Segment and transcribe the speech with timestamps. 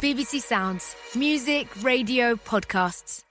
[0.00, 0.94] BBC Sounds.
[1.14, 3.24] Music, radio, podcasts.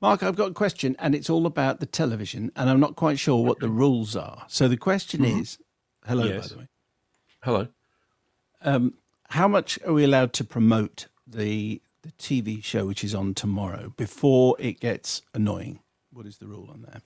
[0.00, 3.18] Mark, I've got a question, and it's all about the television, and I'm not quite
[3.18, 4.44] sure what the rules are.
[4.48, 5.58] So the question is
[6.06, 6.48] hello, Yes.
[6.48, 6.68] by the way.
[7.42, 7.68] Hello.
[8.62, 8.94] Um,
[9.30, 13.92] how much are we allowed to promote the, the TV show which is on tomorrow
[13.96, 15.80] before it gets annoying?
[16.12, 17.02] What is the rule on that?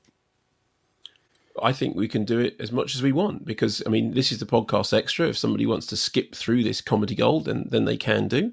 [1.62, 4.32] I think we can do it as much as we want because I mean this
[4.32, 5.28] is the podcast extra.
[5.28, 8.52] If somebody wants to skip through this comedy gold, then then they can do.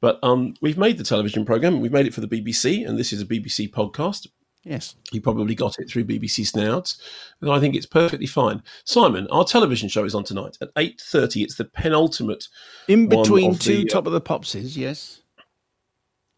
[0.00, 1.80] But um, we've made the television program.
[1.80, 4.26] We've made it for the BBC, and this is a BBC podcast.
[4.64, 4.94] Yes.
[5.10, 7.00] You probably got it through BBC Sounds,
[7.40, 8.62] and I think it's perfectly fine.
[8.84, 11.42] Simon, our television show is on tonight at eight thirty.
[11.42, 12.46] It's the penultimate.
[12.86, 15.22] In between two the, uh, top of the popses, yes.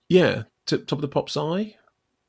[0.09, 1.77] Yeah, t- top of the pops eye,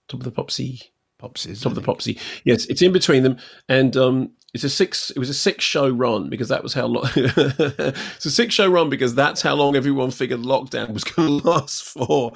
[0.07, 0.81] top of the popsy.
[1.19, 1.61] Popses.
[1.61, 2.19] top of the popsy.
[2.43, 3.37] Yes, it's in between them,
[3.69, 5.09] and um, it's a six.
[5.09, 7.09] It was a six show run because that was how long.
[7.15, 11.49] it's a six show run because that's how long everyone figured lockdown was going to
[11.49, 12.33] last for.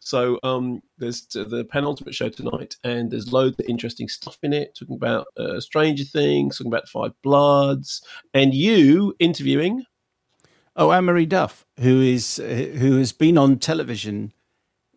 [0.00, 4.74] So um, there's the penultimate show tonight, and there's loads of interesting stuff in it.
[4.78, 9.84] Talking about uh, Stranger Things, talking about Five Bloods, and you interviewing.
[10.74, 14.32] Oh, Anne Marie Duff, who is who has been on television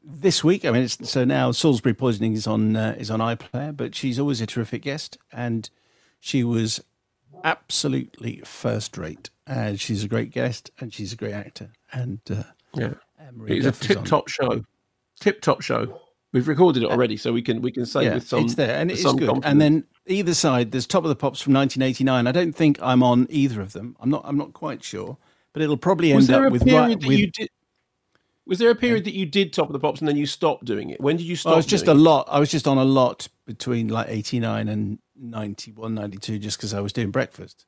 [0.01, 0.63] this week.
[0.63, 4.39] I mean, so now Salisbury Poisoning is on uh, is on iPlayer, but she's always
[4.39, 5.69] a terrific guest, and
[6.21, 6.79] she was
[7.43, 9.29] absolutely first rate.
[9.45, 11.71] And she's a great guest, and she's a great actor.
[11.91, 14.03] And uh, Yeah, Anne Marie it was a Duff is on.
[14.03, 14.63] tip top show.
[15.19, 15.99] Tip top show.
[16.31, 18.77] We've recorded it already, so we can we can say Yeah, with some it's there,
[18.79, 19.11] and it's good.
[19.27, 19.45] confidence.
[19.45, 22.25] And then either side, there's Top of the Pops from 1989.
[22.25, 23.97] I don't think I'm on either of them.
[23.99, 24.21] I'm not.
[24.23, 25.17] I'm not quite sure,
[25.51, 27.19] but it'll probably end up with right that with.
[27.19, 27.49] you did?
[28.45, 30.63] Was there a period that you did Top of the Pops and then you stopped
[30.65, 31.01] doing it?
[31.01, 31.53] When did you stop?
[31.53, 32.27] I was just a lot.
[32.29, 36.79] I was just on a lot between like 89 and 91, 92, just because I
[36.79, 37.65] was doing breakfast.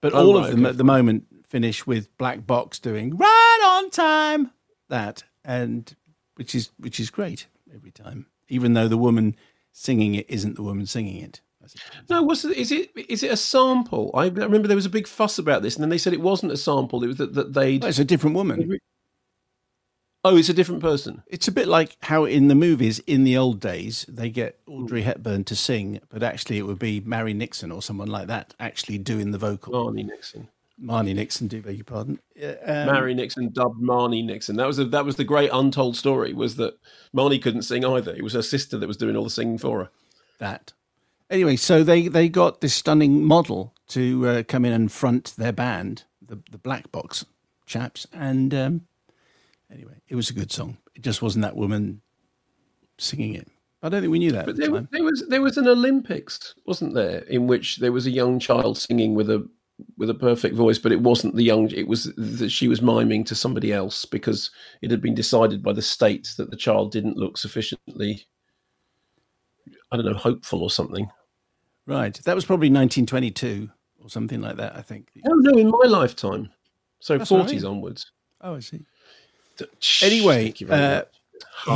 [0.00, 3.16] But Oh, all right, of them okay, at the moment finish with Black Box doing
[3.16, 4.50] right on time
[4.88, 5.94] that, and
[6.34, 9.36] which is which is great every time, even though the woman
[9.72, 11.40] singing it isn't the woman singing it.
[12.08, 14.10] No, was it, is it is it a sample?
[14.14, 16.52] I remember there was a big fuss about this, and then they said it wasn't
[16.52, 17.04] a sample.
[17.04, 17.78] It was that, that they.
[17.80, 18.78] Oh, it's a different woman.
[20.24, 21.22] Oh, it's a different person.
[21.26, 25.02] It's a bit like how in the movies in the old days they get Audrey
[25.02, 28.98] Hepburn to sing, but actually it would be Mary Nixon or someone like that actually
[28.98, 29.72] doing the vocal.
[29.72, 30.48] Marnie Nixon.
[30.80, 32.20] Marnie Nixon, do beg your pardon.
[32.40, 34.56] Um, Mary Nixon dubbed Marnie Nixon.
[34.56, 36.32] That was a, that was the great untold story.
[36.32, 36.78] Was that
[37.14, 38.14] Marnie couldn't sing either?
[38.14, 39.90] It was her sister that was doing all the singing for her.
[40.38, 40.72] that.
[41.30, 45.52] Anyway, so they, they got this stunning model to uh, come in and front their
[45.52, 47.24] band, the, the Black Box
[47.64, 48.06] chaps.
[48.12, 48.86] And um,
[49.72, 50.78] anyway, it was a good song.
[50.94, 52.02] It just wasn't that woman
[52.98, 53.48] singing it.
[53.82, 55.66] I don't think we knew that But at the there, there was there was an
[55.66, 59.48] Olympics, wasn't there, in which there was a young child singing with a
[59.96, 61.68] with a perfect voice, but it wasn't the young.
[61.70, 64.50] It was that she was miming to somebody else because
[64.82, 68.24] it had been decided by the state that the child didn't look sufficiently,
[69.90, 71.10] I don't know, hopeful or something.
[71.86, 72.14] Right.
[72.24, 73.68] That was probably 1922
[74.00, 75.08] or something like that, I think.
[75.26, 76.50] Oh no, in my lifetime,
[77.00, 77.72] so That's forties mean.
[77.72, 78.12] onwards.
[78.40, 78.84] Oh, I see.
[80.02, 81.02] Anyway, thank you very uh.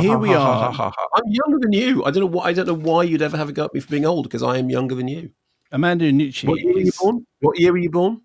[0.01, 0.93] Here we are.
[1.15, 2.03] I'm younger than you.
[2.03, 2.45] I don't know why.
[2.45, 4.43] I don't know why you'd ever have a go at me for being old because
[4.43, 5.31] I am younger than you.
[5.71, 6.47] Armando Iannucci.
[6.47, 7.27] What year were you born?
[7.39, 8.21] What year were you born?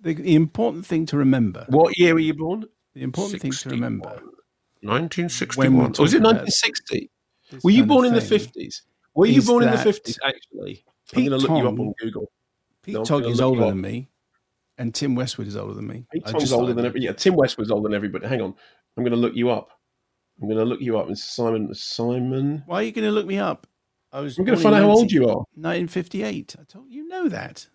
[0.00, 2.66] The, the important thing to remember, What year were you born?
[2.94, 4.08] the important thing to remember,
[4.82, 5.72] 1961.
[5.72, 7.10] When we was it 1960?
[7.64, 8.82] Were you born in the 50s?
[9.14, 10.84] Were you born in the 50s, actually?
[11.14, 12.30] I'm going to look you up on Google.
[12.82, 14.08] Pete No, Tong is older than me,
[14.78, 16.06] and Tim Westwood is older than me.
[16.26, 17.04] Tong's older than everybody.
[17.04, 18.26] Yeah, Tim Westwood's older than everybody.
[18.26, 18.54] Hang on.
[18.96, 19.70] I'm going to look you up.
[20.40, 21.10] I'm going to look you up.
[21.10, 21.74] It's Simon.
[21.74, 22.62] Simon.
[22.66, 23.66] Why are you going to look me up?
[24.12, 24.38] I was.
[24.38, 25.44] I'm going to find out how old you are.
[25.54, 26.56] 1958.
[26.58, 27.66] I told you know that.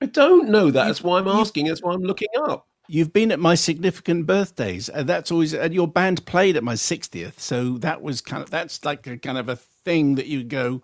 [0.00, 0.86] I don't know that.
[0.86, 1.66] That's why I'm asking.
[1.66, 2.68] That's why I'm looking up.
[2.88, 4.88] You've been at my significant birthdays.
[4.88, 5.54] And that's always.
[5.54, 8.50] And your band played at my 60th, so that was kind of.
[8.50, 10.82] That's like a kind of a thing that you go.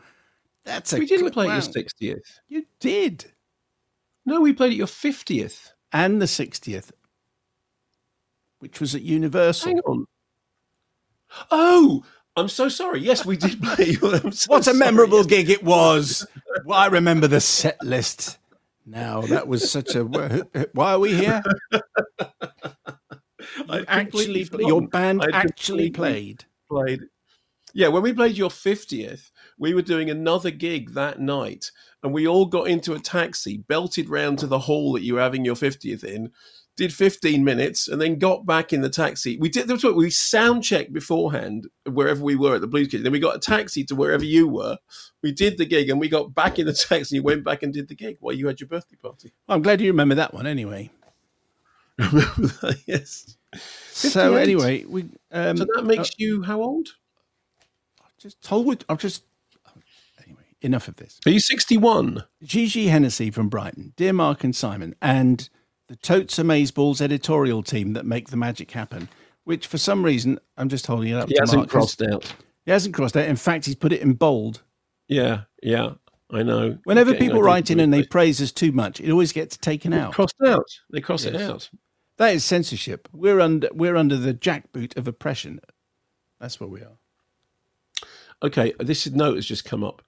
[0.64, 0.98] That's a.
[0.98, 1.58] We didn't play wow.
[1.58, 2.22] at your 60th.
[2.48, 3.26] You did,
[4.24, 5.72] No, we played at your 50th.
[5.92, 6.90] and the 60th,
[8.60, 9.68] which was at Universal.
[9.68, 10.06] Hang on.
[11.50, 12.04] Oh,
[12.36, 13.00] I'm so sorry.
[13.00, 13.92] Yes, we did play.
[13.94, 14.76] So What a sorry.
[14.78, 16.26] memorable gig it was.
[16.64, 18.38] Well, I remember the set list
[18.86, 19.22] now.
[19.22, 20.04] That was such a.
[20.04, 21.42] Why are we here?
[23.68, 26.44] I'd Actually, your band I'd actually played.
[26.70, 27.00] played.
[27.74, 31.70] Yeah, when we played your 50th, we were doing another gig that night,
[32.02, 35.20] and we all got into a taxi, belted round to the hall that you were
[35.20, 36.32] having your 50th in,
[36.76, 39.36] did 15 minutes, and then got back in the taxi.
[39.38, 43.04] We did that's what we sound checked beforehand wherever we were at the Blues Kitchen.
[43.04, 44.78] Then we got a taxi to wherever you were.
[45.22, 47.16] We did the gig, and we got back in the taxi.
[47.16, 49.32] and went back and did the gig while you had your birthday party.
[49.48, 50.90] I'm glad you remember that one anyway.
[51.98, 52.80] Remember that?
[52.86, 53.36] Yes.
[53.90, 56.88] So anyway, we um, So that makes you how old?
[58.22, 58.84] Just told.
[58.88, 59.24] I'm just
[60.24, 60.42] anyway.
[60.60, 61.18] Enough of this.
[61.26, 62.24] Are you 61?
[62.42, 65.48] Gigi Hennessy from Brighton, dear Mark and Simon, and
[65.88, 69.08] the Totes Amazeballs editorial team that make the magic happen.
[69.44, 71.28] Which, for some reason, I'm just holding it up.
[71.28, 72.32] He hasn't Mark crossed out.
[72.64, 73.26] He hasn't crossed out.
[73.26, 74.62] In fact, he's put it in bold.
[75.08, 75.94] Yeah, yeah,
[76.30, 76.78] I know.
[76.84, 80.12] Whenever people write in and they praise us too much, it always gets taken out.
[80.12, 81.68] crossed out, they cross it out.
[82.18, 83.08] That is censorship.
[83.12, 85.60] We're under we're under the jackboot of oppression.
[86.40, 86.98] That's what we are.
[88.42, 90.02] Okay, this note has just come up.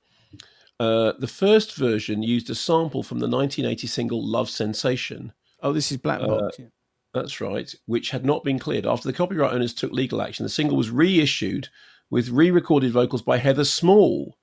[0.81, 5.33] Uh, the first version used a sample from the 1980 single "Love Sensation."
[5.63, 6.57] Oh, this is black Uh, box.
[6.59, 6.67] yeah.
[7.13, 8.87] That's right, which had not been cleared.
[8.87, 11.69] After the copyright owners took legal action, the single was reissued
[12.11, 14.37] with re recorded vocals by Heather Small.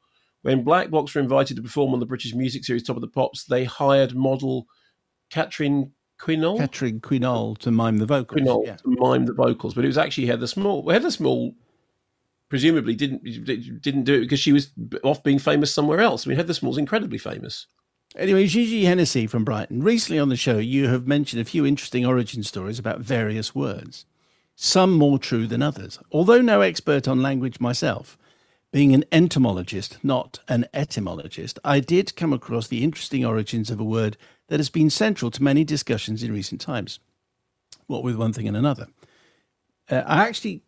[0.44, 3.08] When Black Box were invited to perform on the British music series Top of the
[3.10, 4.66] Pops, they hired model
[5.30, 8.42] Catherine Quinol, Catherine Quinol to mime the vocals.
[8.42, 8.76] Quinol Yeah.
[8.78, 10.90] to mime the vocals, but it was actually Heather Small.
[10.90, 11.54] Heather Small
[12.52, 13.24] presumably didn't
[13.82, 14.72] didn't do it because she was
[15.06, 16.28] off being famous somewhere else.
[16.28, 17.68] I mean, Heather Small's incredibly famous.
[18.18, 19.82] Anyway, Gigi Hennessy from Brighton.
[19.82, 24.06] Recently on the show, you have mentioned a few interesting origin stories about various words,
[24.54, 25.98] some more true than others.
[26.12, 28.18] Although no expert on language myself,
[28.74, 33.86] being an entomologist, not an etymologist, I did come across the interesting origins of a
[33.86, 34.18] word
[34.50, 37.00] that has been central to many discussions in recent times.
[37.88, 38.88] What with one thing and another.
[39.90, 40.64] Uh, I actually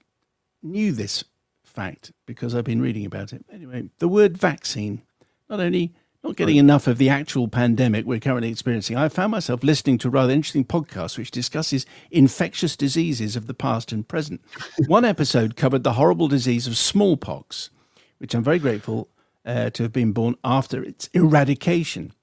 [0.62, 1.26] knew this
[1.74, 3.46] fact because I've been reading about it.
[3.52, 5.02] Anyway, the word vaccine,
[5.50, 5.94] not only
[6.24, 10.08] not getting enough of the actual pandemic we're currently experiencing, I found myself listening to
[10.08, 14.42] a rather interesting podcast which discusses infectious diseases of the past and present.
[14.88, 17.70] One episode covered the horrible disease of smallpox,
[18.20, 19.10] which I'm very grateful
[19.46, 22.14] uh, to have been born after its eradication.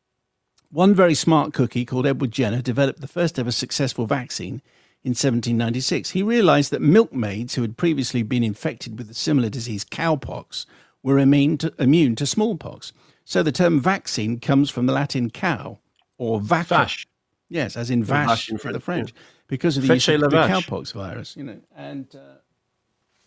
[0.70, 4.62] One very smart cookie called Edward Jenner developed the first ever successful vaccine
[5.02, 6.10] in 1796.
[6.10, 10.66] He realized that milkmaids who had previously been infected with a similar disease, cowpox,
[11.02, 12.92] were immune to, immune to smallpox.
[13.24, 15.78] So the term vaccine comes from the Latin cow
[16.18, 16.74] or vaca.
[16.74, 17.06] Vache.
[17.48, 19.12] Yes, as in vache vache in for the French,
[19.48, 21.58] because of the use of the cowpox virus, you know.
[21.76, 22.36] And uh,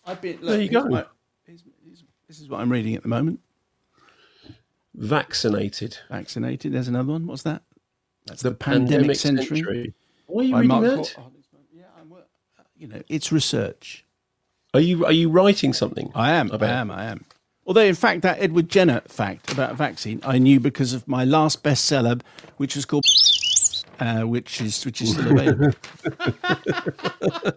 [0.06, 0.40] I've been.
[0.42, 0.86] There you go.
[0.86, 1.06] my-
[1.46, 3.40] here's- here's- this is what I'm reading at the moment.
[4.96, 5.98] Vaccinated.
[6.10, 6.72] Vaccinated.
[6.74, 7.25] There's another one.
[7.28, 7.64] What's that?
[8.25, 9.94] That's The, pandemic, century.
[10.28, 12.24] Why are you reading Mark that oh, this one- yeah, I'm, wor-
[12.75, 14.06] you know, it's research.
[14.74, 16.12] Are you are you writing something?
[16.16, 16.50] I am.
[16.52, 16.92] about I am.
[16.92, 17.25] I am.
[17.66, 21.64] Although, in fact, that Edward Jenner fact about vaccine, I knew because of my last
[21.64, 22.22] bestseller,
[22.58, 23.06] which was called,
[24.00, 25.72] uh, which is which is still available.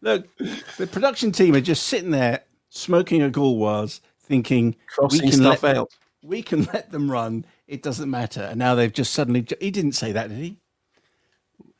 [0.00, 0.28] Look,
[0.76, 5.64] the production team are just sitting there smoking a Gauloise, thinking Crossing we can stuff
[5.64, 5.90] let, out.
[6.22, 7.44] We can let them run.
[7.66, 8.42] It doesn't matter.
[8.42, 9.44] And now they've just suddenly.
[9.60, 10.56] He didn't say that, did he?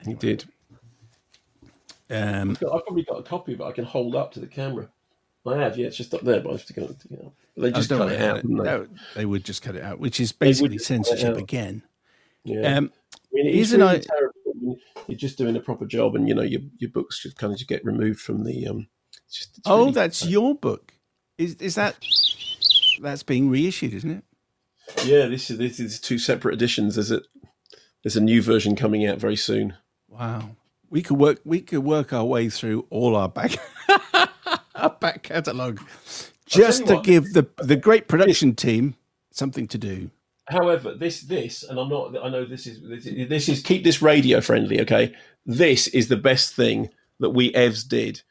[0.05, 0.47] He did.
[2.11, 4.89] Um, I've probably got a copy of it I can hold up to the camera.
[5.47, 6.83] I have, yeah, it's just up there, but I have to go.
[7.11, 8.37] You know, they just Oh, don't cut it out.
[8.43, 8.65] didn't they?
[8.65, 11.83] No, they would just cut it out, which is basically just it censorship again.
[12.45, 12.77] Yeah.
[12.77, 14.77] Um, I mean, it Here's really i- terrible.
[15.07, 17.59] You're just doing a proper job, and you know your your books just kind of
[17.59, 18.67] just get removed from the.
[18.67, 18.89] Um,
[19.27, 20.93] it's just, it's oh, really- that's your book.
[21.39, 21.97] Is is that
[23.01, 24.25] that's being reissued, isn't it?
[25.05, 25.27] yeah.
[25.27, 26.97] This is this is two separate editions.
[26.97, 27.23] There's a
[28.03, 29.75] there's a new version coming out very soon.
[30.09, 30.51] Wow.
[30.91, 33.57] We could work we could work our way through all our back
[34.75, 35.81] our back catalogue
[36.47, 37.05] just to what.
[37.05, 38.95] give the the great production team
[39.31, 40.11] something to do.
[40.49, 42.17] However, this this and I'm not.
[42.23, 44.81] I know this is this is, this is keep this radio friendly.
[44.81, 48.23] Okay, this is the best thing that we Evs did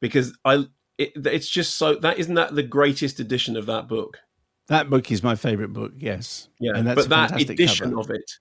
[0.00, 0.66] because I.
[0.96, 4.18] It, it's just so that isn't that the greatest edition of that book.
[4.68, 6.48] That book is my favourite book, yes.
[6.58, 8.00] Yeah, and that's but a that fantastic edition cover.
[8.00, 8.32] of it,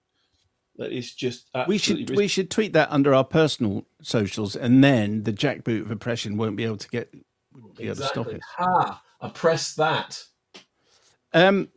[0.77, 4.83] that is just we should absolutely we should tweet that under our personal socials, and
[4.83, 7.13] then the jackboot of oppression won't be able to get
[7.53, 8.41] won't be able to stop it.
[8.57, 9.01] Ha!
[9.21, 10.23] Oppress that.
[11.33, 11.69] Um,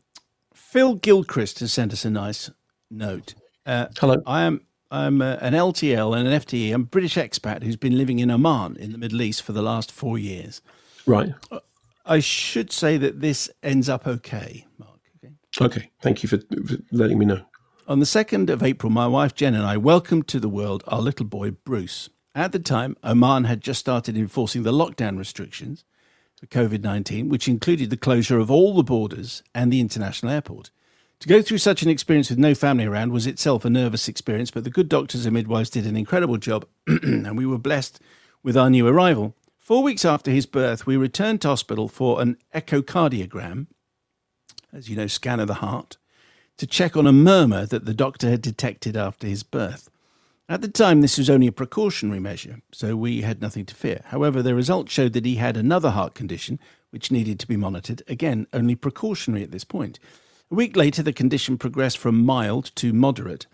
[0.54, 2.50] Phil Gilchrist has sent us a nice
[2.90, 3.34] note.
[3.66, 4.16] Uh, Hello.
[4.26, 6.74] I am I'm uh, an LTL and an FTE.
[6.74, 9.62] I'm a British expat who's been living in Oman in the Middle East for the
[9.62, 10.60] last four years.
[11.06, 11.32] Right.
[12.04, 14.98] I should say that this ends up okay, Mark.
[15.24, 15.64] Okay.
[15.64, 15.90] Okay.
[16.02, 17.40] Thank you for, for letting me know.
[17.90, 21.00] On the 2nd of April, my wife Jen and I welcomed to the world our
[21.00, 22.08] little boy Bruce.
[22.36, 25.82] At the time, Oman had just started enforcing the lockdown restrictions
[26.38, 30.70] for COVID 19, which included the closure of all the borders and the international airport.
[31.18, 34.52] To go through such an experience with no family around was itself a nervous experience,
[34.52, 37.98] but the good doctors and midwives did an incredible job, and we were blessed
[38.44, 39.34] with our new arrival.
[39.58, 43.66] Four weeks after his birth, we returned to hospital for an echocardiogram,
[44.72, 45.96] as you know, scan of the heart,
[46.60, 49.88] to check on a murmur that the doctor had detected after his birth.
[50.46, 54.02] At the time, this was only a precautionary measure, so we had nothing to fear.
[54.08, 56.58] However, the results showed that he had another heart condition
[56.90, 59.98] which needed to be monitored, again, only precautionary at this point.
[60.50, 63.46] A week later, the condition progressed from mild to moderate.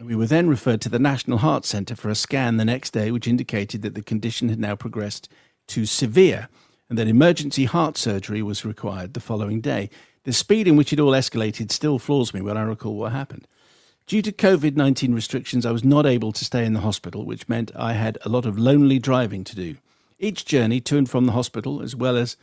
[0.00, 3.10] We were then referred to the National Heart Centre for a scan the next day,
[3.10, 5.28] which indicated that the condition had now progressed
[5.66, 6.48] to severe
[6.88, 9.90] and that emergency heart surgery was required the following day.
[10.24, 13.48] The speed in which it all escalated still floors me when I recall what happened.
[14.06, 17.48] Due to COVID 19 restrictions, I was not able to stay in the hospital, which
[17.48, 19.76] meant I had a lot of lonely driving to do.
[20.18, 22.36] Each journey to and from the hospital, as well as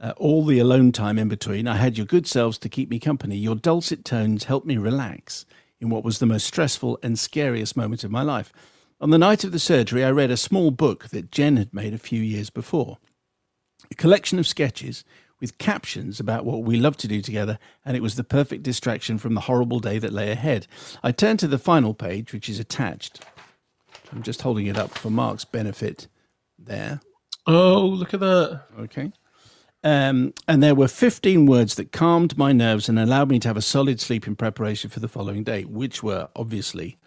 [0.00, 2.98] uh, all the alone time in between, I had your good selves to keep me
[2.98, 3.36] company.
[3.36, 5.46] Your dulcet tones helped me relax
[5.80, 8.52] in what was the most stressful and scariest moment of my life.
[9.00, 11.94] On the night of the surgery, I read a small book that Jen had made
[11.94, 12.98] a few years before.
[13.90, 15.04] A collection of sketches
[15.40, 19.18] with captions about what we love to do together, and it was the perfect distraction
[19.18, 20.66] from the horrible day that lay ahead.
[21.02, 23.20] I turned to the final page, which is attached.
[24.12, 26.08] I'm just holding it up for Mark's benefit
[26.58, 27.00] there.
[27.46, 28.62] Oh, look at that.
[28.78, 29.12] Okay.
[29.82, 33.56] Um, and there were 15 words that calmed my nerves and allowed me to have
[33.56, 36.98] a solid sleep in preparation for the following day, which were obviously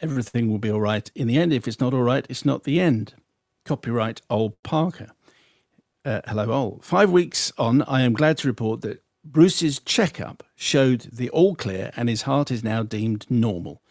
[0.00, 1.10] everything will be all right.
[1.14, 3.14] In the end, if it's not all right, it's not the end.
[3.64, 5.12] Copyright Old Parker.
[6.04, 6.80] Uh, hello, all.
[6.82, 11.92] Five weeks on, I am glad to report that Bruce's checkup showed the all clear
[11.96, 13.82] and his heart is now deemed normal.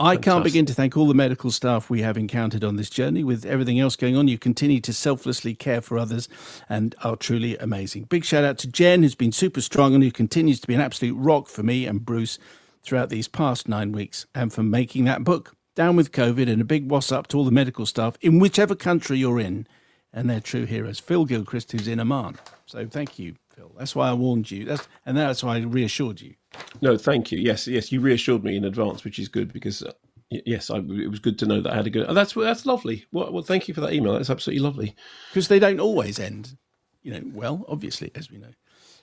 [0.00, 0.22] I Fantastic.
[0.22, 3.22] can't begin to thank all the medical staff we have encountered on this journey.
[3.22, 6.26] With everything else going on, you continue to selflessly care for others
[6.70, 8.04] and are truly amazing.
[8.04, 10.80] Big shout out to Jen, who's been super strong and who continues to be an
[10.80, 12.38] absolute rock for me and Bruce
[12.82, 15.54] throughout these past nine weeks, and for making that book.
[15.74, 18.74] Down with COVID, and a big what's up to all the medical staff in whichever
[18.74, 19.66] country you're in
[20.12, 21.00] and they're true heroes.
[21.00, 22.36] Phil Gilchrist, who's in Oman.
[22.66, 23.72] So thank you, Phil.
[23.78, 24.64] That's why I warned you.
[24.64, 26.34] That's and that's why I reassured you.
[26.80, 27.38] No, thank you.
[27.38, 29.92] Yes, yes, you reassured me in advance, which is good because uh,
[30.30, 32.06] yes, I, it was good to know that I had a good.
[32.08, 33.06] Oh, that's that's lovely.
[33.12, 34.14] Well, well, thank you for that email.
[34.14, 34.94] That's absolutely lovely.
[35.30, 36.56] Because they don't always end,
[37.02, 37.22] you know.
[37.32, 38.52] Well, obviously, as we know.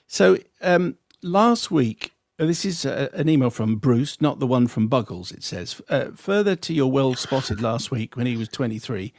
[0.06, 4.66] So um, last week, uh, this is uh, an email from Bruce, not the one
[4.66, 5.32] from Buggles.
[5.32, 9.12] It says uh, further to your well spotted last week when he was twenty three.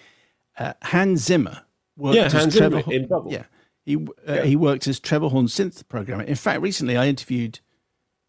[0.57, 1.61] Uh, Hans Zimmer
[1.97, 3.43] worked yeah, as Trevor in, in Yeah,
[3.85, 4.43] he uh, yeah.
[4.43, 6.23] he worked as Trevor Horn's synth programmer.
[6.23, 7.59] In fact, recently I interviewed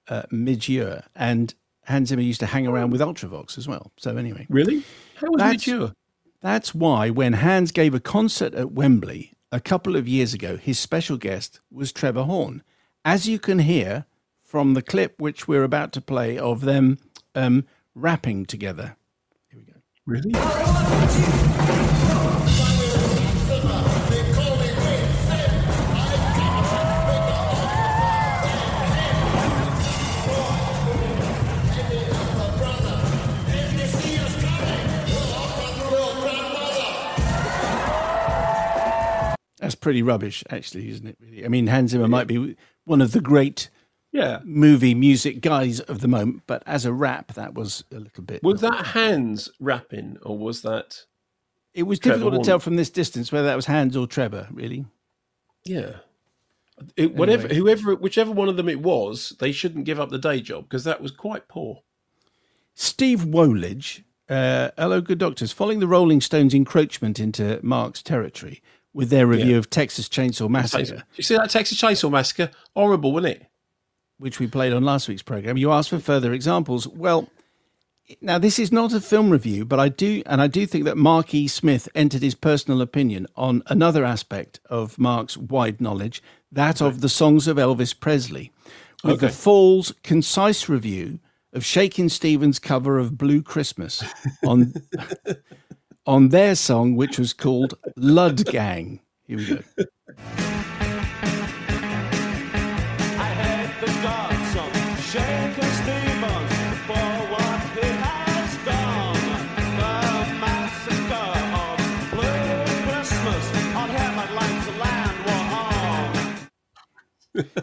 [0.09, 3.93] uh, Midge Ure, and Hans Zimmer used to hang around with Ultravox as well.
[3.97, 4.83] So anyway, really,
[5.17, 5.93] how was that's, Midge
[6.41, 10.79] That's why when Hans gave a concert at Wembley a couple of years ago, his
[10.79, 12.63] special guest was Trevor Horn,
[13.05, 14.07] as you can hear
[14.43, 16.99] from the clip which we're about to play of them
[17.35, 18.97] um, rapping together.
[19.51, 19.79] Here we go.
[20.07, 20.33] Really?
[39.69, 41.19] That's pretty rubbish, actually, isn't it?
[41.21, 42.57] Really, I mean, Hans Zimmer might be
[42.87, 43.69] one of the great
[44.13, 48.25] yeah movie music guys of the moment, but as a rap, that was a little
[48.25, 48.43] bit.
[48.43, 51.05] Was that Hans rapping, or was that?
[51.75, 52.45] It was Trevor difficult Horn?
[52.45, 54.49] to tell from this distance whether that was Hans or Trevor.
[54.51, 54.87] Really.
[55.67, 55.97] Yeah.
[56.97, 57.59] It, whatever, anyway.
[57.59, 60.85] whoever, whichever one of them it was, they shouldn't give up the day job because
[60.85, 61.83] that was quite poor.
[62.75, 65.53] Steve Woolidge, uh, hello, good doctors.
[65.53, 68.63] Following the Rolling Stones' encroachment into Mark's territory,
[68.99, 69.59] with their review yeah.
[69.59, 71.05] of Texas Chainsaw Massacre.
[71.15, 72.51] you see that Texas Chainsaw Massacre?
[72.75, 73.47] Horrible, wasn't it?
[74.19, 75.57] Which we played on last week's program.
[75.57, 76.89] You asked for further examples.
[76.89, 77.29] Well,
[78.21, 80.97] now this is not a film review, but I do, and I do think that
[80.97, 81.47] Mark E.
[81.47, 87.09] Smith entered his personal opinion on another aspect of Mark's wide knowledge, that of the
[87.09, 88.51] songs of Elvis Presley,
[89.05, 89.29] with okay.
[89.29, 91.21] the Fall's concise review
[91.53, 94.03] of Shakin' Stevens' cover of Blue Christmas
[94.45, 94.75] on
[96.09, 99.01] on their song, which was called Ludd Gang.
[99.27, 99.59] Here we go.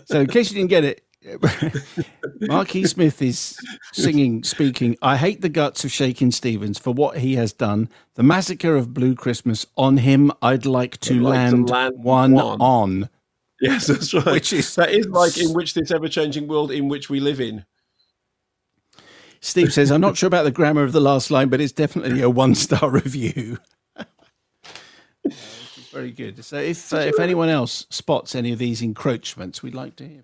[0.06, 1.04] so in case you didn't get it,
[2.42, 3.58] Marquis Smith is
[3.94, 4.98] singing, speaking.
[5.02, 7.90] I hate the guts of Shakin' Stevens for what he has done.
[8.16, 10.32] The massacre of Blue Christmas on him.
[10.42, 13.10] I'd like to, land, to land, one, one, on.
[13.60, 14.26] Yes, that's right.
[14.26, 17.66] Which is that is like in which this ever-changing world in which we live in.
[19.40, 22.22] Steve says, "I'm not sure about the grammar of the last line, but it's definitely
[22.22, 23.60] a one-star review."
[25.92, 26.44] very good.
[26.44, 30.24] So, if uh, if anyone else spots any of these encroachments, we'd like to hear.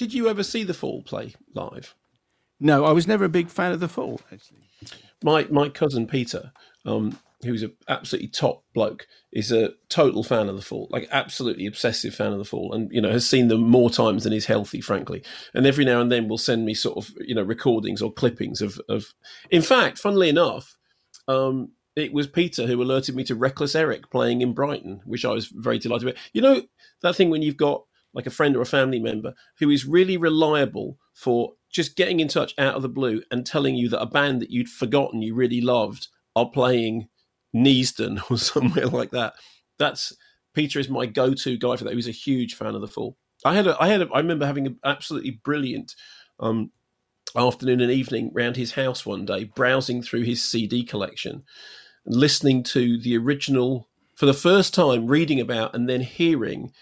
[0.00, 1.94] Did you ever see the Fall play live?
[2.58, 4.18] No, I was never a big fan of the Fall.
[4.32, 4.62] Actually,
[5.22, 6.52] my my cousin Peter,
[6.86, 11.66] um, who's an absolutely top bloke, is a total fan of the Fall, like absolutely
[11.66, 14.46] obsessive fan of the Fall, and you know has seen them more times than is
[14.46, 15.22] healthy, frankly.
[15.52, 18.62] And every now and then will send me sort of you know recordings or clippings
[18.62, 19.12] of of.
[19.50, 20.78] In fact, funnily enough,
[21.28, 25.34] um, it was Peter who alerted me to Reckless Eric playing in Brighton, which I
[25.34, 26.16] was very delighted with.
[26.32, 26.62] You know
[27.02, 30.16] that thing when you've got like a friend or a family member who is really
[30.16, 34.06] reliable for just getting in touch out of the blue and telling you that a
[34.06, 37.08] band that you'd forgotten you really loved are playing
[37.54, 39.34] Neasden or somewhere like that.
[39.78, 40.12] That's
[40.54, 41.90] Peter is my go-to guy for that.
[41.90, 43.16] He was a huge fan of the Fall.
[43.44, 45.94] I had a, I had a, I remember having an absolutely brilliant
[46.40, 46.72] um,
[47.36, 51.44] afternoon and evening round his house one day, browsing through his CD collection,
[52.06, 56.72] listening to the original for the first time, reading about and then hearing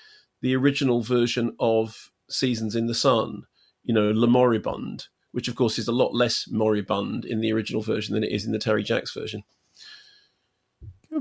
[0.40, 3.42] the original version of Seasons in the Sun.
[3.82, 7.82] You know, Le Moribond, which of course is a lot less moribund in the original
[7.82, 9.44] version than it is in the Terry Jacks version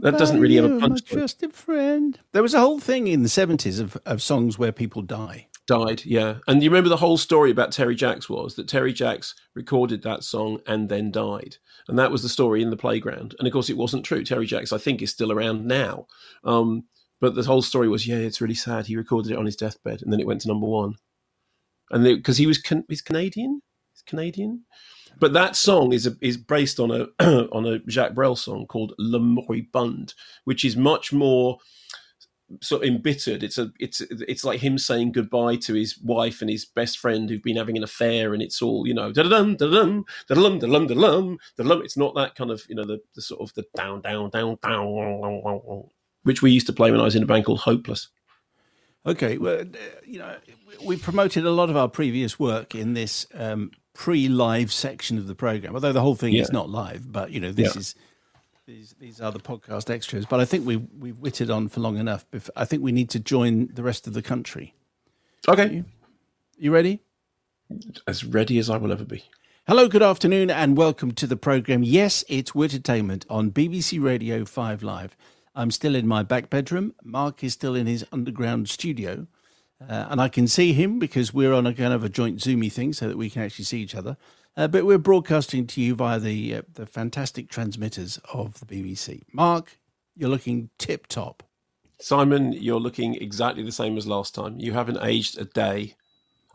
[0.01, 1.11] that doesn't really you, have a punch.
[1.11, 2.19] My trusted friend.
[2.33, 5.47] There was a whole thing in the seventies of, of songs where people die.
[5.67, 6.37] Died, yeah.
[6.47, 10.23] And you remember the whole story about Terry Jacks was that Terry Jacks recorded that
[10.23, 11.57] song and then died,
[11.87, 13.35] and that was the story in the playground.
[13.37, 14.23] And of course, it wasn't true.
[14.23, 16.07] Terry Jacks, I think, is still around now.
[16.43, 16.85] Um,
[17.19, 18.85] but the whole story was, yeah, it's really sad.
[18.85, 20.95] He recorded it on his deathbed, and then it went to number one.
[21.91, 23.61] And because he was can- he's Canadian,
[23.93, 24.65] he's Canadian,
[25.19, 27.07] but that song is a, is based on a
[27.51, 31.57] on a Jacques Brel song called Le Moribond, which is much more
[32.61, 33.43] sort of embittered.
[33.43, 37.29] It's a it's it's like him saying goodbye to his wife and his best friend
[37.29, 40.35] who've been having an affair, and it's all you know, da dum da dum da
[40.35, 41.81] dum da dum da dum da dum.
[41.81, 44.57] It's not that kind of you know the, the sort of the down down down
[44.61, 45.89] down,
[46.27, 48.09] which we used to play when I was in a band called Hopeless.
[49.05, 49.63] Okay, well,
[50.05, 50.35] you know,
[50.83, 55.35] we promoted a lot of our previous work in this um, pre-live section of the
[55.35, 55.73] program.
[55.73, 56.41] Although the whole thing yeah.
[56.41, 57.79] is not live, but you know this yeah.
[57.79, 57.95] is
[58.65, 60.25] these these are the podcast extras.
[60.25, 62.25] But I think we we've witted on for long enough.
[62.57, 64.75] I think we need to join the rest of the country.
[65.47, 65.85] Okay, you,
[66.57, 66.99] you ready?
[68.05, 69.23] As ready as I will ever be.
[69.65, 71.83] Hello, good afternoon, and welcome to the program.
[71.83, 75.15] Yes, it's Entertainment on BBC Radio Five Live.
[75.57, 76.93] I'm still in my back bedroom.
[77.03, 79.25] Mark is still in his underground studio.
[79.81, 82.71] Uh, and I can see him because we're on a kind of a joint Zoomy
[82.71, 84.17] thing so that we can actually see each other.
[84.55, 89.21] Uh, but we're broadcasting to you via the uh, the fantastic transmitters of the BBC.
[89.33, 89.77] Mark,
[90.15, 91.43] you're looking tip top.
[91.99, 94.59] Simon, you're looking exactly the same as last time.
[94.59, 95.95] You haven't aged a day.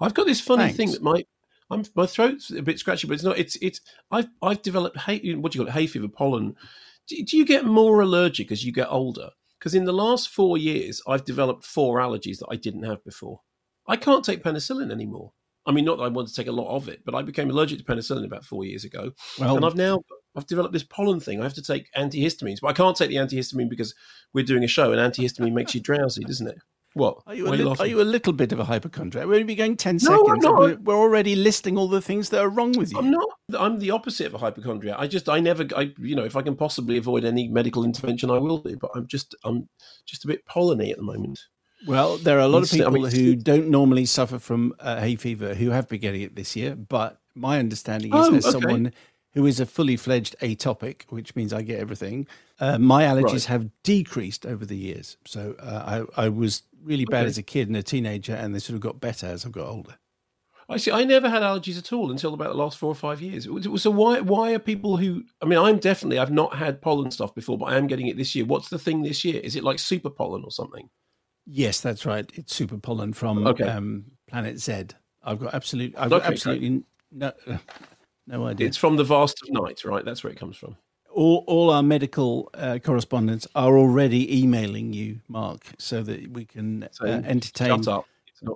[0.00, 0.76] I've got this funny Thanks.
[0.76, 1.24] thing that my
[1.70, 3.38] I'm, my throat's a bit scratchy, but it's not.
[3.38, 6.56] It's it's I've I've developed hay, what do you call it hay fever pollen.
[7.08, 9.30] Do, do you get more allergic as you get older?
[9.58, 13.40] Because in the last four years, I've developed four allergies that I didn't have before.
[13.86, 15.32] I can't take penicillin anymore.
[15.66, 17.50] I mean, not that I want to take a lot of it, but I became
[17.50, 20.00] allergic to penicillin about four years ago, well, and I've now
[20.34, 21.40] I've developed this pollen thing.
[21.40, 23.94] I have to take antihistamines, but I can't take the antihistamine because
[24.32, 26.58] we're doing a show, and antihistamine makes you drowsy, doesn't it?
[26.94, 27.22] What?
[27.26, 29.26] Are you, a, li- are you a little bit of a hypochondriac?
[29.26, 30.44] We're only going 10 no, seconds.
[30.44, 32.98] We're, we're, already listing all the things that are wrong with you.
[32.98, 33.28] I'm not.
[33.58, 34.96] I'm the opposite of a hypochondriac.
[34.98, 38.30] I just, I never, I, you know, if I can possibly avoid any medical intervention,
[38.30, 38.76] I will do.
[38.76, 39.68] But I'm just, I'm
[40.06, 41.40] just a bit polleny at the moment.
[41.86, 45.00] Well, there are a lot of people I mean, who don't normally suffer from uh,
[45.00, 46.76] hay fever who have been getting it this year.
[46.76, 48.60] But my understanding is oh, there's okay.
[48.60, 48.92] someone
[49.34, 52.26] who is a fully fledged atopic, which means I get everything.
[52.60, 53.44] Uh, my allergies right.
[53.46, 55.16] have decreased over the years.
[55.26, 57.28] So uh, I, I was really bad okay.
[57.28, 59.68] as a kid and a teenager, and they sort of got better as I've got
[59.68, 59.96] older.
[60.68, 60.90] I see.
[60.90, 63.46] I never had allergies at all until about the last four or five years.
[63.80, 65.24] So why why are people who?
[65.42, 68.16] I mean, I'm definitely I've not had pollen stuff before, but I am getting it
[68.16, 68.44] this year.
[68.44, 69.40] What's the thing this year?
[69.42, 70.88] Is it like super pollen or something?
[71.46, 72.30] Yes, that's right.
[72.34, 73.64] It's super pollen from okay.
[73.64, 74.86] um, Planet Z.
[75.22, 75.94] I've got absolute.
[75.98, 77.32] I've got absolutely no
[78.26, 78.66] no idea.
[78.66, 80.04] It's from the vast of night, right?
[80.04, 80.76] That's where it comes from
[81.14, 86.88] all, all our medical uh, correspondents are already emailing you, Mark, so that we can
[87.00, 88.02] uh, entertain uh,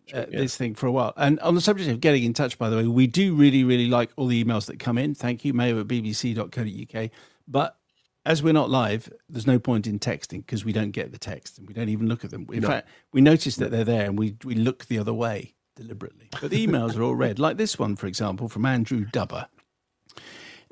[0.07, 0.25] yeah.
[0.27, 1.12] this thing for a while.
[1.16, 3.88] And on the subject of getting in touch, by the way, we do really, really
[3.88, 5.14] like all the emails that come in.
[5.14, 7.11] Thank you, mayo at bbc.co.uk.
[7.47, 7.77] But
[8.25, 11.59] as we're not live, there's no point in texting because we don't get the text
[11.59, 12.47] and we don't even look at them.
[12.53, 12.69] In no.
[12.69, 16.29] fact, we notice that they're there and we, we look the other way deliberately.
[16.40, 19.47] But the emails are all read, like this one, for example, from Andrew Dubber.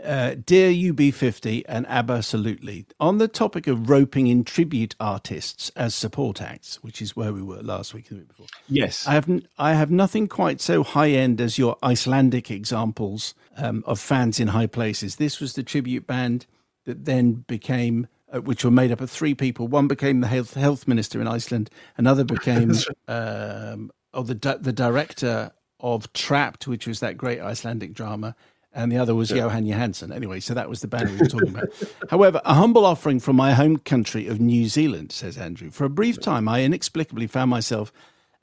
[0.04, 6.42] Uh, dear UB50 and Absolutely, on the topic of roping in tribute artists as support
[6.42, 8.46] acts, which is where we were last week and the week before.
[8.68, 13.82] Yes, I have I have nothing quite so high end as your Icelandic examples um,
[13.86, 15.16] of fans in high places.
[15.16, 16.46] This was the tribute band
[16.84, 19.68] that then became, uh, which were made up of three people.
[19.68, 21.70] One became the health health minister in Iceland.
[21.96, 22.72] Another became,
[23.08, 28.36] um, oh, the the director of Trapped, which was that great Icelandic drama
[28.74, 29.38] and the other was yeah.
[29.38, 30.12] Johan Johansson.
[30.12, 31.68] Anyway, so that was the band we were talking about.
[32.10, 35.70] However, a humble offering from my home country of New Zealand, says Andrew.
[35.70, 37.92] For a brief time, I inexplicably found myself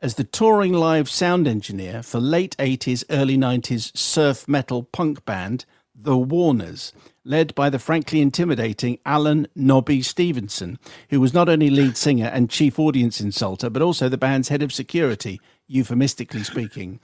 [0.02, 5.65] as the touring live sound engineer for late 80s, early 90s surf metal punk band,
[5.94, 6.91] The Warners,
[7.24, 12.50] led by the frankly intimidating Alan Nobby Stevenson, who was not only lead singer and
[12.50, 17.00] chief audience insulter, but also the band's head of security, euphemistically speaking.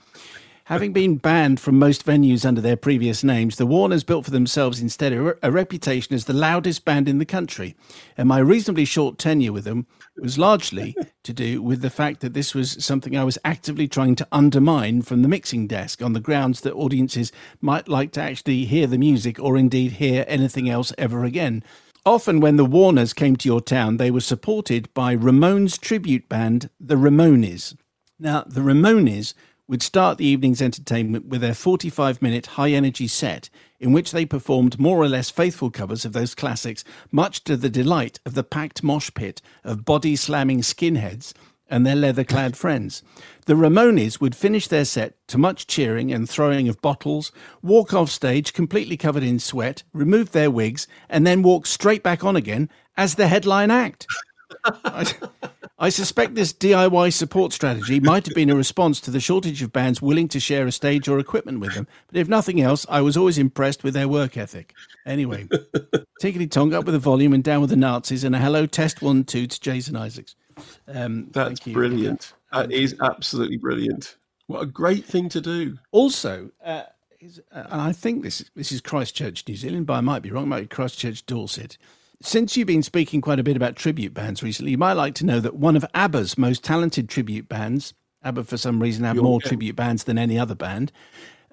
[0.68, 4.82] Having been banned from most venues under their previous names, the Warners built for themselves
[4.82, 7.74] instead a, reputation as the loudest band in the country.
[8.18, 9.86] And my reasonably short tenure with them
[10.18, 14.14] was largely to do with the fact that this was something I was actively trying
[14.16, 18.66] to undermine from the mixing desk on the grounds that audiences might like to actually
[18.66, 21.64] hear the music or indeed hear anything else ever again.
[22.04, 26.68] Often, when the Warners came to your town, they were supported by Ramones tribute band,
[26.78, 27.74] the Ramones.
[28.20, 29.32] Now, the Ramones
[29.68, 34.24] would start the evening's entertainment with their 45 minute high energy set, in which they
[34.24, 38.42] performed more or less faithful covers of those classics, much to the delight of the
[38.42, 41.34] packed mosh pit of body slamming skinheads
[41.70, 43.02] and their leather clad friends.
[43.44, 47.30] The Ramones would finish their set to much cheering and throwing of bottles,
[47.62, 52.24] walk off stage completely covered in sweat, remove their wigs, and then walk straight back
[52.24, 54.06] on again as the headline act.
[54.84, 55.12] I
[55.90, 60.02] suspect this DIY support strategy might have been a response to the shortage of bands
[60.02, 61.86] willing to share a stage or equipment with them.
[62.08, 64.74] But if nothing else, I was always impressed with their work ethic.
[65.06, 65.44] Anyway,
[66.20, 69.02] tickety tong up with the volume and down with the Nazis, and a hello test
[69.02, 70.34] one two to Jason Isaacs.
[70.88, 72.32] Um, That's brilliant.
[72.52, 74.16] That is absolutely brilliant.
[74.48, 75.78] What a great thing to do.
[75.92, 76.84] Also, uh,
[77.20, 80.30] is, uh, and I think this this is Christchurch, New Zealand, but I might be
[80.30, 80.44] wrong.
[80.44, 81.78] It might be Christchurch, Dorset.
[82.20, 85.26] Since you've been speaking quite a bit about tribute bands recently, you might like to
[85.26, 89.40] know that one of ABBA's most talented tribute bands, ABBA for some reason have more
[89.40, 90.90] tribute bands than any other band,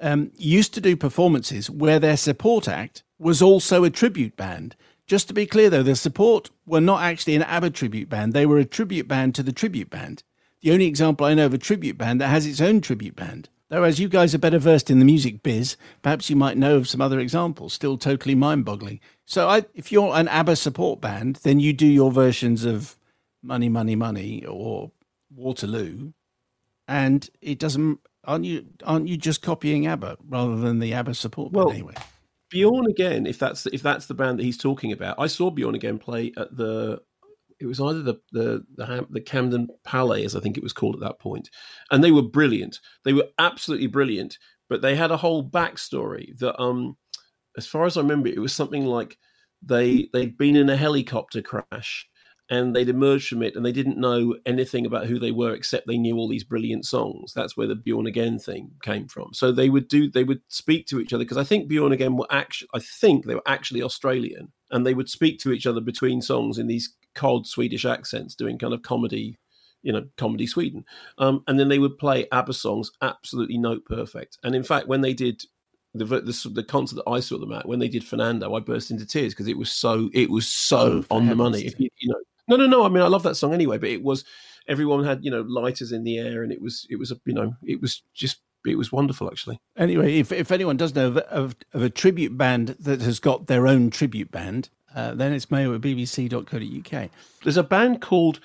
[0.02, 4.76] um, used to do performances where their support act was also a tribute band.
[5.06, 8.48] Just to be clear, though, the support were not actually an ABBA tribute band; they
[8.48, 10.24] were a tribute band to the tribute band.
[10.62, 13.50] The only example I know of a tribute band that has its own tribute band.
[13.70, 16.78] Though, as you guys are better versed in the music biz, perhaps you might know
[16.78, 19.00] of some other examples, still totally mind boggling.
[19.26, 22.96] So, I, if you're an ABBA support band, then you do your versions of
[23.42, 24.92] Money, Money, Money or
[25.34, 26.14] Waterloo,
[26.88, 28.00] and it doesn't.
[28.24, 28.66] Aren't you?
[28.84, 31.94] Aren't you just copying ABBA rather than the ABBA support band well, anyway?
[32.50, 35.76] Bjorn again, if that's if that's the band that he's talking about, I saw Bjorn
[35.76, 37.02] again play at the
[37.60, 40.96] it was either the the the, the Camden Palais, as I think it was called
[40.96, 41.50] at that point,
[41.92, 42.80] and they were brilliant.
[43.04, 44.38] They were absolutely brilliant,
[44.70, 46.98] but they had a whole backstory that, um,
[47.58, 49.18] as far as I remember, it was something like
[49.62, 52.08] they they'd been in a helicopter crash
[52.50, 55.88] and they'd emerged from it and they didn't know anything about who they were except
[55.88, 59.52] they knew all these brilliant songs that's where the bjorn again thing came from so
[59.52, 62.28] they would do they would speak to each other because i think bjorn again were
[62.30, 66.22] actually i think they were actually australian and they would speak to each other between
[66.22, 69.38] songs in these cold Swedish accents doing kind of comedy,
[69.82, 70.86] you know, comedy Sweden.
[71.18, 74.38] Um, and then they would play ABBA songs absolutely note perfect.
[74.44, 75.44] And in fact, when they did
[75.94, 78.92] the, the, the concert that I saw them at, when they did Fernando, I burst
[78.92, 81.64] into tears because it was so it was so oh, on the money.
[81.78, 82.86] You, you know, no, no, no.
[82.86, 84.26] I mean, I love that song anyway, but it was
[84.68, 87.34] everyone had you know lighters in the air, and it was it was a you
[87.34, 89.60] know it was just it was wonderful actually.
[89.78, 93.48] Anyway, if if anyone does know of, of, of, a tribute band that has got
[93.48, 97.10] their own tribute band, uh, then it's mail at bbc.co.uk.
[97.44, 98.40] There's a band called,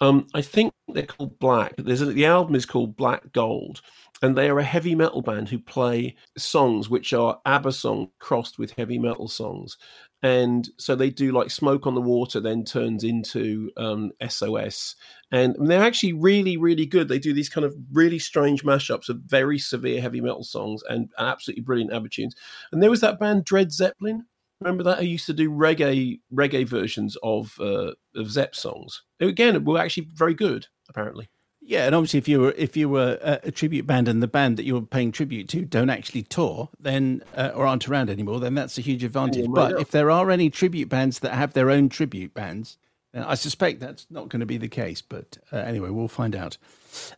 [0.00, 1.74] um, I think they're called Black.
[1.76, 3.82] There's a, the album is called Black Gold,
[4.22, 8.58] and they are a heavy metal band who play songs which are ABBA songs crossed
[8.58, 9.76] with heavy metal songs.
[10.22, 14.96] And so they do like Smoke on the Water, then turns into um, SOS.
[15.30, 17.08] And they're actually really, really good.
[17.08, 21.10] They do these kind of really strange mashups of very severe heavy metal songs and
[21.18, 22.34] absolutely brilliant ABBA tunes.
[22.72, 24.24] And there was that band Dread Zeppelin
[24.64, 24.98] Remember that?
[24.98, 29.02] I used to do reggae reggae versions of uh, of Zepp songs.
[29.20, 31.28] Again, were actually very good, apparently.
[31.60, 34.56] Yeah, and obviously, if you were if you were a, tribute band and the band
[34.56, 38.40] that you were paying tribute to don't actually tour, then uh, or aren't around anymore,
[38.40, 39.46] then that's a huge advantage.
[39.50, 42.78] but if there are any tribute bands that have their own tribute bands,
[43.12, 45.02] then I suspect that's not going to be the case.
[45.02, 46.56] But uh, anyway, we'll find out.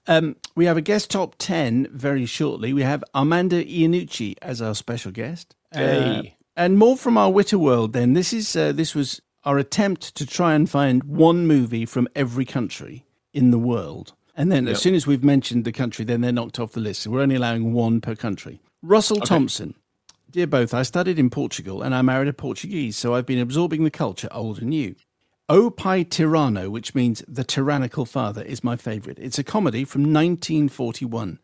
[0.08, 2.72] Um, we have a guest top ten very shortly.
[2.72, 5.54] We have Armando Iannucci as our special guest.
[5.72, 6.34] Hey.
[6.34, 7.92] Uh, and more from our Witter world.
[7.92, 12.08] Then this is uh, this was our attempt to try and find one movie from
[12.16, 14.14] every country in the world.
[14.34, 14.72] And then, yep.
[14.72, 17.02] as soon as we've mentioned the country, then they're knocked off the list.
[17.02, 18.60] So we're only allowing one per country.
[18.82, 19.26] Russell okay.
[19.26, 19.74] Thompson.
[20.30, 23.84] Dear both, I studied in Portugal and I married a Portuguese, so I've been absorbing
[23.84, 24.94] the culture old and new.
[25.48, 29.18] O Pai Tirano, which means the tyrannical father, is my favourite.
[29.18, 31.38] It's a comedy from 1941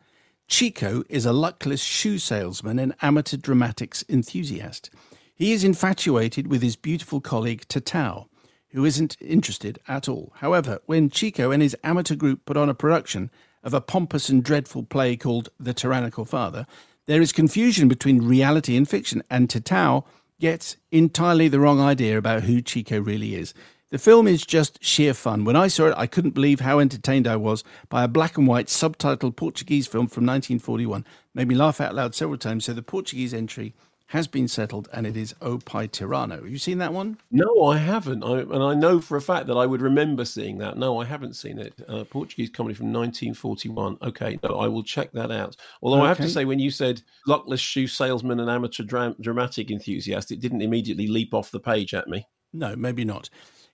[0.53, 4.91] Chico is a luckless shoe salesman and amateur dramatics enthusiast.
[5.33, 8.27] He is infatuated with his beautiful colleague Tatao,
[8.69, 10.31] who isn't interested at all.
[10.35, 13.31] However, when Chico and his amateur group put on a production
[13.63, 16.67] of a pompous and dreadful play called The Tyrannical Father,
[17.07, 20.05] there is confusion between reality and fiction, and Tatao
[20.39, 23.55] gets entirely the wrong idea about who Chico really is.
[23.93, 25.45] The film is just sheer fun.
[25.45, 28.47] When I saw it, I couldn't believe how entertained I was by a black and
[28.47, 31.05] white subtitled Portuguese film from 1941.
[31.35, 32.65] Made me laugh out loud several times.
[32.65, 33.75] So the Portuguese entry
[34.07, 36.37] has been settled, and it is O Pai Tirano.
[36.37, 37.19] Have you seen that one?
[37.29, 38.23] No, I haven't.
[38.23, 40.75] I, and I know for a fact that I would remember seeing that.
[40.75, 41.75] No, I haven't seen it.
[41.87, 43.99] Uh, Portuguese comedy from 1941.
[44.01, 45.55] Okay, no, I will check that out.
[45.83, 46.05] Although okay.
[46.05, 50.31] I have to say, when you said luckless shoe salesman and amateur dram- dramatic enthusiast,
[50.31, 52.25] it didn't immediately leap off the page at me.
[52.53, 53.29] No, maybe not.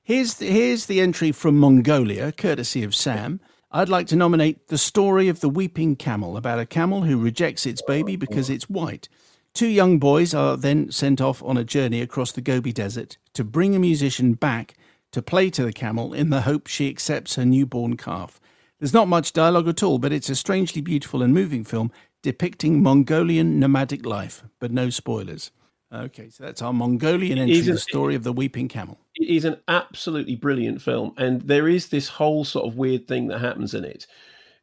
[0.10, 3.40] Here's the, here's the entry from Mongolia, courtesy of Sam.
[3.72, 7.68] I'd like to nominate The Story of the Weeping Camel, about a camel who rejects
[7.68, 9.08] its baby because it's white.
[9.54, 13.44] Two young boys are then sent off on a journey across the Gobi Desert to
[13.44, 14.74] bring a musician back
[15.12, 18.42] to play to the camel in the hope she accepts her newborn calf.
[18.80, 21.92] There's not much dialogue at all, but it's a strangely beautiful and moving film
[22.24, 25.52] depicting Mongolian nomadic life, but no spoilers.
[25.92, 29.00] Okay, so that's our Mongolian entry, the story of the weeping camel.
[29.16, 33.28] It is an absolutely brilliant film, and there is this whole sort of weird thing
[33.28, 34.06] that happens in it,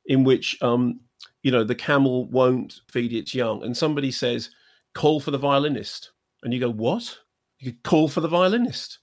[0.06, 1.00] in which um,
[1.42, 4.50] you know the camel won't feed its young, and somebody says,
[4.96, 6.10] call for the violinist.
[6.42, 7.18] And you go, what?
[7.58, 8.98] You call for the violinist.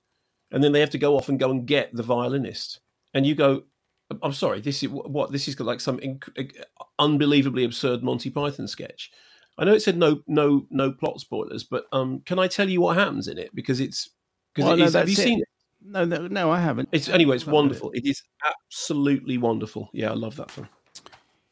[0.52, 2.80] And then they have to go off and go and get the violinist.
[3.14, 3.64] And you go,
[4.22, 6.64] I'm sorry, this is what this is like some inc-
[7.00, 9.12] unbelievably absurd Monty Python sketch.
[9.58, 12.82] I know it said no, no, no plot spoilers, but um, can I tell you
[12.82, 13.54] what happens in it?
[13.54, 14.10] Because it's
[14.54, 15.18] because well, it no, have you it.
[15.18, 15.48] seen it?
[15.86, 16.89] No, no, no, I haven't.
[16.92, 17.36] It's anyway.
[17.36, 17.92] It's wonderful.
[17.92, 18.06] It.
[18.06, 19.89] it is absolutely wonderful.
[19.94, 20.70] Yeah, I love that film.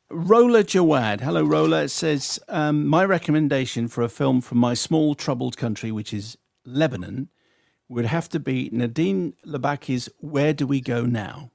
[0.09, 1.21] Roller Jawad.
[1.21, 1.83] Hello, Roller.
[1.83, 6.37] It says, um, My recommendation for a film from my small troubled country, which is
[6.65, 7.29] Lebanon,
[7.87, 11.51] would have to be Nadine Labaki's Where Do We Go Now?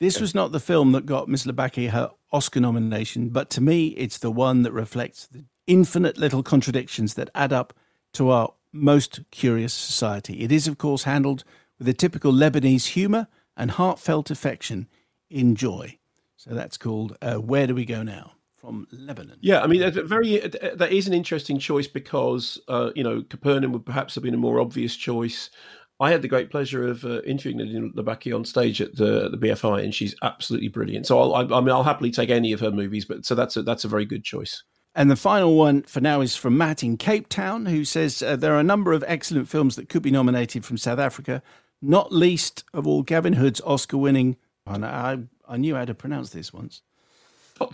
[0.00, 3.88] This was not the film that got Miss Labaki her Oscar nomination, but to me,
[3.88, 7.72] it's the one that reflects the infinite little contradictions that add up
[8.14, 10.40] to our most curious society.
[10.40, 11.44] It is, of course, handled
[11.78, 14.88] with a typical Lebanese humour and heartfelt affection
[15.30, 15.98] in joy.
[16.36, 18.32] So that's called uh, Where Do We Go Now?
[18.56, 19.38] From Lebanon.
[19.40, 23.84] Yeah, I mean, very that is an interesting choice because uh, you know Capernaum would
[23.84, 25.50] perhaps have been a more obvious choice.
[25.98, 29.36] I had the great pleasure of uh, interviewing Nadine Labaki on stage at the the
[29.36, 31.06] BFI, and she's absolutely brilliant.
[31.06, 33.56] So I'll, I, I mean, I'll happily take any of her movies, but so that's
[33.56, 34.62] a that's a very good choice.
[34.94, 38.36] And the final one for now is from Matt in Cape Town, who says uh,
[38.36, 41.42] there are a number of excellent films that could be nominated from South Africa,
[41.80, 44.36] not least of all Gavin Hood's Oscar winning.
[44.66, 46.82] And I, I knew how to pronounce this once.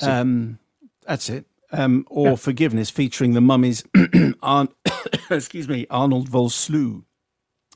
[0.02, 0.58] Um,
[1.06, 1.46] that's it.
[1.72, 2.34] Um, or yeah.
[2.36, 3.84] Forgiveness, featuring the mummies,
[5.30, 7.04] excuse me, Arnold Vosloo.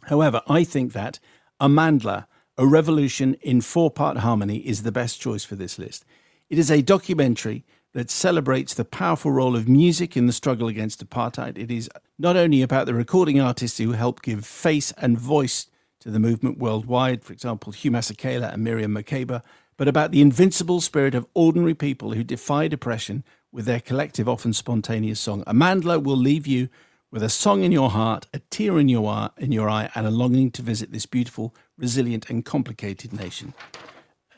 [0.05, 1.19] However, I think that
[1.61, 2.27] Amandla,
[2.57, 6.05] A Revolution in Four Part Harmony, is the best choice for this list.
[6.49, 11.07] It is a documentary that celebrates the powerful role of music in the struggle against
[11.07, 11.59] apartheid.
[11.59, 15.67] It is not only about the recording artists who help give face and voice
[16.01, 19.43] to the movement worldwide, for example, Hugh Masekela and Miriam Makeba,
[19.77, 24.53] but about the invincible spirit of ordinary people who defied oppression with their collective, often
[24.53, 25.45] spontaneous song.
[25.45, 26.69] Amandla will leave you
[27.11, 30.11] with a song in your heart, a tear in your, in your eye, and a
[30.11, 33.53] longing to visit this beautiful, resilient, and complicated nation.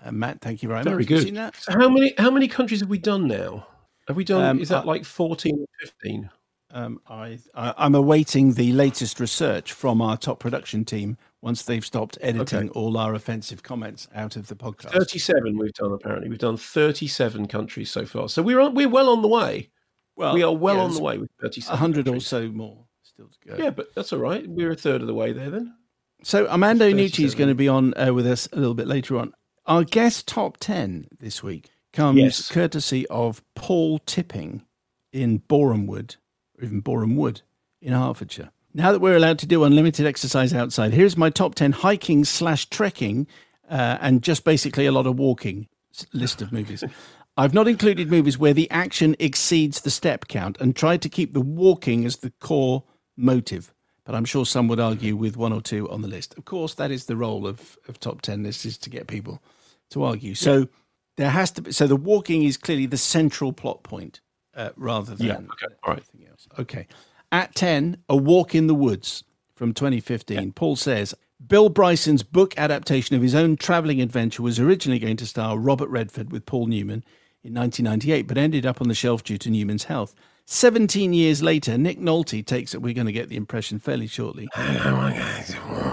[0.05, 1.09] Uh, Matt, thank you very, very much.
[1.09, 1.55] Very good.
[1.59, 3.67] So how many how many countries have we done now?
[4.07, 4.45] Have we done?
[4.45, 6.31] Um, is that like fourteen or fifteen?
[6.75, 11.85] Um, I, I am awaiting the latest research from our top production team once they've
[11.85, 12.69] stopped editing okay.
[12.71, 14.91] all our offensive comments out of the podcast.
[14.91, 16.29] 37 we've done apparently.
[16.29, 18.29] We've done 37 countries so far.
[18.29, 19.71] So we're on, we're well on the way.
[20.17, 21.73] Well, we are well on the way with 37.
[21.73, 23.63] 100 or so more still to go.
[23.63, 24.45] Yeah, but that's all right.
[24.45, 25.77] We're a third of the way there then.
[26.25, 29.17] So Armando Iannucci is going to be on uh, with us a little bit later
[29.19, 29.33] on.
[29.67, 32.51] Our guest top 10 this week comes yes.
[32.51, 34.63] courtesy of Paul Tipping
[35.11, 36.17] in Borehamwood,
[36.59, 37.41] or even Boreham Wood
[37.81, 38.51] in Hertfordshire.
[38.75, 42.67] Now that we're allowed to do unlimited exercise outside, here's my top 10 hiking slash
[42.69, 43.27] trekking
[43.71, 45.69] uh, and just basically a lot of walking
[46.13, 46.85] list of movies.
[47.39, 51.33] I've not included movies where the action exceeds the step count and tried to keep
[51.33, 52.85] the walking as the core
[53.17, 53.73] motive.
[54.05, 56.37] But I'm sure some would argue with one or two on the list.
[56.37, 59.41] Of course, that is the role of, of top 10 lists is to get people
[59.91, 60.35] to argue.
[60.35, 60.65] So yeah.
[61.17, 64.21] there has to be, so the walking is clearly the central plot point
[64.55, 65.75] uh, rather than yeah, okay.
[65.89, 66.49] anything else.
[66.59, 66.87] Okay.
[67.33, 70.37] At 10, A Walk in the Woods from 2015.
[70.37, 70.51] Yeah.
[70.55, 75.27] Paul says Bill Bryson's book adaptation of his own traveling adventure was originally going to
[75.27, 77.05] star Robert Redford with Paul Newman.
[77.43, 80.15] in 1998, but ended up on the shelf due to Newman's health.
[80.47, 82.83] 17 years later, Nick Nolte takes it.
[82.83, 84.49] We're going to get the impression fairly shortly.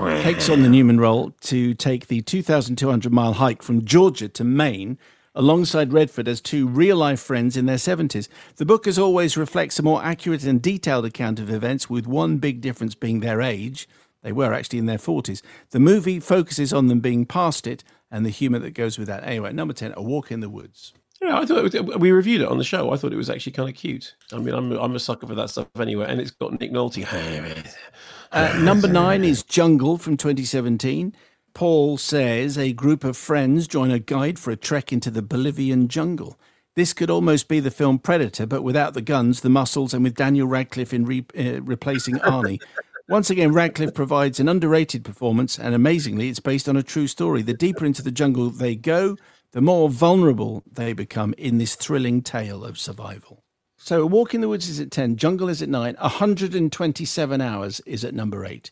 [0.04, 4.44] Oh takes on the Newman role to take the 2,200 mile hike from Georgia to
[4.44, 4.98] Maine
[5.34, 8.28] alongside Redford as two real life friends in their 70s.
[8.58, 12.38] The book, as always, reflects a more accurate and detailed account of events, with one
[12.38, 13.88] big difference being their age.
[14.22, 15.42] They were actually in their 40s.
[15.70, 19.24] The movie focuses on them being past it and the humour that goes with that.
[19.24, 20.94] Anyway, number 10, A Walk in the Woods.
[21.22, 22.92] Yeah, I thought was, we reviewed it on the show.
[22.92, 24.16] I thought it was actually kind of cute.
[24.34, 27.06] I mean, I'm I'm a sucker for that stuff anyway, and it's got Nick Nolte.
[28.32, 31.14] uh, number nine is Jungle from 2017.
[31.54, 35.88] Paul says a group of friends join a guide for a trek into the Bolivian
[35.88, 36.40] jungle.
[36.76, 40.16] This could almost be the film Predator, but without the guns, the muscles, and with
[40.16, 42.62] Daniel Radcliffe in re- uh, replacing Arnie.
[43.10, 47.42] Once again, Radcliffe provides an underrated performance, and amazingly, it's based on a true story.
[47.42, 49.18] The deeper into the jungle they go,
[49.52, 53.44] the more vulnerable they become in this thrilling tale of survival.
[53.78, 57.80] So, A Walk in the Woods is at 10, Jungle is at 9, 127 Hours
[57.82, 58.70] is at number 8.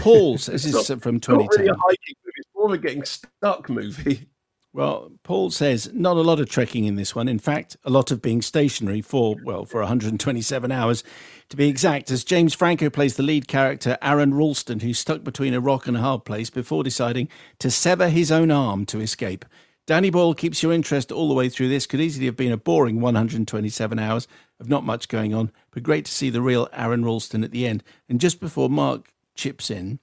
[0.00, 0.46] Paul's.
[0.52, 1.36] This is not, from 2010.
[1.36, 2.34] Not really a hiking movie.
[2.36, 4.28] It's more of a getting stuck movie.
[4.72, 7.28] Well, Paul says not a lot of trekking in this one.
[7.28, 11.04] In fact, a lot of being stationary for, well, for 127 hours
[11.48, 15.54] to be exact, as James Franco plays the lead character, Aron Ralston, who's stuck between
[15.54, 17.28] a rock and a hard place before deciding
[17.60, 19.44] to sever his own arm to escape.
[19.86, 21.86] Danny Boyle keeps your interest all the way through this.
[21.86, 24.26] Could easily have been a boring 127 hours
[24.58, 27.66] of not much going on, but great to see the real Aron Ralston at the
[27.66, 27.84] end.
[28.08, 29.98] And just before Mark chips in.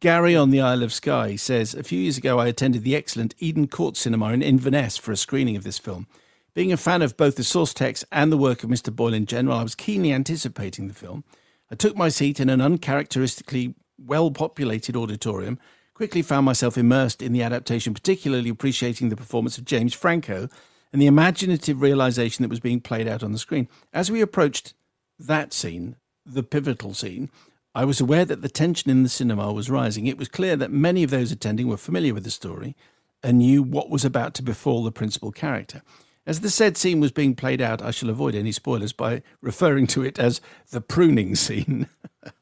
[0.00, 3.34] Gary on the Isle of Skye says, A few years ago, I attended the excellent
[3.38, 6.06] Eden Court Cinema in Inverness for a screening of this film.
[6.54, 8.94] Being a fan of both the source text and the work of Mr.
[8.94, 11.24] Boyle in general, I was keenly anticipating the film.
[11.70, 15.58] I took my seat in an uncharacteristically well populated auditorium,
[15.98, 20.48] quickly found myself immersed in the adaptation, particularly appreciating the performance of James Franco
[20.92, 23.66] and the imaginative realization that was being played out on the screen.
[23.92, 24.74] As we approached
[25.18, 27.30] that scene, the pivotal scene,
[27.74, 30.06] I was aware that the tension in the cinema was rising.
[30.06, 32.76] It was clear that many of those attending were familiar with the story
[33.20, 35.82] and knew what was about to befall the principal character.
[36.24, 39.88] As the said scene was being played out, I shall avoid any spoilers by referring
[39.88, 41.88] to it as the pruning scene.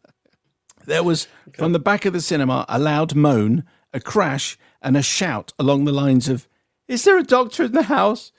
[0.86, 1.58] there was, okay.
[1.58, 5.84] from the back of the cinema, a loud moan, a crash, and a shout along
[5.84, 6.48] the lines of,
[6.88, 8.32] Is there a doctor in the house?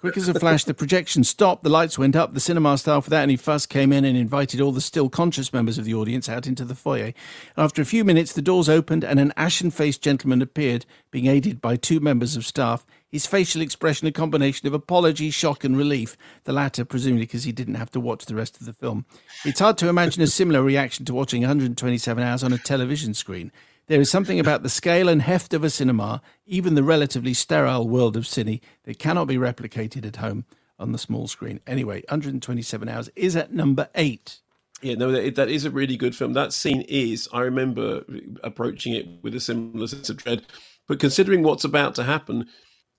[0.00, 3.22] Quick as a flash, the projection stopped, the lights went up, the cinema staff, without
[3.22, 6.46] any fuss, came in and invited all the still conscious members of the audience out
[6.46, 7.12] into the foyer.
[7.56, 11.60] After a few minutes, the doors opened and an ashen faced gentleman appeared, being aided
[11.60, 12.86] by two members of staff.
[13.10, 17.52] His facial expression a combination of apology, shock, and relief, the latter presumably because he
[17.52, 19.06] didn't have to watch the rest of the film.
[19.44, 23.52] It's hard to imagine a similar reaction to watching 127 hours on a television screen.
[23.86, 27.88] There is something about the scale and heft of a cinema, even the relatively sterile
[27.88, 30.44] world of cine, that cannot be replicated at home
[30.78, 31.60] on the small screen.
[31.66, 34.40] Anyway, 127 hours is at number eight.
[34.82, 36.32] Yeah, no, that, that is a really good film.
[36.32, 38.04] That scene is, I remember
[38.42, 40.42] approaching it with a similar sense of dread.
[40.88, 42.48] But considering what's about to happen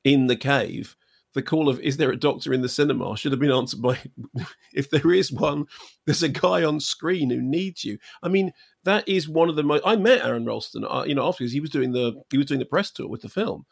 [0.08, 0.96] in the cave,
[1.34, 4.00] the call of "Is there a doctor in the cinema?" should have been answered by,
[4.74, 5.66] "If there is one,
[6.06, 9.64] there's a guy on screen who needs you." I mean, that is one of the
[9.64, 9.84] most.
[9.86, 12.60] I met Aron Ralston, uh, you know, afterwards he was doing the he was doing
[12.60, 13.66] the press tour with the film.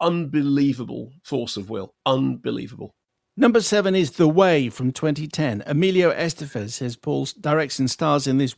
[0.00, 2.94] Unbelievable force of will, unbelievable.
[3.38, 5.62] Number seven is The Way from 2010.
[5.66, 8.54] Emilio Estevez says Paul directs and stars in this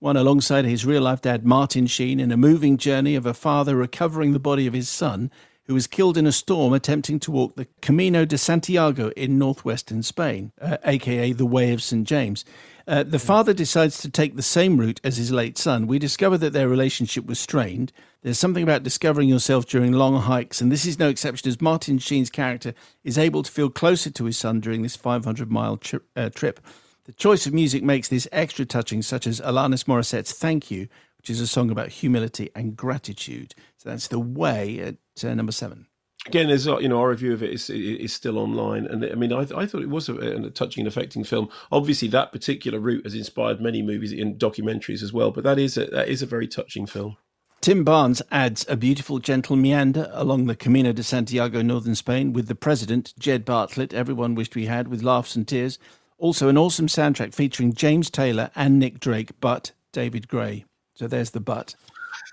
[0.00, 3.76] one alongside his real life dad Martin Sheen in a moving journey of a father
[3.76, 5.30] recovering the body of his son
[5.70, 10.02] who was killed in a storm attempting to walk the Camino de Santiago in northwestern
[10.02, 12.04] Spain, uh, aka the Way of St.
[12.04, 12.44] James.
[12.88, 15.86] Uh, the father decides to take the same route as his late son.
[15.86, 17.92] We discover that their relationship was strained.
[18.22, 22.00] There's something about discovering yourself during long hikes, and this is no exception as Martin
[22.00, 26.00] Sheen's character is able to feel closer to his son during this 500 mile tri-
[26.16, 26.58] uh, trip.
[27.04, 31.30] The choice of music makes this extra touching, such as Alanis Morissette's Thank You, which
[31.30, 33.54] is a song about humility and gratitude.
[33.76, 35.86] So that's The Way at uh, number seven.
[36.26, 39.32] Again, there's you know our review of it is is still online, and I mean
[39.32, 41.48] I, I thought it was a, a, touching and affecting film.
[41.72, 45.78] Obviously, that particular route has inspired many movies and documentaries as well, but that is
[45.78, 47.16] a, that is a very touching film.
[47.62, 52.48] Tim Barnes adds a beautiful, gentle meander along the Camino de Santiago, northern Spain, with
[52.48, 53.92] the president Jed Bartlet.
[53.92, 55.78] Everyone wished we had, with laughs and tears.
[56.16, 60.64] Also, an awesome soundtrack featuring James Taylor and Nick Drake, but David Gray.
[60.94, 61.74] So there's the but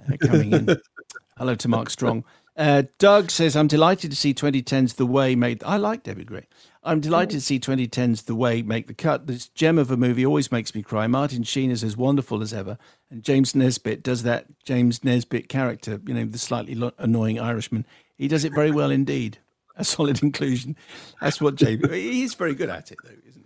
[0.10, 0.78] uh, coming in.
[1.38, 2.24] Hello to Mark Strong.
[2.58, 5.64] Uh, Doug says, I'm delighted to see 2010's The Way made.
[5.64, 6.48] I like David Gray.
[6.84, 9.28] I'm delighted to see 2010's The Way make the cut.
[9.28, 11.06] This gem of a movie always makes me cry.
[11.06, 12.78] Martin Sheen is as wonderful as ever.
[13.12, 17.86] And James Nesbitt does that James Nesbitt character, you know, the slightly annoying Irishman.
[18.18, 19.38] He does it very well indeed.
[19.78, 20.76] a solid inclusion.
[21.22, 21.88] That's what James.
[21.92, 23.46] He's very good at it, though, isn't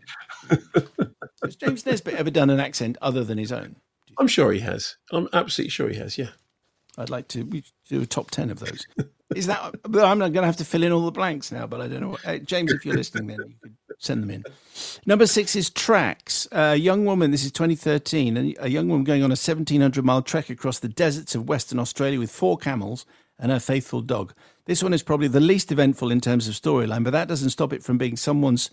[0.80, 1.05] he?
[1.43, 3.76] Has James Nesbitt ever done an accent other than his own?
[4.18, 4.95] I'm sure he has.
[5.12, 6.18] I'm absolutely sure he has.
[6.18, 6.30] Yeah.
[6.97, 7.43] I'd like to
[7.87, 8.85] do a top ten of those.
[9.35, 9.73] Is that?
[9.85, 11.65] I'm not going to have to fill in all the blanks now.
[11.65, 12.39] But I don't know.
[12.39, 14.43] James, if you're listening, then you could send them in.
[15.05, 16.47] Number six is tracks.
[16.51, 17.31] A young woman.
[17.31, 18.55] This is 2013.
[18.59, 22.19] A young woman going on a 1700 mile trek across the deserts of Western Australia
[22.19, 23.05] with four camels
[23.39, 24.33] and her faithful dog.
[24.65, 27.73] This one is probably the least eventful in terms of storyline, but that doesn't stop
[27.73, 28.69] it from being someone's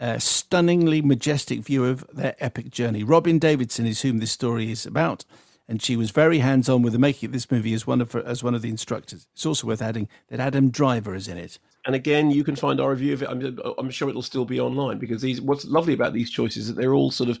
[0.00, 3.02] uh, stunningly majestic view of their epic journey.
[3.02, 5.24] Robyn Davidson is whom this story is about
[5.68, 8.24] and she was very hands-on with the making of this movie as one of her,
[8.26, 9.26] as one of the instructors.
[9.32, 11.58] It's also worth adding that Adam Driver is in it.
[11.86, 13.28] And again, you can find our review of it.
[13.28, 15.40] I'm, I'm sure it'll still be online because these.
[15.40, 17.38] What's lovely about these choices is that they're all sort of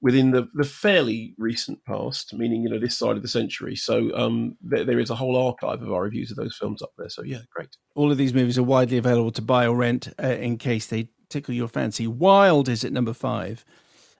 [0.00, 3.76] within the, the fairly recent past, meaning you know this side of the century.
[3.76, 6.92] So um, there, there is a whole archive of our reviews of those films up
[6.98, 7.08] there.
[7.08, 7.76] So yeah, great.
[7.94, 11.08] All of these movies are widely available to buy or rent uh, in case they
[11.28, 12.06] tickle your fancy.
[12.06, 13.64] Wild is at number five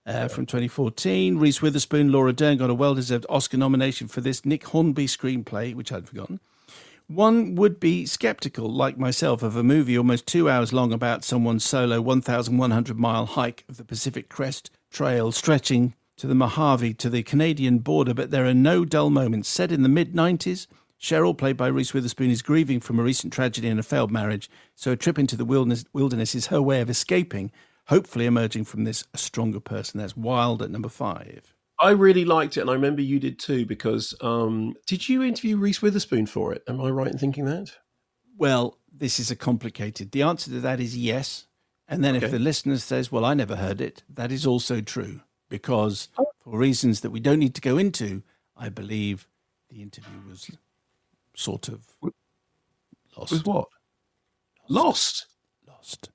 [0.07, 1.39] uh, from 2014.
[1.39, 5.75] Reese Witherspoon, Laura Dern got a well deserved Oscar nomination for this Nick Hornby screenplay,
[5.75, 6.41] which I'd forgotten.
[7.09, 11.65] One would be skeptical, like myself, of a movie almost two hours long about someone's
[11.65, 17.23] solo 1,100 mile hike of the Pacific Crest Trail stretching to the Mojave to the
[17.23, 19.49] Canadian border, but there are no dull moments.
[19.49, 20.67] Set in the mid 90s,
[21.01, 24.49] Cheryl, played by Reese Witherspoon, is grieving from a recent tragedy and a failed marriage,
[24.77, 27.51] so a trip into the wilderness, wilderness is her way of escaping
[27.87, 29.99] hopefully emerging from this a stronger person.
[29.99, 31.55] That's Wild at number five.
[31.79, 33.67] I really liked it, and I remember you did too.
[33.67, 36.63] Because um, did you interview Reese Witherspoon for it?
[36.69, 37.73] Am I right in thinking that?
[38.37, 40.13] Well, this is a complicated.
[40.13, 41.47] The answer to that is yes.
[41.89, 42.27] And then okay.
[42.27, 46.27] if the listener says, "Well, I never heard it," that is also true because oh.
[46.41, 48.23] for reasons that we don't need to go into,
[48.57, 49.29] I believe
[49.69, 50.51] the interview was
[51.35, 51.95] sort of
[53.17, 53.33] lost.
[53.33, 53.69] Was what?
[54.69, 55.27] Lost.
[55.67, 56.12] Lost.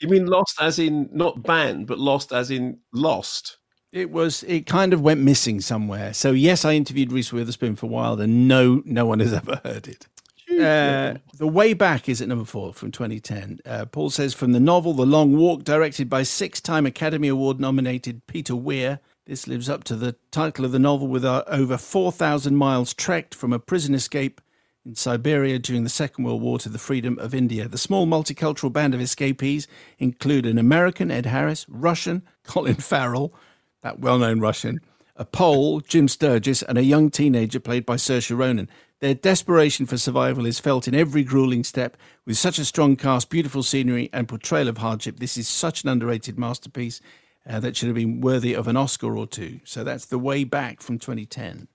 [0.00, 3.58] You mean lost as in not banned, but lost as in lost?
[3.92, 4.44] It was.
[4.44, 6.12] It kind of went missing somewhere.
[6.12, 9.60] So yes, I interviewed Reese Witherspoon for a while, and no, no one has ever
[9.64, 10.06] heard it.
[10.50, 13.60] Uh, the Way Back is at number four from 2010.
[13.64, 17.60] Uh, Paul says from the novel The Long Walk, directed by six time Academy Award
[17.60, 19.00] nominated Peter Weir.
[19.26, 23.34] This lives up to the title of the novel with uh, over 4,000 miles trekked
[23.34, 24.40] from a prison escape
[24.88, 27.68] in Siberia during the Second World War to the freedom of India.
[27.68, 29.68] The small multicultural band of escapees
[29.98, 33.34] include an American, Ed Harris, Russian, Colin Farrell,
[33.82, 34.80] that well known Russian,
[35.14, 38.70] a Pole, Jim Sturgess, and a young teenager played by Saoirse Ronan.
[39.00, 41.96] Their desperation for survival is felt in every grueling step.
[42.24, 45.90] With such a strong cast, beautiful scenery, and portrayal of hardship, this is such an
[45.90, 47.02] underrated masterpiece
[47.46, 49.60] uh, that should have been worthy of an Oscar or two.
[49.64, 51.68] So that's The Way Back from 2010.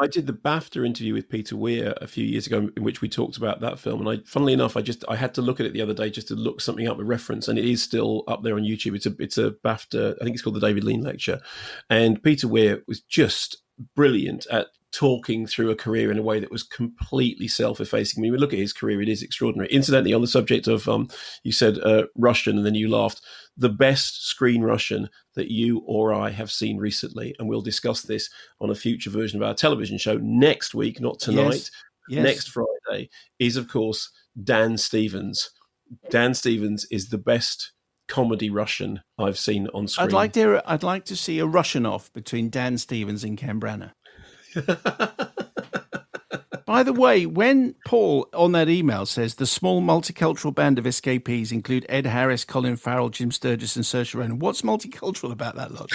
[0.00, 3.08] I did the BAFTA interview with Peter Weir a few years ago, in which we
[3.08, 4.00] talked about that film.
[4.00, 6.08] And I, funnily enough, I just I had to look at it the other day
[6.08, 8.96] just to look something up a reference, and it is still up there on YouTube.
[8.96, 11.40] It's a it's a BAFTA, I think it's called the David Lean Lecture,
[11.90, 13.62] and Peter Weir was just
[13.94, 18.20] brilliant at talking through a career in a way that was completely self-effacing.
[18.20, 19.70] I mean, we look at his career; it is extraordinary.
[19.70, 21.08] Incidentally, on the subject of, um,
[21.44, 23.22] you said uh, Russian, and then you laughed.
[23.56, 28.30] The best screen Russian that you or I have seen recently, and we'll discuss this
[28.60, 31.52] on a future version of our television show next week, not tonight.
[31.52, 31.70] Yes.
[32.08, 32.24] Yes.
[32.24, 34.10] Next Friday is, of course,
[34.42, 35.50] Dan Stevens.
[36.10, 37.72] Dan Stevens is the best
[38.08, 40.08] comedy Russian I've seen on screen.
[40.08, 40.62] I'd like to.
[40.66, 43.92] I'd like to see a Russian off between Dan Stevens and Ken Branagh.
[46.70, 51.50] By the way, when Paul on that email says the small multicultural band of escapees
[51.50, 55.90] include Ed Harris, Colin Farrell, Jim Sturgess, and Saoirse Ronan, what's multicultural about that lot?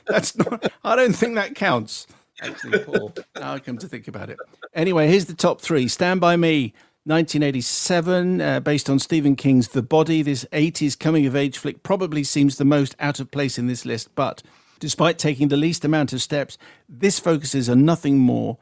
[0.08, 0.72] That's not.
[0.82, 2.08] I don't think that counts.
[2.42, 3.12] Actually, Paul.
[3.36, 4.38] Now I come to think about it.
[4.74, 5.86] Anyway, here's the top three.
[5.86, 6.74] Stand by Me,
[7.04, 10.22] 1987, uh, based on Stephen King's The Body.
[10.22, 13.84] This 80s coming of age flick probably seems the most out of place in this
[13.84, 14.42] list, but
[14.84, 18.58] Despite taking the least amount of steps, this focuses on nothing more,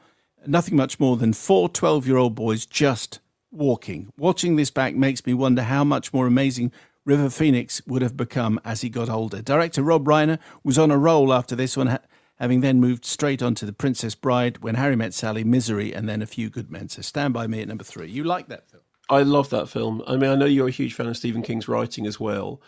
[0.47, 3.19] nothing much more than four 12 year old boys just
[3.51, 4.09] walking.
[4.17, 6.71] Watching this back makes me wonder how much more amazing
[7.03, 9.41] River Phoenix would have become as he got older.
[9.41, 11.99] Director Rob Reiner was on a roll after this one,
[12.39, 16.07] having then moved straight on to The Princess Bride, When Harry Met Sally, Misery, and
[16.07, 16.87] then A Few Good Men.
[16.87, 18.09] So stand by me at number three.
[18.09, 18.83] You like that film?
[19.09, 20.01] I love that film.
[20.07, 22.61] I mean, I know you're a huge fan of Stephen King's writing as well,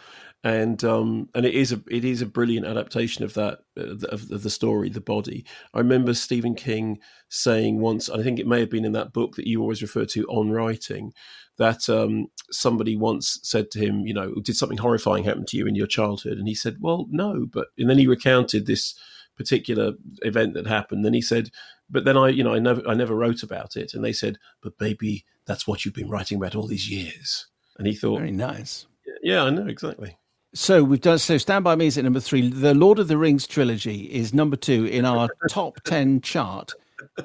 [0.46, 4.32] and um, and it is a it is a brilliant adaptation of that uh, of,
[4.32, 5.44] of, the story, the body.
[5.74, 9.12] I remember Stephen King saying once, and I think it may have been in that
[9.12, 11.14] book that you always refer to on writing,
[11.58, 15.66] that um, somebody once said to him, you know, did something horrifying happen to you
[15.66, 16.38] in your childhood?
[16.38, 18.94] And he said, well, no, but and then he recounted this
[19.36, 21.04] particular event that happened.
[21.04, 21.50] Then he said,
[21.90, 24.38] but then I, you know, I never I never wrote about it, and they said,
[24.62, 27.48] but maybe that's what you've been writing about all these years
[27.80, 28.86] And he thought, Very nice.
[29.24, 30.18] yeah, I know exactly.
[30.56, 31.20] So we've done.
[31.20, 32.50] So Stand by Me is at number three.
[32.50, 36.72] The Lord of the Rings trilogy is number two in our top ten chart,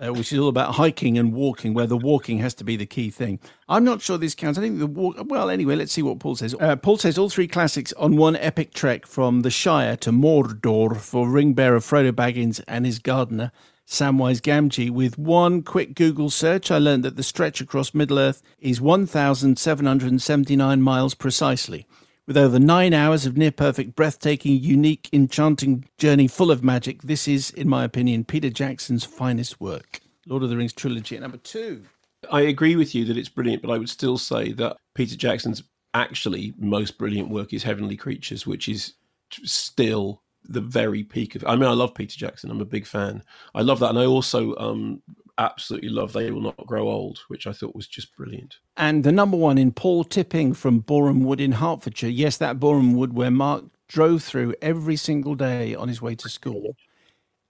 [0.03, 2.87] uh, which is all about hiking and walking, where the walking has to be the
[2.87, 3.39] key thing.
[3.69, 4.59] I'm not sure this counts.
[4.59, 5.15] I think the walk.
[5.27, 6.57] Well, anyway, let's see what Paul says.
[6.59, 10.97] Uh, Paul says all three classics on one epic trek from the Shire to Mordor
[10.97, 13.53] for ring bearer Frodo Baggins and his gardener.
[13.87, 14.91] Samwise Gamgee.
[14.91, 20.83] With one quick Google search, I learned that the stretch across Middle Earth is 1,779
[20.83, 21.87] miles precisely.
[22.27, 27.27] With over nine hours of near perfect, breathtaking, unique, enchanting journey full of magic, this
[27.27, 30.01] is, in my opinion, Peter Jackson's finest work.
[30.27, 31.85] Lord of the Rings trilogy at number two.
[32.31, 35.63] I agree with you that it's brilliant, but I would still say that Peter Jackson's
[35.95, 38.95] actually most brilliant work is Heavenly Creatures, which is
[39.31, 41.45] still the very peak of.
[41.47, 42.51] I mean, I love Peter Jackson.
[42.51, 43.23] I'm a big fan.
[43.55, 45.03] I love that, and I also um,
[45.41, 48.57] absolutely love They Will Not Grow Old, which I thought was just brilliant.
[48.77, 52.11] And the number one in Paul Tipping from Boreham Wood in Hertfordshire.
[52.11, 56.29] Yes, that Boreham Wood where Mark drove through every single day on his way to
[56.29, 56.77] school.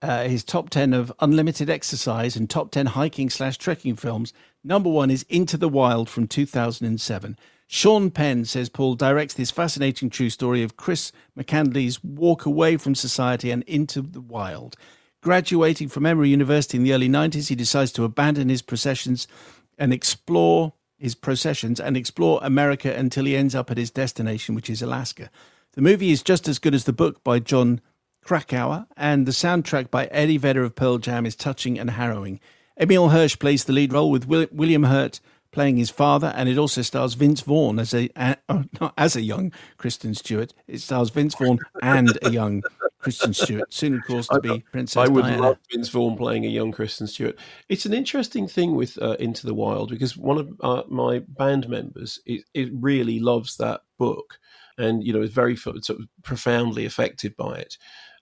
[0.00, 4.32] Uh, his top 10 of unlimited exercise and top 10 hiking slash trekking films.
[4.64, 7.36] Number one is Into the Wild from 2007.
[7.66, 12.94] Sean Penn says Paul directs this fascinating true story of Chris McCandless's walk away from
[12.94, 14.76] society and into the wild.
[15.22, 19.28] Graduating from Emory University in the early 90s, he decides to abandon his processions
[19.76, 24.70] and explore his processions and explore America until he ends up at his destination, which
[24.70, 25.30] is Alaska.
[25.72, 27.82] The movie is just as good as the book by Jon
[28.24, 32.40] Krakauer, and the soundtrack by Eddie Vedder of Pearl Jam is touching and harrowing.
[32.80, 35.20] Emile Hirsch plays the lead role with William Hurt
[35.52, 38.34] playing his father, and it also stars Vince Vaughn as a uh,
[38.80, 40.52] not as a young Kristen Stewart.
[40.68, 42.62] It stars Vince Vaughn and a young
[42.98, 44.96] Kristen Stewart, soon of course to be Princess.
[44.96, 45.42] I would Diana.
[45.42, 47.38] love Vince Vaughn playing a young Kristen Stewart.
[47.68, 51.68] It's an interesting thing with uh, Into the Wild because one of uh, my band
[51.68, 54.38] members it, it really loves that book,
[54.78, 57.76] and you know is very sort of profoundly affected by it.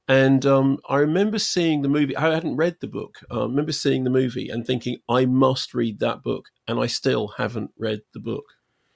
[0.09, 2.17] And um, I remember seeing the movie.
[2.17, 3.19] I hadn't read the book.
[3.31, 6.47] I remember seeing the movie and thinking, I must read that book.
[6.67, 8.45] And I still haven't read the book.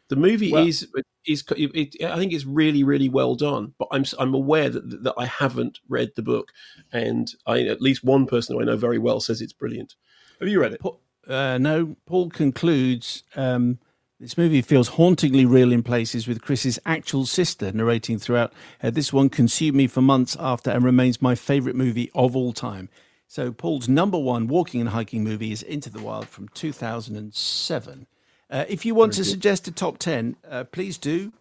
[0.08, 0.88] The movie Well- is
[1.24, 3.74] is it, I think it's really really well done.
[3.78, 6.50] But I'm I'm aware that that I haven't read the book,
[6.92, 9.94] and I at least one person who I know very well says it's brilliant.
[10.40, 10.80] Have you read it?
[10.80, 10.96] Pa-
[11.28, 13.78] Uh, no, Paul concludes um,
[14.22, 18.52] this movie feels hauntingly real in places with Chris's actual sister narrating throughout.
[18.80, 22.52] Uh, this one consumed me for months after and remains my favourite movie of all
[22.52, 22.88] time.
[23.26, 28.06] So, Paul's number one walking and hiking movie is Into the Wild from 2007.
[28.48, 31.32] Uh, if you want to suggest a top 10, uh, please do.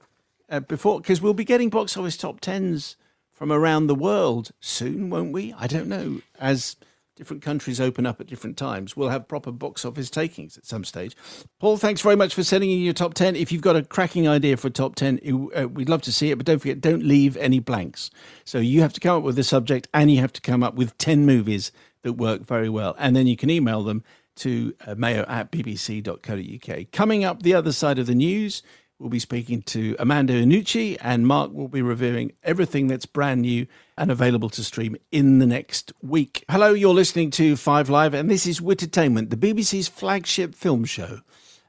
[0.49, 2.95] Uh, before, because we'll be getting box office top 10s
[3.31, 5.53] from around the world soon, won't we?
[5.53, 6.21] I don't know.
[6.39, 6.77] As
[7.21, 10.83] different countries open up at different times, we'll have proper box office takings at some
[10.83, 11.15] stage.
[11.59, 13.35] Paul, thanks very much for sending in your top 10.
[13.35, 16.11] If you've got a cracking idea for a top 10, it- uh, we'd love to
[16.11, 18.09] see it, but don't forget, don't leave any blanks.
[18.43, 20.73] So you have to come up with a subject and you have to come up
[20.73, 22.95] with 10 movies that work very well.
[22.97, 24.03] And then you can email them
[24.37, 26.91] to uh, mayo at bbc.co.uk.
[26.91, 28.63] Coming up the other side of the news,
[29.01, 33.65] we'll be speaking to Armando Iannucci, and Mark will be reviewing everything that's brand new
[33.97, 36.45] and available to stream in the next week.
[36.49, 41.21] Hello, you're listening to Five Live, and this is Wittertainment, the BBC's flagship film show.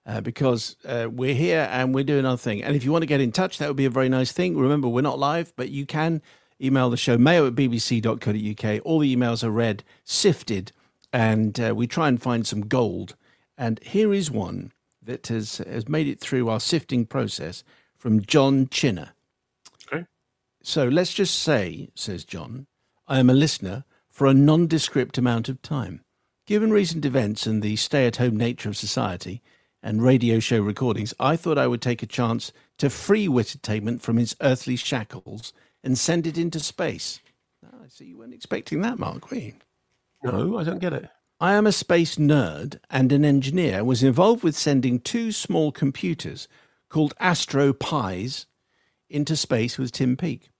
[0.04, 2.60] Uh, because uh, we're here and we're doing our thing.
[2.60, 4.58] And if you want to get in touch, that would be a very nice thing.
[4.58, 6.20] Remember, we're not live, but you can
[6.60, 8.82] email the show mayo at bbc.co.uk.
[8.84, 10.72] All the emails are read, sifted,
[11.12, 13.14] and uh, we try and find some gold.
[13.56, 14.72] And here is one
[15.04, 17.64] that has, has made it through our sifting process
[17.96, 19.10] from John Chinner.
[19.86, 20.06] Okay.
[20.62, 22.66] So let's just say, says John,
[23.06, 26.04] I am a listener for a nondescript amount of time.
[26.46, 29.42] Given recent events and the stay at home nature of society
[29.82, 34.18] and radio show recordings, I thought I would take a chance to free Wittertainment from
[34.18, 37.20] its earthly shackles and send it into space.
[37.64, 39.54] Ah, I see you weren't expecting that, Mark, were you?
[40.22, 41.08] No, I don't get it.
[41.42, 46.46] I am a space nerd and an engineer, was involved with sending two small computers
[46.88, 48.46] called Astro Pis
[49.10, 50.50] into space with Tim Peake.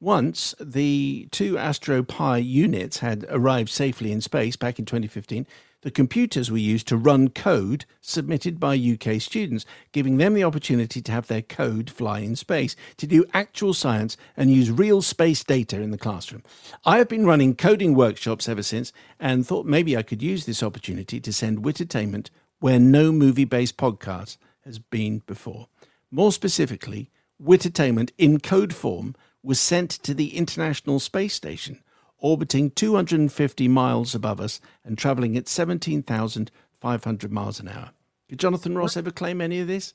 [0.00, 5.46] Once the two Astro Pi units had arrived safely in space back in 2015,
[5.82, 11.00] the computers were used to run code submitted by UK students, giving them the opportunity
[11.00, 15.42] to have their code fly in space, to do actual science and use real space
[15.42, 16.42] data in the classroom.
[16.84, 20.62] I have been running coding workshops ever since and thought maybe I could use this
[20.62, 22.28] opportunity to send Wittertainment
[22.58, 25.68] where no movie based podcast has been before.
[26.10, 27.10] More specifically,
[27.42, 31.82] Wittertainment in code form was sent to the International Space Station,
[32.20, 37.90] orbiting 250 miles above us and traveling at 17,500 miles an hour.
[38.28, 39.94] Did Jonathan Ross ever claim any of this?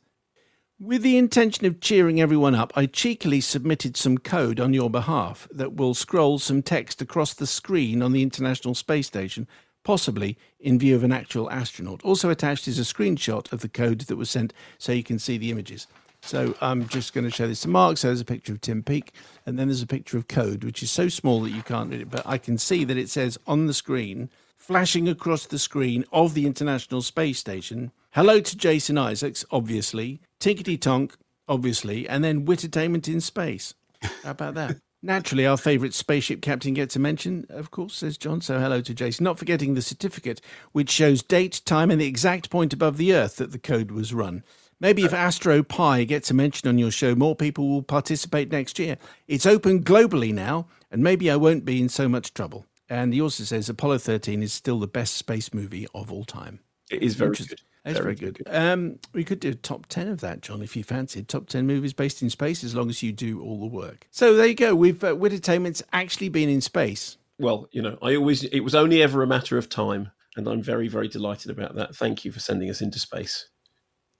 [0.77, 5.47] With the intention of cheering everyone up, I cheekily submitted some code on your behalf
[5.51, 9.47] that will scroll some text across the screen on the International Space Station,
[9.85, 12.03] possibly in view of an actual astronaut.
[12.03, 15.37] Also attached is a screenshot of the code that was sent so you can see
[15.37, 15.87] the images.
[16.25, 17.97] So I'm just going to show this to Mark.
[17.97, 19.13] So there's a picture of Tim Peake,
[19.45, 22.01] and then there's a picture of code, which is so small that you can't read
[22.01, 26.03] it, but I can see that it says on the screen, flashing across the screen
[26.11, 31.15] of the International Space Station, hello to Jason Isaacs, obviously, Tinkety Tonk,
[31.47, 33.75] obviously, and then Wittertainment in Space.
[34.23, 34.77] How about that?
[35.03, 38.41] Naturally, our favourite spaceship captain gets a mention, of course, says John.
[38.41, 39.23] So hello to Jason.
[39.23, 43.35] Not forgetting the certificate, which shows date, time, and the exact point above the Earth
[43.35, 44.43] that the code was run.
[44.79, 48.77] Maybe if Astro Pi gets a mention on your show, more people will participate next
[48.77, 48.97] year.
[49.27, 52.65] It's open globally now, and maybe I won't be in so much trouble.
[52.89, 56.59] And he also says Apollo 13 is still the best space movie of all time.
[56.91, 57.61] It is very good.
[57.83, 58.43] That's very, very good.
[58.45, 58.55] good.
[58.55, 61.27] Um, we could do a top 10 of that, John, if you fancied.
[61.27, 64.07] Top 10 movies based in space, as long as you do all the work.
[64.11, 64.75] So there you go.
[64.75, 67.17] We've, uh, Wittertainment's actually been in space.
[67.39, 70.11] Well, you know, I always, it was only ever a matter of time.
[70.35, 71.95] And I'm very, very delighted about that.
[71.95, 73.47] Thank you for sending us into space.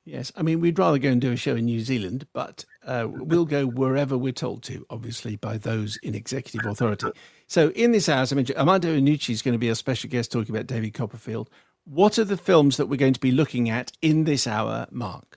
[0.06, 3.08] Yes, I mean, we'd rather go and do a show in New Zealand, but uh,
[3.10, 7.08] we'll go wherever we're told to, obviously, by those in executive authority.
[7.48, 10.32] So, in this hour, I mentioned, Armando Iannucci is going to be a special guest
[10.32, 11.50] talking about David Copperfield.
[11.86, 15.35] What are the films that we're going to be looking at in this hour, Mark?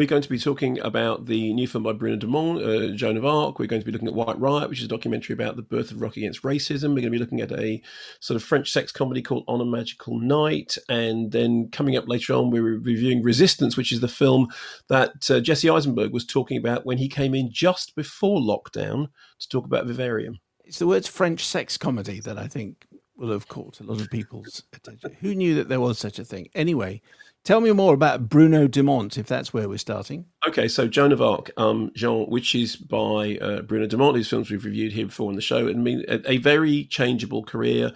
[0.00, 3.26] We're going to be talking about the new film by Bruno Dumont, uh, Joan of
[3.26, 3.58] Arc.
[3.58, 5.90] We're going to be looking at White Riot, which is a documentary about the birth
[5.90, 6.94] of rock against racism.
[6.94, 7.82] We're going to be looking at a
[8.18, 10.78] sort of French sex comedy called On a Magical Night.
[10.88, 14.48] And then coming up later on, we're reviewing Resistance, which is the film
[14.88, 19.48] that uh, Jesse Eisenberg was talking about when he came in just before lockdown to
[19.50, 20.40] talk about Vivarium.
[20.64, 22.86] It's the words French sex comedy that I think
[23.16, 25.14] will have caught a lot of people's attention.
[25.20, 26.48] Who knew that there was such a thing?
[26.54, 27.02] Anyway,
[27.44, 30.26] tell me more about Bruno Dumont, if that's where we're starting.
[30.46, 34.50] Okay, so Joan of Arc, um, Jean, which is by uh, Bruno Dumont, whose films
[34.50, 37.92] we've reviewed here before in the show, and I mean a, a very changeable career.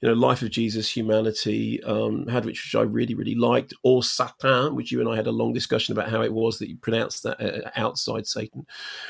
[0.00, 4.10] You know, Life of Jesus, Humanity, um, had which, which I really, really liked, Hors
[4.10, 6.76] Satan, which you and I had a long discussion about how it was that you
[6.76, 8.66] pronounced that uh, outside Satan,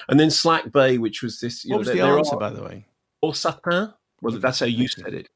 [0.09, 1.65] and then Slack Bay, which was this.
[1.65, 2.87] You what know, was the answer, are, by the way?
[3.23, 3.95] Or Satan.
[4.23, 5.29] Well, that's how you said it.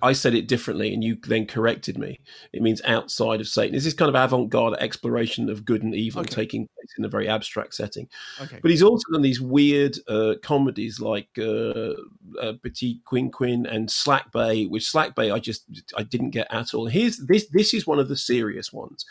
[0.00, 2.20] I said it differently, and you then corrected me.
[2.52, 3.74] It means outside of Satan.
[3.74, 6.34] It's this kind of avant-garde exploration of good and evil okay.
[6.34, 8.08] taking place in a very abstract setting.
[8.40, 8.60] Okay.
[8.62, 11.94] But he's also done these weird uh, comedies like uh,
[12.40, 15.64] uh, Petit Quinquin and Slack Bay, which Slack Bay I just
[15.96, 16.86] I didn't get at all.
[16.86, 17.48] Here's this.
[17.48, 19.04] This is one of the serious ones.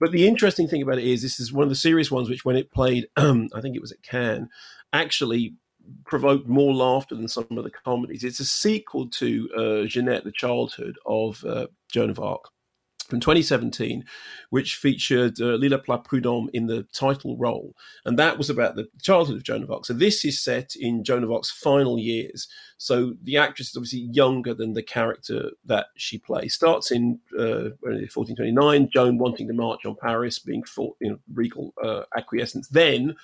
[0.00, 2.44] But the interesting thing about it is, this is one of the serious ones, which
[2.44, 4.48] when it played, um, I think it was at Cannes,
[4.92, 5.54] actually
[6.04, 8.24] provoked more laughter than some of the comedies.
[8.24, 12.48] It's a sequel to uh, Jeannette, the childhood of uh, Joan of Arc
[13.08, 14.04] from 2017,
[14.50, 17.74] which featured uh, Lila Prudhomme in the title role.
[18.04, 19.84] And that was about the childhood of Joan of Arc.
[19.86, 22.48] So this is set in Joan of Arc's final years.
[22.78, 26.54] So the actress is obviously younger than the character that she plays.
[26.54, 32.02] Starts in uh, 1429, Joan wanting to march on Paris, being fought in regal uh,
[32.16, 32.68] acquiescence.
[32.68, 33.14] Then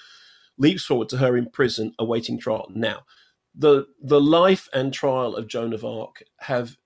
[0.60, 2.68] leaps forward to her in prison awaiting trial.
[2.72, 3.00] Now,
[3.54, 6.76] the the life and trial of Joan of Arc have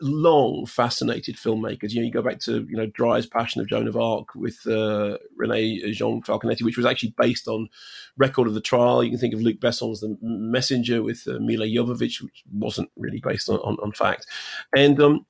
[0.00, 1.90] long fascinated filmmakers.
[1.90, 4.58] You know, you go back to you know Dreyer's Passion of Joan of Arc with
[4.66, 7.68] uh, Renée Jeanne Falconetti, which was actually based on
[8.16, 9.04] record of the trial.
[9.04, 13.20] You can think of Luc Besson's The Messenger with uh, Milla Jovovich, which wasn't really
[13.20, 14.26] based on, on, on fact.
[14.74, 15.26] And um,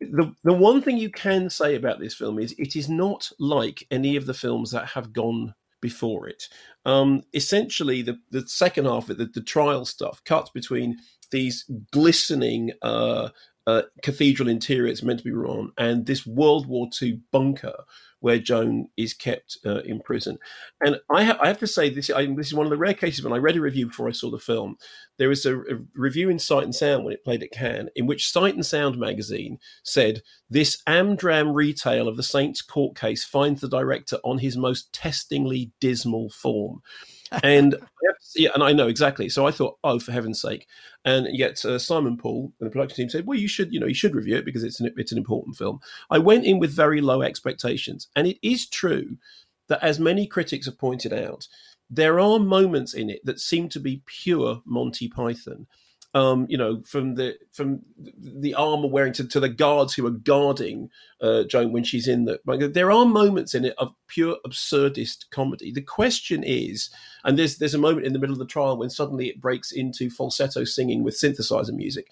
[0.00, 3.86] the the one thing you can say about this film is it is not like
[3.90, 6.48] any of the films that have gone before it.
[6.84, 10.98] Um, essentially, the, the second half of the, the trial stuff, cuts between
[11.30, 13.30] these glistening uh,
[13.70, 17.84] uh, cathedral it's meant to be Rouen and this World War II bunker
[18.20, 20.38] where Joan is kept uh, in prison.
[20.82, 22.92] And I, ha- I, have to say, this, I, this is one of the rare
[22.92, 24.76] cases when I read a review before I saw the film.
[25.16, 28.06] There was a, a, review in Sight and Sound when it played at Cannes, in
[28.06, 33.62] which Sight and Sound magazine said, This Amdram retale of the Saints court case finds
[33.62, 36.82] the director on his most testingly dismal form
[37.42, 37.76] and
[38.34, 39.28] yeah, and I know exactly.
[39.28, 40.66] So I thought, oh, for heaven's sake!
[41.04, 43.86] And yet uh, Simon Paul and the production team said, well, you should, you know,
[43.86, 45.80] you should review it because it's an it's an important film.
[46.10, 49.16] I went in with very low expectations, and it is true
[49.68, 51.46] that, as many critics have pointed out,
[51.88, 55.66] there are moments in it that seem to be pure Monty Python
[56.14, 60.10] um, you know, from the from the armor wearing to, to the guards who are
[60.10, 60.90] guarding
[61.20, 62.40] uh, Joan when she's in the.
[62.72, 65.70] There are moments in it of pure absurdist comedy.
[65.70, 66.90] The question is,
[67.24, 69.70] and there's there's a moment in the middle of the trial when suddenly it breaks
[69.70, 72.08] into falsetto singing with synthesizer music,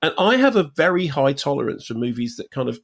[0.00, 2.80] and I have a very high tolerance for movies that kind of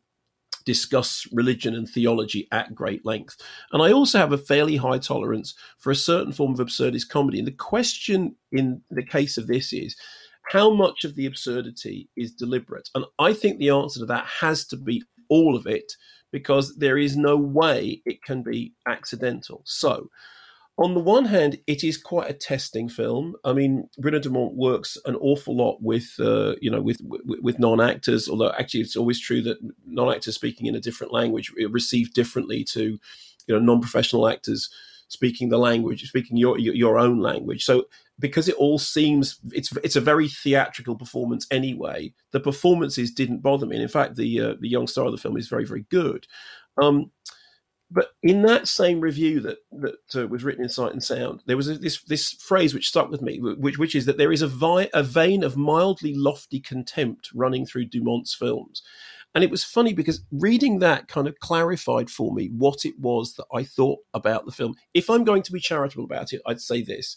[0.65, 3.37] discuss religion and theology at great length.
[3.73, 7.39] And I also have a fairly high tolerance for a certain form of absurdist comedy.
[7.39, 9.97] And the question in the case of this is
[10.51, 12.89] how much of the absurdity is deliberate?
[12.95, 15.93] And I think the answer to that has to be all of it
[16.31, 19.63] because there is no way it can be accidental.
[19.65, 20.09] So,
[20.79, 23.35] on the one hand, it is quite a testing film.
[23.45, 27.59] I mean, Bruno Dumont works an awful lot with, uh, you know, with with, with
[27.59, 28.29] non actors.
[28.29, 32.65] Although actually, it's always true that non actors speaking in a different language receive differently
[32.73, 32.99] to,
[33.47, 34.71] you know, non professional actors
[35.09, 37.65] speaking the language, speaking your your own language.
[37.65, 37.85] So
[38.19, 42.13] because it all seems it's it's a very theatrical performance anyway.
[42.33, 45.19] The performances didn't bother me, and in fact, the uh, the young star of the
[45.19, 46.27] film is very very good.
[46.81, 47.11] Um,
[47.93, 51.57] but in that same review that that uh, was written in Sight and Sound, there
[51.57, 54.43] was a, this this phrase which stuck with me, which which is that there is
[54.43, 58.83] a, vi- a vein of mildly lofty contempt running through Dumont's films.
[59.35, 63.35] And it was funny because reading that kind of clarified for me what it was
[63.35, 64.75] that I thought about the film.
[64.93, 67.17] If I'm going to be charitable about it, I'd say this.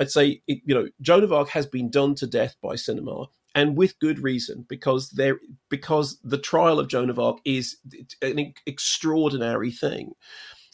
[0.00, 3.76] I'd say, you know, Joan of Arc has been done to death by cinema, and
[3.76, 5.38] with good reason, because there,
[5.68, 7.76] because the trial of Joan of Arc is
[8.22, 10.12] an extraordinary thing.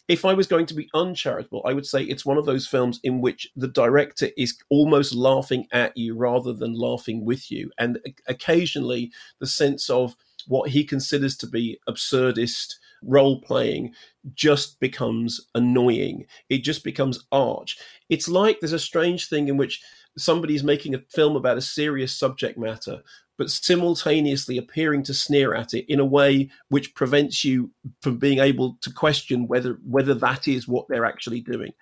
[0.07, 3.01] If I was going to be uncharitable, I would say it's one of those films
[3.03, 7.99] in which the director is almost laughing at you rather than laughing with you, and
[8.29, 9.11] occasionally
[9.41, 10.15] the sense of
[10.47, 13.95] what he considers to be absurdist role playing
[14.35, 16.27] just becomes annoying.
[16.49, 17.79] It just becomes arch.
[18.09, 19.81] It's like there's a strange thing in which
[20.19, 23.03] somebody's making a film about a serious subject matter,
[23.39, 28.39] but simultaneously appearing to sneer at it in a way which prevents you from being
[28.39, 31.73] able to question whether whether that is what they're actually doing.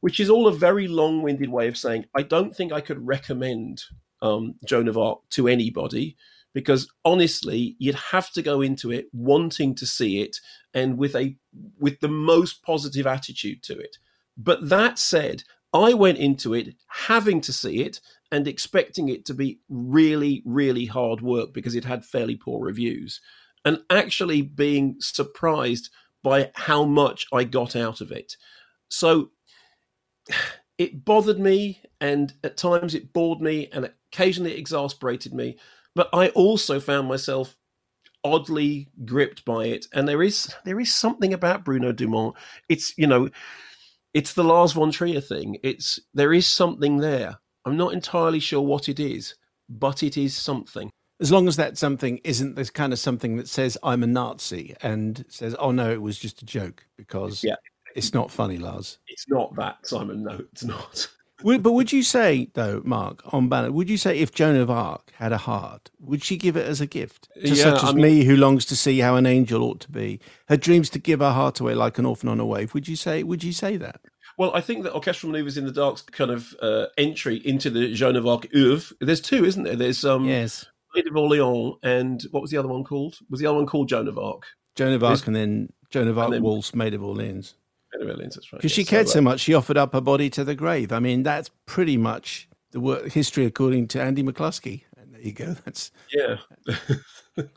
[0.00, 3.82] Which is all a very long-winded way of saying I don't think I could recommend
[4.22, 6.16] um, Joan of Arc to anybody
[6.56, 10.38] because honestly you'd have to go into it wanting to see it
[10.72, 11.36] and with a
[11.78, 13.98] with the most positive attitude to it.
[14.38, 15.42] But that said
[15.74, 18.00] i went into it having to see it
[18.32, 23.20] and expecting it to be really really hard work because it had fairly poor reviews
[23.66, 25.90] and actually being surprised
[26.22, 28.34] by how much i got out of it.
[28.88, 29.30] So
[30.78, 35.58] it bothered me and at times it bored me and occasionally it exasperated me
[35.96, 37.56] but I also found myself
[38.22, 39.86] oddly gripped by it.
[39.94, 42.36] And there is there is something about Bruno Dumont.
[42.68, 43.30] It's you know,
[44.14, 45.56] it's the Lars von Trier thing.
[45.64, 47.38] It's there is something there.
[47.64, 49.34] I'm not entirely sure what it is,
[49.68, 50.90] but it is something.
[51.18, 54.76] As long as that something isn't this kind of something that says I'm a Nazi
[54.82, 57.56] and says, "Oh no, it was just a joke," because yeah.
[57.94, 58.98] it's not funny, Lars.
[59.08, 60.24] It's not that, Simon.
[60.24, 61.08] No, it's not.
[61.42, 65.12] But would you say, though, Mark, on balance, would you say if Joan of Arc
[65.16, 67.92] had a heart, would she give it as a gift to yeah, such as I
[67.92, 70.98] mean, me, who longs to see how an angel ought to be, her dreams to
[70.98, 72.72] give her heart away like an orphan on a wave?
[72.74, 73.22] Would you say?
[73.22, 74.00] Would you say that?
[74.38, 77.92] Well, I think that Orchestral Maneuvers in the Dark's kind of uh, entry into the
[77.94, 78.94] Joan of Arc oeuvre.
[79.00, 79.76] There's two, isn't there?
[79.76, 83.18] There's um, yes, Maid of Orleans, and what was the other one called?
[83.30, 84.44] Was the other one called Joan of Arc?
[84.74, 87.54] Joan of Arc, There's, and then Joan of Arc, then, Waltz, Maid of Orleans.
[87.98, 88.70] Because right.
[88.70, 90.92] she cared so, so, much, she offered up her body to the grave.
[90.92, 94.82] I mean, that's pretty much the work, history according to Andy McCluskey.
[94.96, 95.56] And there you go.
[95.64, 96.36] That's yeah.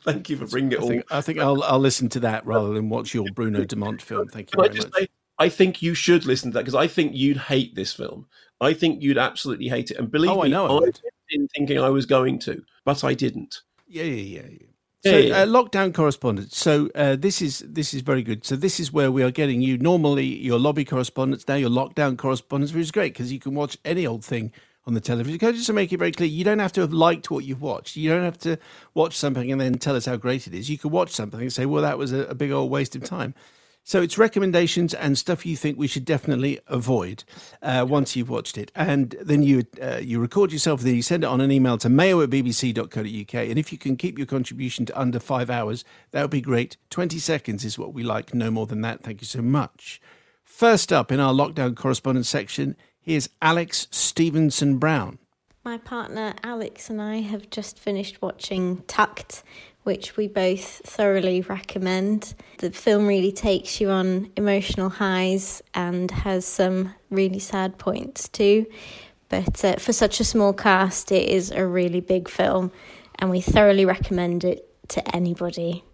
[0.02, 0.88] Thank you for bringing it I all.
[0.88, 4.28] Think, I think I'll I'll listen to that rather than watch your Bruno Dumont film.
[4.28, 4.92] Thank you very much.
[4.92, 8.26] Say, I think you should listen to that because I think you'd hate this film.
[8.60, 9.96] I think you'd absolutely hate it.
[9.96, 10.90] And believe oh, me, I, know I, I
[11.30, 13.62] didn't thinking I was going to, but I didn't.
[13.88, 14.66] Yeah, Yeah, yeah, yeah.
[15.02, 16.58] So uh, lockdown correspondents.
[16.58, 18.44] So uh, this is this is very good.
[18.44, 19.78] So this is where we are getting you.
[19.78, 23.78] Normally your lobby correspondents, now your lockdown correspondents, which is great because you can watch
[23.84, 24.52] any old thing
[24.86, 25.38] on the television.
[25.38, 26.28] Can I just make it very clear?
[26.28, 27.96] You don't have to have liked what you've watched.
[27.96, 28.58] You don't have to
[28.92, 30.68] watch something and then tell us how great it is.
[30.68, 33.02] You can watch something and say, "Well, that was a, a big old waste of
[33.02, 33.34] time."
[33.82, 37.24] So it's recommendations and stuff you think we should definitely avoid
[37.62, 38.70] uh, once you've watched it.
[38.74, 41.88] And then you uh, you record yourself, then you send it on an email to
[41.88, 43.34] mayo at bbc.co.uk.
[43.34, 46.76] And if you can keep your contribution to under five hours, that would be great.
[46.90, 49.02] 20 seconds is what we like, no more than that.
[49.02, 50.00] Thank you so much.
[50.44, 55.18] First up in our lockdown correspondents section, here's Alex Stevenson Brown.
[55.64, 59.42] My partner Alex and I have just finished watching Tucked
[59.84, 62.34] which we both thoroughly recommend.
[62.58, 68.66] The film really takes you on emotional highs and has some really sad points too.
[69.28, 72.72] But uh, for such a small cast, it is a really big film,
[73.18, 75.84] and we thoroughly recommend it to anybody.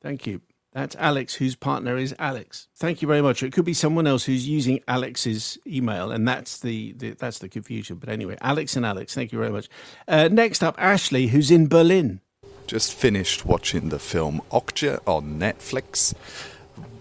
[0.00, 0.40] Thank you.
[0.72, 2.68] That's Alex, whose partner is Alex.
[2.76, 3.42] Thank you very much.
[3.42, 7.48] It could be someone else who's using Alex's email, and that's the, the that's the
[7.50, 7.96] confusion.
[7.96, 9.68] But anyway, Alex and Alex, thank you very much.
[10.08, 12.20] Uh, next up, Ashley, who's in Berlin.
[12.66, 16.14] Just finished watching the film Okja on Netflix.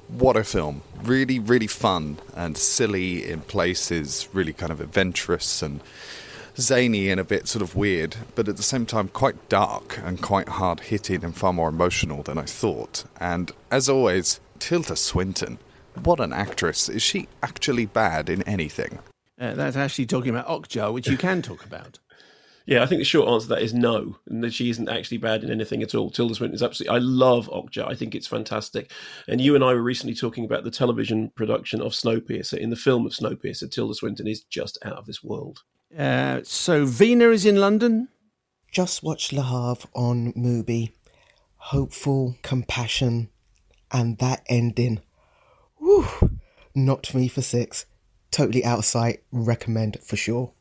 [0.08, 0.82] What a film!
[1.02, 5.82] Really, really fun and silly in places, really kind of adventurous and
[6.58, 10.22] zany and a bit sort of weird, but at the same time quite dark and
[10.22, 13.06] quite hard hitting and far more emotional than I thought.
[13.20, 15.60] And as always, Tilda Swinton.
[16.04, 16.88] What an actress.
[16.88, 19.00] Is she actually bad in anything?
[19.40, 22.00] Uh, that's actually talking about Okja, which you can talk about.
[22.66, 25.18] Yeah, I think the short answer to that is no, and that she isn't actually
[25.18, 26.10] bad in anything at all.
[26.10, 26.96] Tilda Swinton is absolutely.
[26.96, 27.88] I love Okja.
[27.88, 28.92] I think it's fantastic.
[29.28, 32.58] And you and I were recently talking about the television production of Snowpiercer.
[32.58, 35.64] In the film of Snowpiercer, Tilda Swinton is just out of this world.
[35.98, 38.10] Uh, so Vina is in London.
[38.72, 40.94] Just watched Le Havre on Mubi.
[41.58, 43.30] Hopeful, compassion,
[43.92, 45.02] and that ending.
[45.78, 46.40] Whew,
[46.74, 47.86] knocked me for six.
[48.32, 49.24] Totally out of sight.
[49.32, 50.54] Recommend for sure.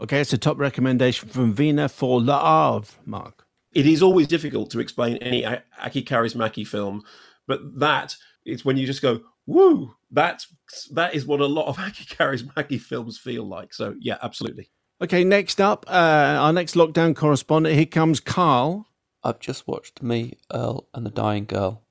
[0.00, 3.46] Okay, it's a top recommendation from Vina for Le Havre, Mark.
[3.72, 7.02] It is always difficult to explain any A- Aki Kaurismäki film,
[7.46, 10.46] but that it's when you just go, "Woo!" That's
[10.92, 13.72] that is what a lot of Aki Kaurismäki films feel like.
[13.72, 14.70] So yeah, absolutely.
[15.02, 17.74] Okay, next up, uh, our next lockdown correspondent.
[17.74, 18.86] Here comes Carl.
[19.22, 21.82] I've just watched Me, Earl, and the Dying Girl.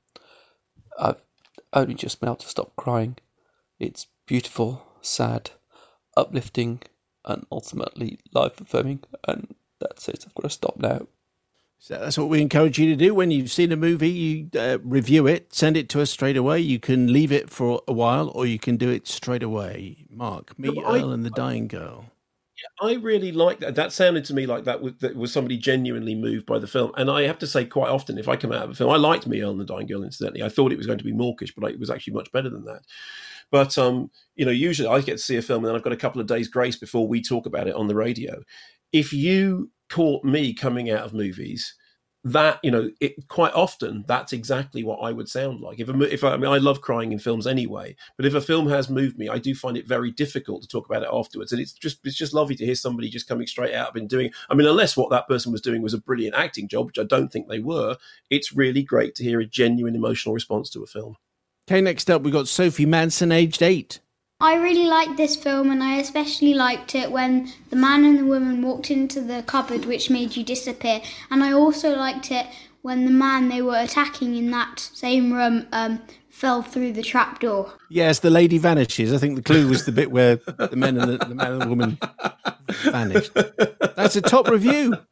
[0.97, 1.21] I've
[1.73, 3.17] only just been able to stop crying.
[3.79, 5.51] It's beautiful, sad,
[6.15, 6.81] uplifting,
[7.25, 9.01] and ultimately life affirming.
[9.27, 10.23] And that's it.
[10.25, 11.07] I've got to stop now.
[11.79, 13.13] So that's what we encourage you to do.
[13.13, 16.59] When you've seen a movie, you uh, review it, send it to us straight away.
[16.59, 20.05] You can leave it for a while, or you can do it straight away.
[20.09, 22.05] Mark, me, No, I- Earl, and the Dying Girl.
[22.81, 23.75] I really like that.
[23.75, 26.91] That sounded to me like that was, that was somebody genuinely moved by the film.
[26.97, 28.95] And I have to say, quite often, if I come out of a film, I
[28.95, 30.41] liked Me, Earl and the Dying Girl, incidentally.
[30.41, 32.65] I thought it was going to be mawkish, but it was actually much better than
[32.65, 32.81] that.
[33.51, 35.93] But, um, you know, usually I get to see a film and then I've got
[35.93, 38.43] a couple of days' grace before we talk about it on the radio.
[38.91, 41.75] If you caught me coming out of movies,
[42.25, 45.79] that you know, it quite often that's exactly what I would sound like.
[45.79, 48.67] If if I, I mean, I love crying in films anyway, but if a film
[48.67, 51.51] has moved me, I do find it very difficult to talk about it afterwards.
[51.51, 54.09] And it's just it's just lovely to hear somebody just coming straight out of and
[54.09, 54.31] doing.
[54.49, 57.03] I mean, unless what that person was doing was a brilliant acting job, which I
[57.03, 57.95] don't think they were,
[58.31, 61.17] it's really great to hear a genuine emotional response to a film.
[61.67, 63.99] Okay, next up, we've got Sophie Manson, aged eight.
[64.39, 68.25] I really liked this film, and I especially liked it when the man and the
[68.25, 71.01] woman walked into the cupboard, which made you disappear.
[71.31, 72.45] And I also liked it
[72.83, 77.73] when the man they were attacking in that same room um, fell through the trapdoor.
[77.89, 79.11] Yes, the lady vanishes.
[79.11, 81.61] I think the clue was the bit where the men and the, the man and
[81.63, 81.97] the woman
[82.83, 83.31] vanished.
[83.95, 84.95] That's a top review.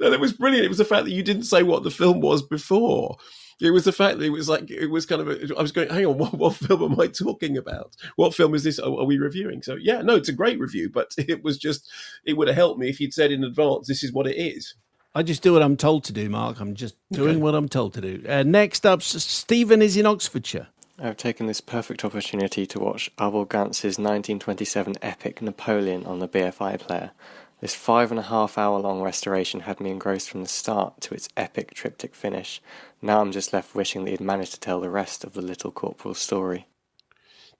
[0.00, 0.64] No, that was brilliant.
[0.64, 3.18] It was the fact that you didn't say what the film was before.
[3.60, 5.28] It was the fact that it was like it was kind of.
[5.28, 7.96] A, I was going, hang on, what, what film am I talking about?
[8.16, 8.78] What film is this?
[8.78, 9.62] Are, are we reviewing?
[9.62, 11.90] So yeah, no, it's a great review, but it was just
[12.24, 14.74] it would have helped me if you'd said in advance this is what it is.
[15.14, 16.60] I just do what I'm told to do, Mark.
[16.60, 17.36] I'm just doing Okay.
[17.38, 18.22] what I'm told to do.
[18.28, 20.68] Uh, next up, S- Stephen is in Oxfordshire.
[21.00, 26.78] I've taken this perfect opportunity to watch Abel Gance's 1927 epic Napoleon on the BFI
[26.78, 27.12] player.
[27.60, 31.14] This five and a half hour long restoration had me engrossed from the start to
[31.14, 32.60] its epic triptych finish.
[33.00, 35.70] Now I'm just left wishing that he'd managed to tell the rest of the Little
[35.70, 36.66] Corporal's story.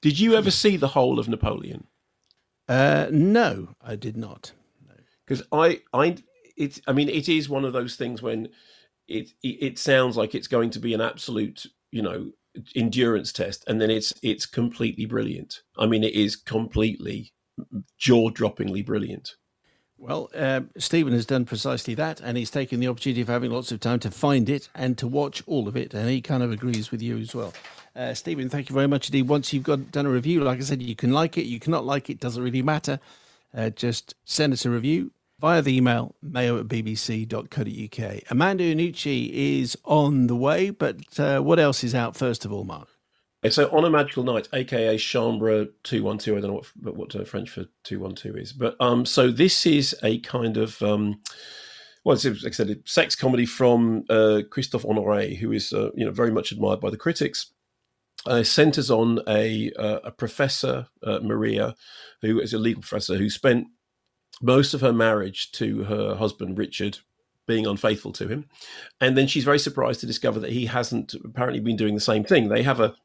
[0.00, 1.86] Did you ever see the whole of Napoleon?
[2.68, 4.52] Uh, no, I did not.
[5.26, 6.16] because I, I,
[6.56, 8.48] it, I mean, it is one of those things when
[9.06, 12.30] it, it, it sounds like it's going to be an absolute, you know,
[12.74, 15.62] endurance test, and then it's, it's completely brilliant.
[15.78, 17.32] I mean, it is completely
[17.98, 19.36] jaw-droppingly brilliant.
[20.00, 23.72] Well, uh, Stephen has done precisely that, and he's taken the opportunity of having lots
[23.72, 26.52] of time to find it and to watch all of it, and he kind of
[26.52, 27.52] agrees with you as well.
[27.96, 29.22] Uh, Stephen, thank you very much indeed.
[29.22, 31.84] Once you've got done a review, like I said, you can like it, you cannot
[31.84, 33.00] like it, doesn't really matter.
[33.52, 38.30] Uh, just send us a review via the email mayo at bbc.co.uk.
[38.30, 42.62] Armando Iannucci is on the way, but uh, what else is out first of all,
[42.64, 42.88] Mark?
[43.50, 46.36] So on a magical night, aka Chambre two one two.
[46.36, 49.30] I don't know what what uh, French for two one two is, but um, so
[49.30, 51.20] this is a kind of um,
[52.04, 55.90] well, it's like I said, a sex comedy from uh, Christophe Honoré, who is uh,
[55.94, 57.52] you know very much admired by the critics.
[58.26, 61.74] Uh, centers on a uh, a professor uh, Maria,
[62.22, 63.68] who is a legal professor who spent
[64.42, 66.98] most of her marriage to her husband Richard
[67.46, 68.46] being unfaithful to him,
[69.00, 72.24] and then she's very surprised to discover that he hasn't apparently been doing the same
[72.24, 72.48] thing.
[72.48, 72.96] They have a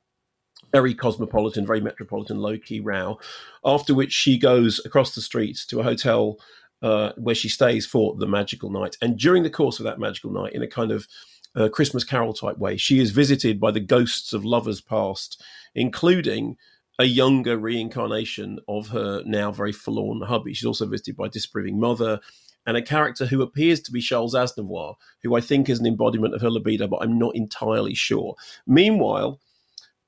[0.73, 3.19] very cosmopolitan, very metropolitan, low key row.
[3.63, 6.37] After which she goes across the street to a hotel
[6.81, 8.97] uh, where she stays for the magical night.
[9.01, 11.07] And during the course of that magical night, in a kind of
[11.55, 15.41] uh, Christmas Carol type way, she is visited by the ghosts of lovers past,
[15.75, 16.57] including
[16.99, 20.53] a younger reincarnation of her now very forlorn hubby.
[20.53, 22.19] She's also visited by a disapproving mother.
[22.65, 26.33] and a character who appears to be Charles Aznavour, who I think is an embodiment
[26.33, 28.35] of her libido, but I'm not entirely sure.
[28.65, 29.39] Meanwhile,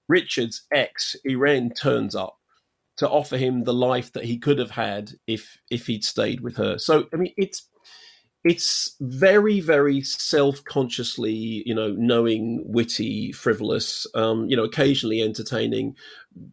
[0.07, 2.37] Richard's ex, Irene, turns up
[2.97, 6.57] to offer him the life that he could have had if if he'd stayed with
[6.57, 6.77] her.
[6.77, 7.67] So I mean, it's
[8.45, 15.95] it's very very self-consciously you know knowing witty frivolous um, you know occasionally entertaining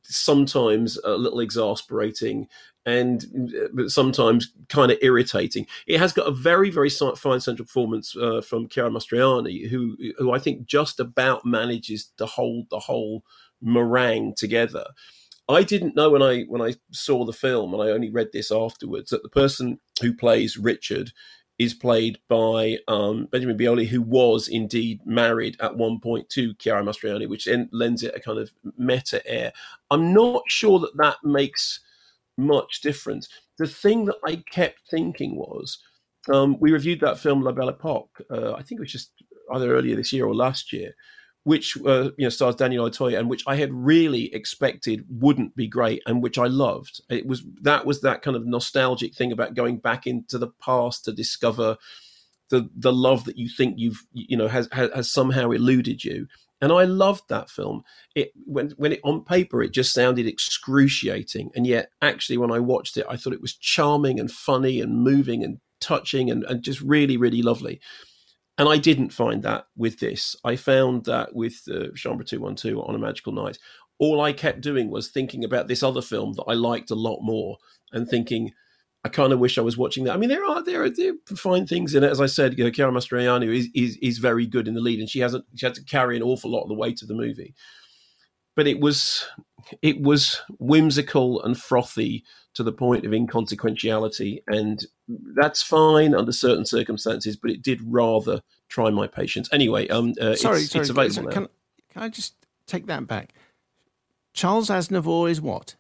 [0.03, 2.49] sometimes a little exasperating
[2.85, 8.17] and uh, sometimes kind of irritating it has got a very very fine central performance
[8.17, 13.25] uh, from Chiara Mastroianni who who I think just about manages to hold the whole
[13.61, 14.85] meringue together
[15.49, 18.51] I didn't know when I when I saw the film and I only read this
[18.51, 21.13] afterwards that the person who plays Richard
[21.59, 26.83] is played by um, Benjamin Biolay, who was indeed married at one point to Chiara
[26.83, 29.53] Mastroianni, which then lends it a kind of meta air.
[29.91, 31.81] I'm not sure that that makes
[32.37, 33.29] much difference.
[33.59, 35.79] The thing that I kept thinking was,
[36.33, 38.23] um, we reviewed that film La Belle Epoque.
[38.31, 39.13] Uh, I think it was just
[39.53, 40.95] either earlier this year or last year,
[41.45, 45.67] which uh, you know stars Daniel Auteuil and which I had really expected wouldn't be
[45.67, 47.01] great and which I loved.
[47.11, 51.05] It was that was that kind of nostalgic thing about going back into the past
[51.05, 51.77] to discover
[52.51, 56.29] the the love that you think you've you know has has, has somehow eluded you.
[56.63, 57.83] And I loved that film.
[58.15, 62.61] It when when it on paper it just sounded excruciating, and yet actually when I
[62.61, 66.63] watched it, I thought it was charming and funny and moving and touching and, and
[66.63, 67.81] just really really lovely
[68.59, 70.37] and I didn't find that with this.
[70.45, 73.59] I found that with uh, Chambre 212 on a magical night,
[73.99, 77.21] all I kept doing was thinking about this other film that I liked a lot
[77.23, 77.57] more
[77.93, 78.53] and thinking,
[79.05, 80.15] I kind of wish I was watching that.
[80.15, 82.11] I mean, there are there are, there are fine things in it.
[82.11, 85.01] As I said, you know, Chiara Mastroianni is, is is very good in the lead,
[85.01, 87.15] and she hasn't she had to carry an awful lot of the weight of the
[87.15, 87.55] movie.
[88.55, 89.27] But it was
[89.81, 92.25] it was whimsical and frothy
[92.55, 94.87] to the point of inconsequentiality, and
[95.35, 97.37] that's fine under certain circumstances.
[97.37, 99.49] But it did rather try my patience.
[99.53, 101.49] Anyway, um, uh, sorry, it's, sorry, it's available can,
[101.91, 102.35] can, I just
[102.67, 103.35] take that back?
[104.33, 105.75] Charles Aznavour is what?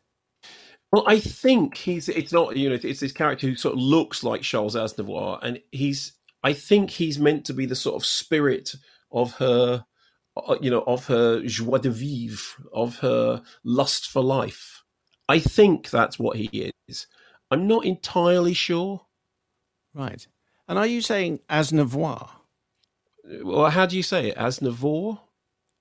[0.92, 2.08] Well, I think he's.
[2.08, 2.78] It's not you know.
[2.82, 6.12] It's this character who sort of looks like Charles Aznavour, and he's.
[6.44, 8.74] I think he's meant to be the sort of spirit
[9.12, 9.84] of her,
[10.36, 14.82] uh, you know, of her joie de vivre, of her lust for life
[15.32, 17.06] I think that's what he is.
[17.50, 19.02] I'm not entirely sure.
[19.94, 20.26] Right.
[20.68, 22.28] And are you saying Aznavour?
[23.42, 24.36] Well, how do you say it?
[24.36, 25.20] Aznavour?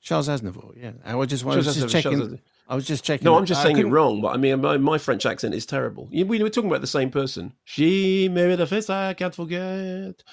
[0.01, 0.93] Charles Aznavour, yeah.
[1.03, 2.39] I was just, I was just checking.
[2.72, 3.26] I was just checking.
[3.26, 6.07] No, I'm just saying it wrong, but I mean, my, my, French accent is terrible.
[6.09, 7.51] We were talking about the same person.
[7.65, 10.24] She married a face I can't forget.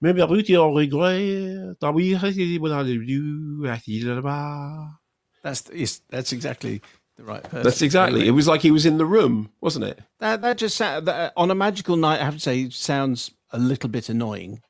[0.00, 0.42] Maybe I regret.
[5.44, 6.82] That's that's exactly
[7.16, 7.62] the right person.
[7.62, 8.26] That's exactly.
[8.26, 10.00] It was like he was in the room, wasn't it?
[10.18, 12.20] That that just that, uh, on a magical night.
[12.20, 14.60] I have to say, sounds a little bit annoying.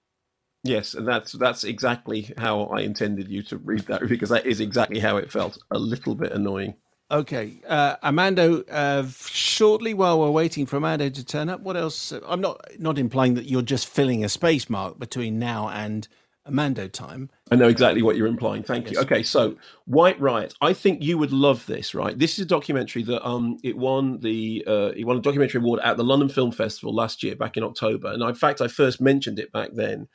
[0.65, 4.61] Yes, and that's that's exactly how I intended you to read that because that is
[4.61, 5.57] exactly how it felt.
[5.71, 6.75] A little bit annoying.
[7.09, 8.63] Okay, uh, Armando.
[8.65, 12.13] Uh, shortly, while we're waiting for Armando to turn up, what else?
[12.27, 16.09] I'm not not implying that you're just filling a space mark between now and
[16.47, 17.31] Armando time.
[17.51, 18.65] I know exactly what you're implying.
[18.65, 18.95] Thank yes.
[18.95, 19.01] you.
[19.03, 20.55] Okay, so White Riot.
[20.61, 22.19] I think you would love this, right?
[22.19, 25.79] This is a documentary that um it won the uh it won a documentary award
[25.85, 28.09] at the London Film Festival last year, back in October.
[28.09, 30.09] And in fact, I first mentioned it back then.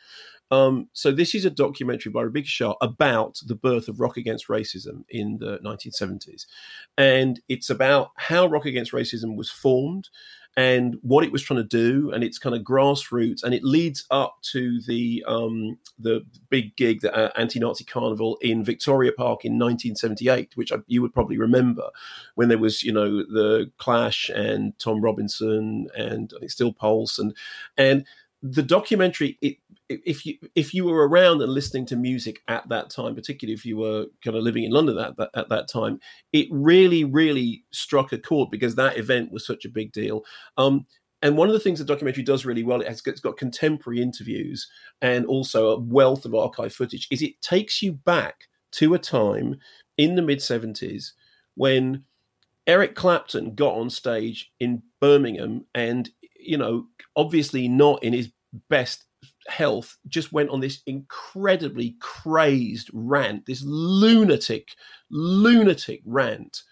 [0.52, 4.48] Um, so this is a documentary by Rubika Shah about the birth of Rock Against
[4.48, 6.46] Racism in the 1970s,
[6.98, 10.10] and it's about how Rock Against Racism was formed
[10.58, 13.44] and what it was trying to do and its kind of grassroots.
[13.44, 18.64] And it leads up to the um, the big gig the uh, anti-nazi carnival in
[18.64, 21.90] victoria park in 1978 which I, you would probably remember
[22.36, 27.20] when there was you know the clash and tom robinson and i think Steel Pulse
[27.20, 27.36] and
[27.78, 28.06] and
[28.44, 29.58] the documentary it
[30.06, 33.66] if you if you were around and listening to music at that time, particularly if
[33.66, 36.00] you were kind of living in London at that, at that time,
[36.34, 40.24] it really really struck a chord because that event was such a big deal.
[40.58, 40.86] Um,
[41.22, 44.02] and one of the things the documentary does really well, it has, it's got contemporary
[44.02, 44.68] interviews
[45.02, 49.60] and also a wealth of archive footage, is it takes you back to a time
[49.98, 51.12] in the mid 70s
[51.56, 52.04] when
[52.66, 58.32] Eric Clapton got on stage in Birmingham and, you know, obviously not in his
[58.70, 59.06] best
[59.48, 64.70] health just went on this incredibly crazed rant, this lunatic,
[65.10, 66.64] lunatic rant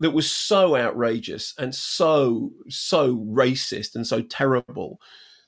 [0.00, 5.00] that was so outrageous and so, so racist and so terrible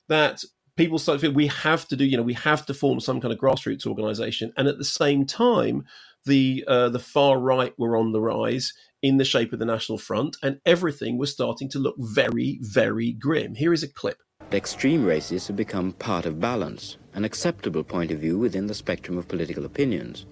[0.09, 0.45] that
[0.77, 3.21] people started to feel we have to do, you know, we have to form some
[3.21, 4.53] kind of grassroots organization.
[4.57, 5.85] And at the same time,
[6.25, 9.99] the uh, the far right were on the rise in the shape of the National
[9.99, 13.55] Front, and everything was starting to look very, very grim.
[13.55, 14.19] Here is a clip.
[14.53, 19.19] Extreme racists have become part of balance, an acceptable point of view within the spectrum
[19.19, 20.25] of political opinions.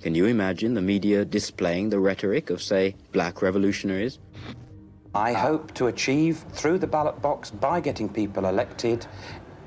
[0.00, 4.18] Can you imagine the media displaying the rhetoric of, say, black revolutionaries?
[5.14, 9.06] I hope to achieve through the ballot box by getting people elected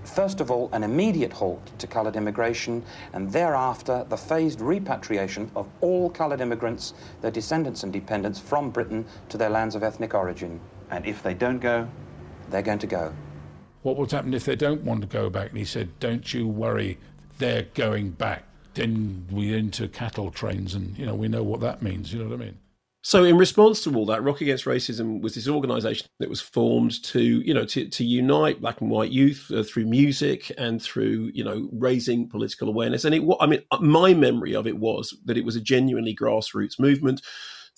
[0.06, 2.84] First of all, an immediate halt to coloured immigration,
[3.14, 9.06] and thereafter the phased repatriation of all coloured immigrants, their descendants and dependents from Britain
[9.30, 10.60] to their lands of ethnic origin.
[10.92, 11.88] And if they don't go?
[12.50, 13.14] They're going to go.
[13.86, 15.50] What will happen if they don't want to go back?
[15.50, 16.98] And he said, Don't you worry,
[17.38, 18.44] they're going back.
[18.74, 22.12] Then we're into cattle trains, and you know we know what that means.
[22.12, 22.58] You know what I mean?
[23.04, 27.04] So, in response to all that, Rock Against Racism was this organisation that was formed
[27.04, 31.30] to, you know, to, to unite black and white youth uh, through music and through,
[31.36, 33.06] you know, raising political awareness.
[33.06, 36.16] And it, I mean, uh, my memory of it was that it was a genuinely
[36.16, 37.22] grassroots movement.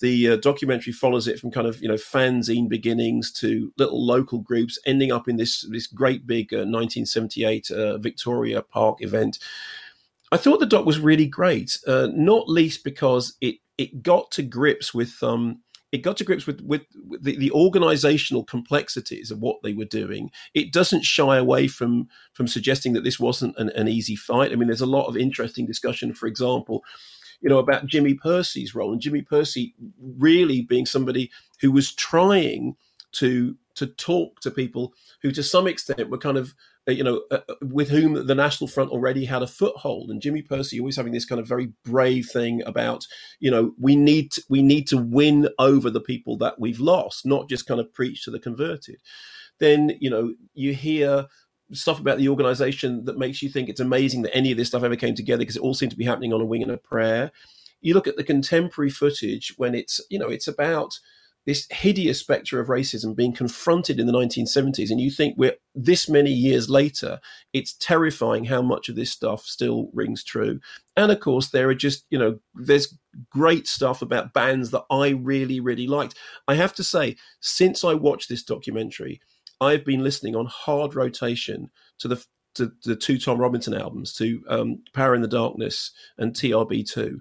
[0.00, 4.38] The uh, documentary follows it from kind of, you know, fanzine beginnings to little local
[4.38, 9.38] groups, ending up in this this great big uh, 1978 uh, Victoria Park event.
[10.30, 14.42] I thought the doc was really great, uh, not least because it it got to
[14.42, 19.40] grips with um, it got to grips with with, with the, the, organizational complexities of
[19.40, 20.30] what they were doing.
[20.52, 24.52] It doesn't shy away from from suggesting that this wasn't an, an easy fight.
[24.52, 26.84] I mean, there's a lot of interesting discussion, for example,
[27.40, 31.30] you know, about Jimmy Pursey's role and Jimmy Pursey really being somebody
[31.60, 32.76] who was trying
[33.12, 36.54] to to talk to people who, to some extent, were kind of
[36.88, 40.22] uh, you know, uh, uh, with whom the National Front already had a foothold, and
[40.22, 43.06] Jimmy Pursey always having this kind of very brave thing about,
[43.40, 47.26] you know, we need to, we need to win over the people that we've lost,
[47.26, 48.96] not just kind of preach to the converted.
[49.58, 51.26] Then you know you hear
[51.72, 54.82] stuff about the organization that makes you think it's amazing that any of this stuff
[54.82, 56.76] ever came together because it all seemed to be happening on a wing and a
[56.76, 57.30] prayer.
[57.80, 60.98] You look at the contemporary footage when it's you know it's about
[61.48, 66.06] this hideous spectre of racism being confronted in the 1970s, and you think we're this
[66.06, 67.18] many years later,
[67.54, 70.60] it's terrifying how much of this stuff still rings true.
[70.94, 72.94] And of course, there are just, you know, there's
[73.30, 76.16] great stuff about bands that I really, really liked.
[76.48, 79.18] I have to say, since I watched this documentary,
[79.60, 84.42] I've been listening on hard rotation to the to the two Tom Robinson albums, to
[84.48, 87.18] um, Power in the Darkness and TRB2.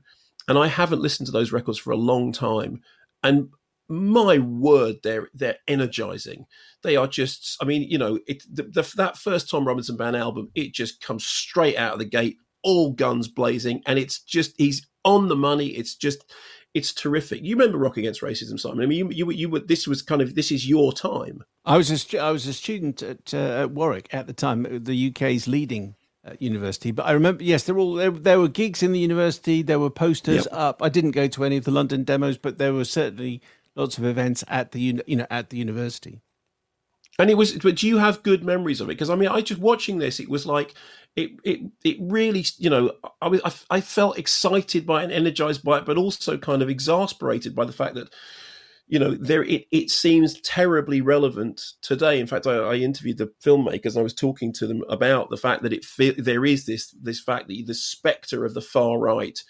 [0.48, 2.82] And I haven't listened to those records for a long time.
[3.24, 3.50] And
[3.90, 6.46] my word, they're they're energizing.
[6.84, 10.16] They are just, I mean, you know, it the, the, that first Tom Robinson Band
[10.16, 14.54] album, it just comes straight out of the gate, all guns blazing, and it's just
[14.58, 15.68] he's on the money.
[15.68, 16.24] It's just,
[16.78, 17.44] it's terrific.
[17.44, 18.84] You remember Rock Against Racism, Simon?
[18.84, 21.44] I mean, you you you were this was kind of this is your time.
[21.66, 25.10] I was a, I was a student at, uh, at Warwick at the time, the
[25.10, 26.92] UK's leading uh, university.
[26.92, 29.64] But I remember, yes, there all there, there, were gigs in the university.
[29.64, 30.54] There were posters yep.
[30.54, 30.84] up.
[30.84, 33.42] I didn't go to any of the London demos, but there were certainly
[33.76, 36.22] lots of events at the you know at the university.
[37.20, 38.94] And it was, but do you have good memories of it?
[38.94, 40.76] Because I mean, I just watching this, it was like,
[41.18, 45.14] it, it, it really, you know, I was, I, I felt excited by it and
[45.14, 48.14] energized by it, but also kind of exasperated by the fact that,
[48.88, 52.20] you know, there it, it seems terribly relevant today.
[52.20, 55.38] In fact, I, I interviewed the filmmakers and I was talking to them about the
[55.38, 55.86] fact that it
[56.18, 59.44] there is this this fact that the specter of the far right,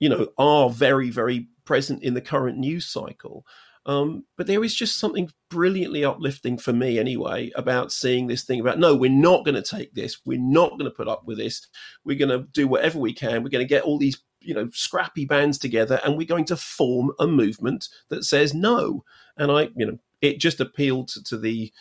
[0.00, 3.46] you know, are very very present in the current news cycle.
[3.88, 8.60] Um, but there is just something brilliantly uplifting for me, anyway, about seeing this thing
[8.60, 10.18] about no, we're not going to take this.
[10.26, 11.66] We're not going to put up with this.
[12.04, 13.42] We're going to do whatever we can.
[13.42, 16.56] We're going to get all these, you know, scrappy bands together, and we're going to
[16.56, 19.04] form a movement that says no.
[19.38, 21.72] And I, you know, it just appealed to, to the,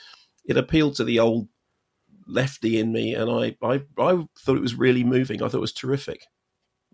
[0.46, 1.50] it appealed to the old
[2.26, 5.44] lefty in me, and I, I, I thought it was really moving.
[5.44, 6.22] I thought it was terrific.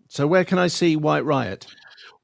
[0.08, 1.68] So, where can I see White Riot?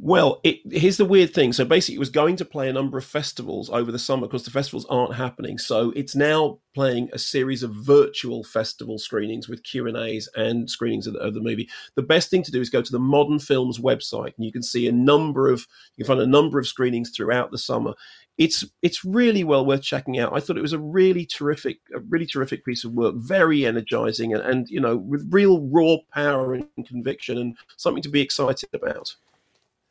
[0.03, 1.53] Well, it, here's the weird thing.
[1.53, 4.45] So basically, it was going to play a number of festivals over the summer because
[4.45, 5.59] the festivals aren't happening.
[5.59, 10.71] So it's now playing a series of virtual festival screenings with Q and A's and
[10.71, 11.69] screenings of the, of the, movie.
[11.97, 14.63] The best thing to do is go to the Modern Films website, and you can
[14.63, 15.67] see a number of
[15.97, 17.93] you can find a number of screenings throughout the summer.
[18.39, 20.33] It's it's really well worth checking out.
[20.33, 24.33] I thought it was a really terrific, a really terrific piece of work, very energizing,
[24.33, 28.71] and, and you know with real raw power and conviction, and something to be excited
[28.73, 29.15] about.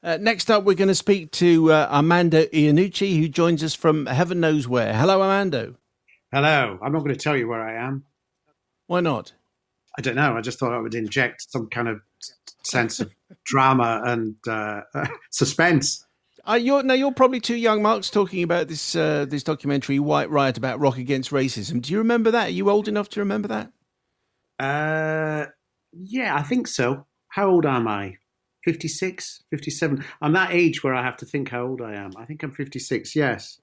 [0.01, 4.05] Uh, next up, we're going to speak to uh, Armando Iannucci, who joins us from
[4.05, 4.93] heaven knows where.
[4.93, 5.75] Hello, Armando.
[6.31, 6.79] Hello.
[6.81, 8.05] I'm not going to tell you where I am.
[8.87, 9.33] Why not?
[9.97, 10.37] I don't know.
[10.37, 12.01] I just thought I would inject some kind of
[12.63, 13.11] sense of
[13.43, 14.81] drama and uh,
[15.31, 16.05] suspense.
[16.47, 17.81] Uh, you're, now you're probably too young.
[17.81, 21.81] Mark's talking about this uh, this documentary, White Riot, about Rock Against Racism.
[21.81, 22.47] Do you remember that?
[22.47, 23.71] Are you old enough to remember that?
[24.57, 25.47] Uh,
[25.91, 27.05] yeah, I think so.
[27.27, 28.17] How old am I?
[28.69, 30.05] 56, 57.
[30.21, 32.11] I'm that age where I have to think how old I am.
[32.15, 33.57] I think I'm 56, yes.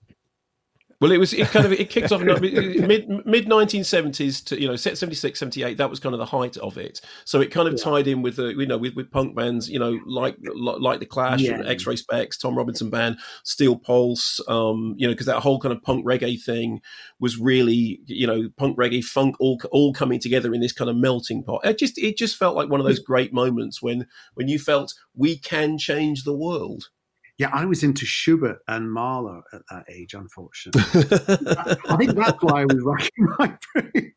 [1.00, 4.66] Well, it was it kind of it kicked off mid mid nineteen seventies to you
[4.66, 7.00] know 76, 78, That was kind of the height of it.
[7.24, 7.84] So it kind of Yeah.
[7.84, 11.06] tied in with the you know with, with punk bands you know like like the
[11.06, 11.62] Clash, Yeah.
[11.66, 14.40] X-Ray Spex, Tom Robinson Band, Steel Pulse.
[14.48, 16.80] Um, you know because that whole kind of punk reggae thing
[17.20, 20.96] was really you know punk reggae funk all all coming together in this kind of
[20.96, 21.60] melting pot.
[21.64, 24.94] It just it just felt like one of those great moments when when you felt
[25.14, 26.88] we can change the world.
[27.38, 30.82] Yeah, I was into Schubert and Mahler at that age, unfortunately.
[31.88, 34.12] I think that's why I was racking my brain.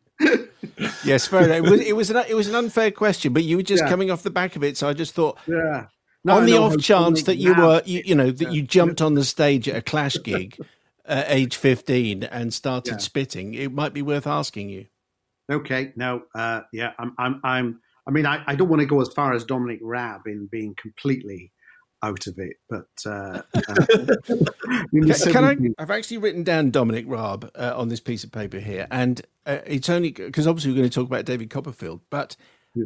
[1.04, 1.44] Yes, fair.
[1.44, 1.58] enough.
[1.58, 3.90] It was, it was an it was an unfair question, but you were just Yeah.
[3.90, 5.38] coming off the back of it, so I just thought.
[5.48, 5.88] Yeah.
[6.28, 7.60] on the no, off chance that you Raab.
[7.60, 10.58] were, you, you know, that you jumped on the stage at a Clash gig
[11.06, 12.98] at age 15 and started Yeah.
[12.98, 14.86] spitting, it might be worth asking you.
[15.52, 17.82] Okay, no, uh, yeah, I'm, I'm, I'm.
[18.08, 20.76] I mean, I, I don't want to go as far as Dominic Raab in being
[20.76, 21.52] completely
[22.02, 23.76] out of it, but uh, uh,
[24.92, 25.58] Can, can I?
[25.82, 29.60] I've actually written down Dominic Raab uh, on this piece of paper here, and uh,
[29.66, 32.36] it's only because obviously we're going to talk about David Copperfield, but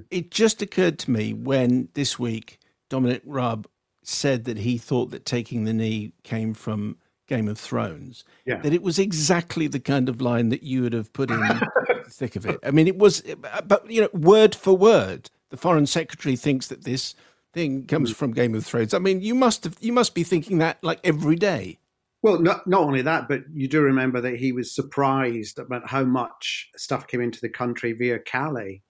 [0.10, 2.60] it just occurred to me when this week
[2.90, 3.68] Dominic Raab
[4.03, 8.57] said that he thought that taking the knee came from Game of Thrones, Yeah.
[8.61, 11.69] that it was exactly the kind of line that you would have put in the
[12.10, 12.60] thick of it.
[12.64, 13.23] I mean, it was,
[13.65, 17.15] but you know, word for word, the foreign secretary thinks that this
[17.53, 18.15] thing comes Mm.
[18.15, 18.93] from Game of Thrones.
[18.93, 21.80] I mean, you must have, you must be thinking that like every day.
[22.21, 26.03] Well, not not only that, but you do remember that he was surprised about how
[26.03, 28.81] much stuff came into the country via Calais.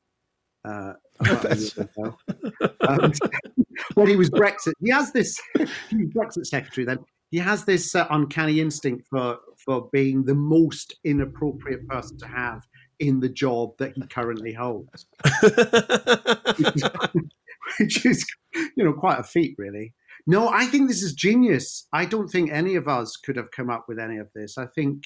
[0.65, 2.17] Uh, about a year ago.
[2.87, 3.11] um,
[3.95, 5.41] when he was Brexit, he has this.
[5.89, 6.85] he was Brexit secretary.
[6.85, 6.99] Then
[7.31, 12.61] he has this uh, uncanny instinct for for being the most inappropriate person to have
[12.99, 15.07] in the job that he currently holds,
[17.79, 19.93] which is you know quite a feat, really.
[20.25, 21.87] No, I think this is genius.
[21.91, 24.57] I don't think any of us could have come up with any of this.
[24.57, 25.03] I think,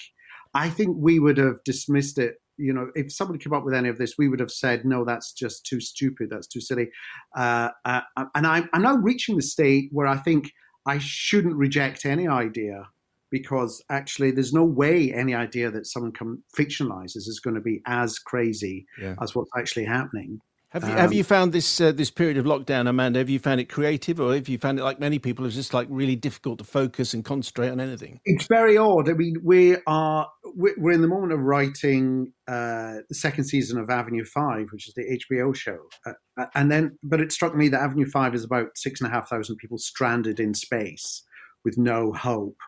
[0.54, 2.36] I think we would have dismissed it.
[2.56, 5.04] You know, if somebody came up with any of this, we would have said, "No,
[5.04, 6.28] that's just too stupid.
[6.30, 6.88] That's too silly."
[7.36, 8.00] Uh, uh,
[8.34, 10.50] and I'm, I'm now reaching the state where I think
[10.86, 12.88] I shouldn't reject any idea
[13.30, 17.82] because actually, there's no way any idea that someone can fictionalizes is going to be
[17.86, 19.14] as crazy Yeah.
[19.20, 20.40] as what's actually happening.
[20.70, 23.20] Have you have Um, you found this uh, this period of lockdown, Armando?
[23.20, 25.72] Have you found it creative, or have you found it like many people, it's just
[25.72, 28.20] like really difficult to focus and concentrate on anything?
[28.26, 29.08] It's very odd.
[29.08, 33.78] I mean, we are we're we're in the moment of writing uh, the second season
[33.78, 37.68] of Avenue Five, which is the HBO show, uh, and then but it struck me
[37.68, 41.22] that Avenue Five is about six and a half thousand people stranded in space
[41.64, 42.58] with no hope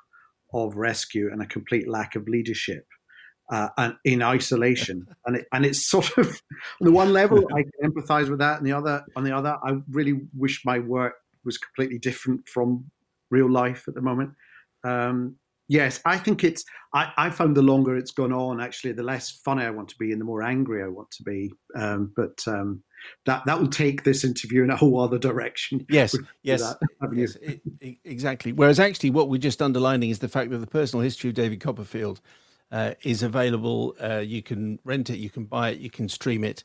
[0.55, 2.87] of rescue and a complete lack of leadership.
[3.51, 6.29] Uh, and in isolation, and it, and it's sort of
[6.81, 9.59] on the one level I can empathise with that, and the other on the other
[9.65, 11.15] I really wish my work
[11.45, 12.85] was completely different from
[13.31, 14.31] real life at the moment.
[14.85, 15.35] Um,
[15.67, 16.65] yes, I think it's.
[16.95, 19.99] I, I found the longer it's gone on, actually, the less funny I want to
[19.99, 21.53] be, and the more angry I want to be.
[21.75, 22.85] Um, but um,
[23.27, 25.85] that that will take this interview in a whole other direction.
[25.89, 26.79] Yes, yes, that,
[27.13, 27.37] yes,
[27.81, 28.53] e- exactly.
[28.53, 31.61] Whereas actually, what we're just underlining is the fact that the personal history of David
[31.61, 32.21] Copperfield
[32.73, 33.95] uh, is available.
[34.01, 36.65] Uh, you can rent it, you can buy it, you can stream it,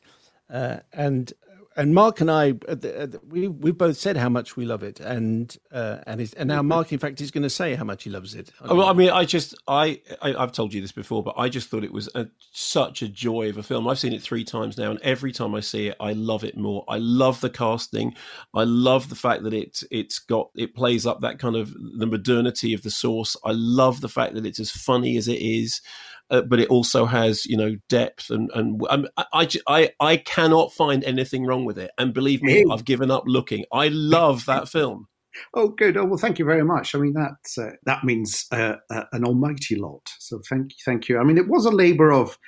[0.50, 1.32] uh, and
[1.76, 4.98] and Mark and I, uh, uh, we we've both said how much we love it,
[4.98, 8.10] and uh, and and now Mark, in fact, is going to say how much he
[8.10, 8.50] loves it.
[8.62, 11.48] Oh, well, I mean, I just, I, I, I've told you this before, but I
[11.48, 13.86] just thought it was a, such a joy of a film.
[13.86, 16.56] I've seen it three times now, and every time I see it, I love it
[16.56, 16.84] more.
[16.88, 18.14] I love the casting.
[18.54, 22.06] I love the fact that it, it's got, it plays up that kind of the
[22.06, 23.36] modernity of the source.
[23.44, 25.80] I love the fact that it's as funny as it is.
[26.28, 30.16] Uh, but it also has, you know, depth and and um, I, I, I I
[30.16, 31.90] cannot find anything wrong with it.
[31.98, 33.64] And believe me, I've given up looking.
[33.72, 35.06] I love that film.
[35.54, 35.96] Oh, good.
[35.96, 36.94] Oh, well, thank you very much.
[36.94, 40.08] I mean, that uh, that means uh, uh, an almighty lot.
[40.18, 41.18] So thank you, thank you.
[41.18, 42.38] I mean, it was a labour of,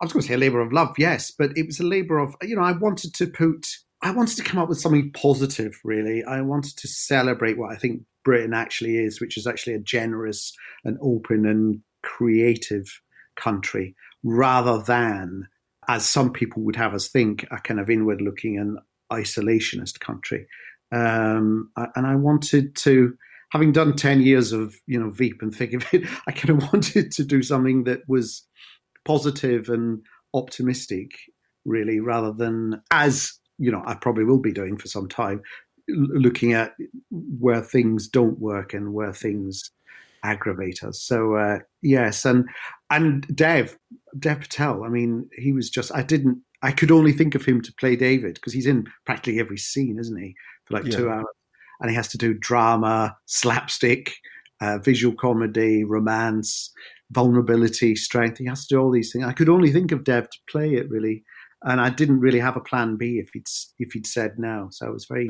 [0.00, 2.18] I was going to say a labour of love, yes, but it was a labour
[2.18, 3.66] of, you know, I wanted to put,
[4.02, 5.78] I wanted to come up with something positive.
[5.84, 9.80] Really, I wanted to celebrate what I think Britain actually is, which is actually a
[9.80, 10.52] generous
[10.84, 13.00] and open and creative
[13.36, 15.48] country, rather than
[15.88, 18.78] as some people would have us think, a kind of inward-looking and
[19.12, 20.46] isolationist country.
[20.92, 23.14] Um, and I wanted to,
[23.52, 26.72] having done ten years of you know Veep and Thick of It, I kind of
[26.72, 28.42] wanted to do something that was
[29.04, 30.04] positive and
[30.34, 31.10] optimistic,
[31.64, 35.42] really, rather than as you know I probably will be doing for some time,
[35.88, 36.74] looking at
[37.10, 39.70] where things don't work and where things
[40.26, 41.00] aggravate us.
[41.02, 42.48] So uh, yes, and
[42.90, 43.76] and Dev
[44.18, 44.84] Dev Patel.
[44.84, 46.42] I mean, he was just I didn't.
[46.62, 49.98] I could only think of him to play David because he's in practically every scene,
[49.98, 50.34] isn't he?
[50.64, 51.26] For like two hours,
[51.80, 54.14] and he has to do drama, slapstick,
[54.60, 56.72] uh, visual comedy, romance,
[57.10, 58.38] vulnerability, strength.
[58.38, 59.24] He has to do all these things.
[59.24, 61.22] I could only think of Dev to play it really,
[61.62, 63.46] and I didn't really have a plan B if he'd
[63.78, 64.68] if he'd said no.
[64.70, 65.28] So it was very.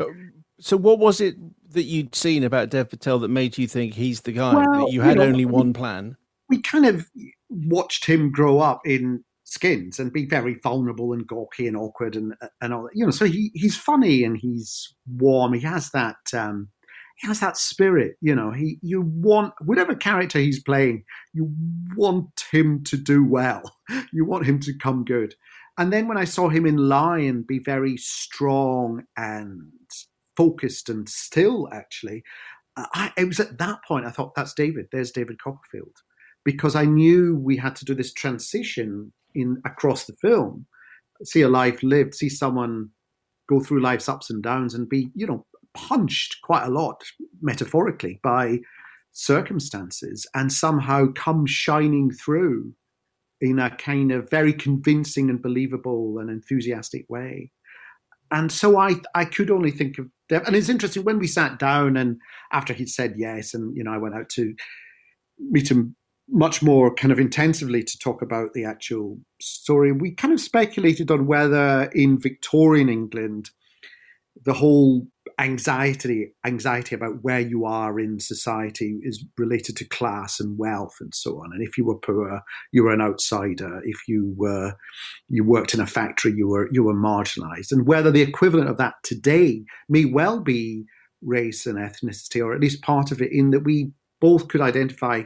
[0.60, 1.36] So what was it
[1.77, 4.55] that you'd seen about Dev Patel that made you think he's the guy?
[4.55, 6.16] Well, that you had you know, only one plan.
[6.48, 7.09] We kind of
[7.48, 12.35] watched him grow up in skins and be very vulnerable and gawky and awkward and
[12.61, 12.93] and all that.
[12.94, 15.53] You know, so he he's funny and he's warm.
[15.53, 16.16] He has that.
[16.32, 16.69] Um,
[17.16, 18.51] he has that spirit, you know.
[18.51, 21.51] He you want whatever character he's playing, you
[21.97, 23.62] want him to do well.
[24.12, 25.35] You want him to come good.
[25.78, 29.70] And then when I saw him in Lion be very strong and
[30.36, 32.22] focused and still, actually,
[32.76, 34.86] I, it was at that point I thought that's David.
[34.92, 35.96] There's David Copperfield,
[36.44, 40.66] because I knew we had to do this transition in across the film,
[41.24, 42.90] see a life lived, see someone
[43.48, 47.02] go through life's ups and downs and be, you know, punched quite a lot
[47.40, 48.58] metaphorically by
[49.12, 52.74] circumstances and somehow come shining through
[53.40, 57.50] in a kind of very convincing and believable and enthusiastic way.
[58.30, 60.08] And so I I could only think of.
[60.31, 62.19] And it's interesting when we sat down and
[62.53, 64.55] after he'd said yes, and you know I went out to
[65.39, 65.97] meet him
[66.28, 69.93] much more kind of intensively to talk about the actual story.
[69.93, 73.51] We kind of speculated on whether in Victorian England
[74.44, 75.06] the whole
[75.38, 81.14] anxiety anxiety about where you are in society is related to class and wealth and
[81.14, 81.50] so on.
[81.52, 82.40] And if you were poor
[82.72, 83.80] you were an outsider.
[83.84, 84.74] If you were
[85.28, 87.72] you worked in a factory you were you were marginalized.
[87.72, 90.84] And whether the equivalent of that today may well be
[91.22, 93.90] race and ethnicity or at least part of it in that we
[94.20, 95.22] both could identify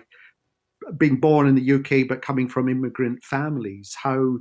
[0.96, 4.38] being born in the UK but coming from immigrant families how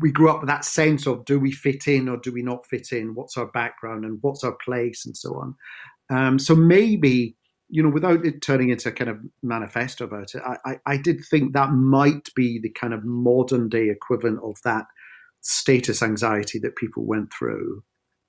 [0.00, 2.66] we grew up with that sense of do we fit in or do we not
[2.66, 3.14] fit in?
[3.14, 5.54] What's our background and what's our place and so on.
[6.08, 7.36] Um, so maybe
[7.68, 10.96] you know, without it turning into a kind of manifesto about it, I, I, I
[10.96, 14.84] did think that might be the kind of modern day equivalent of that
[15.40, 17.82] status anxiety that people went through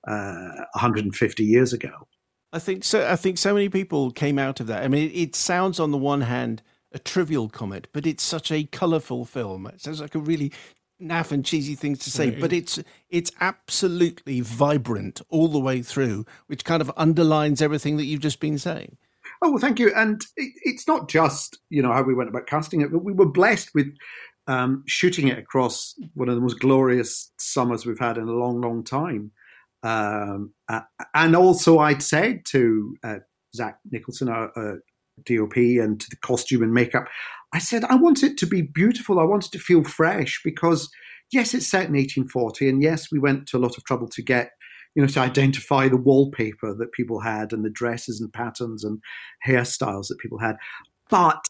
[0.06, 2.08] uh, 150 years ago.
[2.52, 3.06] I think so.
[3.08, 4.82] I think so many people came out of that.
[4.82, 6.62] I mean, it, it sounds on the one hand
[6.92, 9.66] a trivial comment, but it's such a colourful film.
[9.66, 10.52] It sounds like a really
[11.00, 12.80] naff and cheesy things to say, but it's
[13.10, 18.40] it's absolutely vibrant all the way through, which kind of underlines everything that you've just
[18.40, 18.96] been saying.
[19.42, 19.92] Oh well, thank you.
[19.94, 23.12] And it, it's not just you know how we went about casting it, but we
[23.12, 23.94] were blessed with
[24.48, 28.60] um, shooting it across one of the most glorious summers we've had in a long,
[28.60, 29.30] long time.
[29.82, 30.80] Um, uh,
[31.14, 33.18] and also, I'd said to uh,
[33.54, 34.76] Zac Nicholson, our, uh,
[35.24, 37.06] DOP, and to the costume and makeup,
[37.52, 39.18] I said, I want it to be beautiful.
[39.18, 40.88] I want it to feel fresh because,
[41.32, 42.68] yes, it's set in 1840.
[42.68, 44.50] And yes, we went to a lot of trouble to get,
[44.94, 49.00] you know, to identify the wallpaper that people had and the dresses and patterns and
[49.46, 50.56] hairstyles that people had.
[51.08, 51.40] But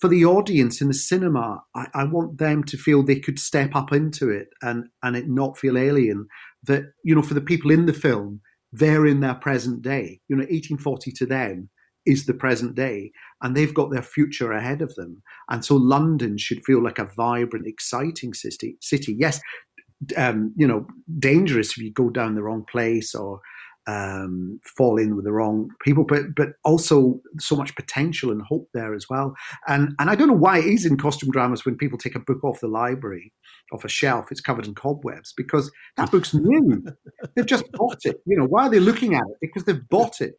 [0.00, 3.74] for the audience in the cinema, I, I want them to feel they could step
[3.74, 6.28] up into it and, and it not feel alien.
[6.64, 8.40] That, you know, for the people in the film,
[8.72, 10.20] they're in their present day.
[10.28, 11.70] You know, 1840 to them
[12.06, 13.10] is the present day
[13.42, 15.22] and they've got their future ahead of them.
[15.50, 18.76] And so London should feel like a vibrant, exciting city.
[18.80, 19.40] City, yes,
[20.16, 20.86] um, you know,
[21.18, 23.40] dangerous if you go down the wrong place or
[23.88, 28.68] um, fall in with the wrong people, but but also so much potential and hope
[28.74, 29.34] there as well.
[29.68, 32.20] And and I don't know why it is in costume dramas when people take a
[32.20, 33.32] book off the library,
[33.72, 36.84] off a shelf, it's covered in cobwebs because that book's new.
[37.36, 38.16] they've just bought it.
[38.26, 39.36] You know, why are they looking at it?
[39.40, 40.34] Because they've bought it.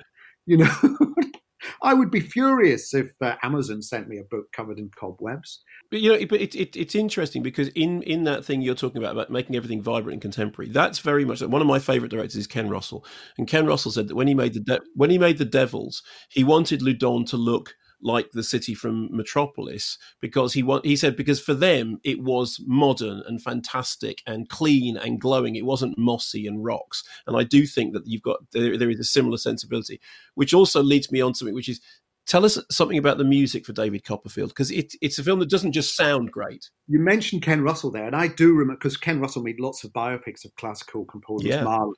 [0.46, 0.76] You know,
[1.82, 5.64] I would be furious if uh, Amazon sent me a book covered in cobwebs.
[5.90, 8.98] But you know, but it, it, it's interesting because in in that thing you're talking
[8.98, 12.36] about about making everything vibrant and contemporary, that's very much one of my favorite directors
[12.36, 13.06] is Ken Russell,
[13.38, 16.04] and Ken Russell said that when he made the De- when he made the Devils,
[16.30, 21.16] he wanted Loudun to look like the city from Metropolis because he want, he said
[21.16, 25.56] because for them it was modern and fantastic and clean and glowing.
[25.56, 27.04] It wasn't mossy and rocks.
[27.26, 30.00] And I do think that you've got there, there is a similar sensibility,
[30.36, 31.82] which also leads me on to something which is
[32.28, 35.50] tell us something about the music for David Copperfield because it, it's a film that
[35.50, 36.70] doesn't just sound great.
[36.88, 39.94] You mentioned Ken Russell there, and I do remember because Ken Russell made lots of
[39.94, 41.64] biopics of classical composers, Yeah.
[41.64, 41.94] Mahler,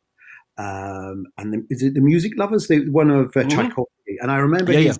[0.58, 2.68] um, and the, is it the Music Lovers?
[2.68, 3.50] The one of uh, Mhm.
[3.50, 5.00] Tchaikovsky, and I remember Yeah, his,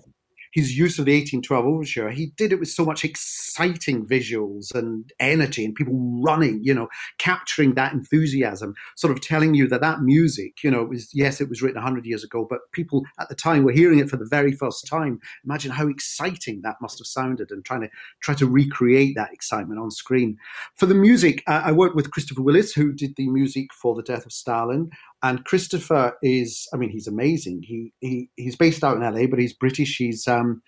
[0.52, 2.10] his use of the 1812 overture.
[2.10, 6.88] He did it with so much exciting visuals and energy, and people running, you know,
[7.18, 11.48] capturing that enthusiasm, sort of telling you that that music, you know, was yes, it
[11.48, 14.26] was written 100 years ago, but people at the time were hearing it for the
[14.26, 15.20] very first time.
[15.44, 17.90] Imagine how exciting that must have sounded, and trying to
[18.20, 20.36] try to recreate that excitement on screen.
[20.76, 24.02] For the music, uh, I worked with Christopher Willis, who did the music for The
[24.02, 24.90] Death of Stalin.
[25.22, 27.62] And Christopher is, I mean, he's amazing.
[27.62, 29.96] He, he he's based out in LA, but he's British.
[29.96, 30.62] He's um,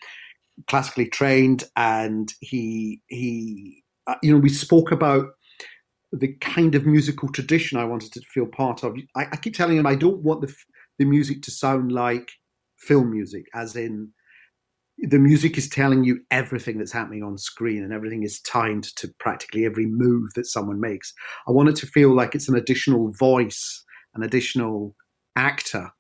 [0.69, 5.27] classically trained, and he he uh, you know we spoke about
[6.13, 8.97] the kind of musical tradition I wanted to feel part of.
[9.17, 10.55] I, I keep telling him I don't want the
[10.99, 12.31] the music to sound like
[12.77, 14.13] film music, as in
[14.99, 19.09] the music is telling you everything that's happening on screen and everything is timed to
[19.19, 21.13] practically every move that someone makes.
[21.49, 23.85] I want it to feel like it's an additional voice,
[24.15, 24.95] an additional
[25.37, 25.91] actor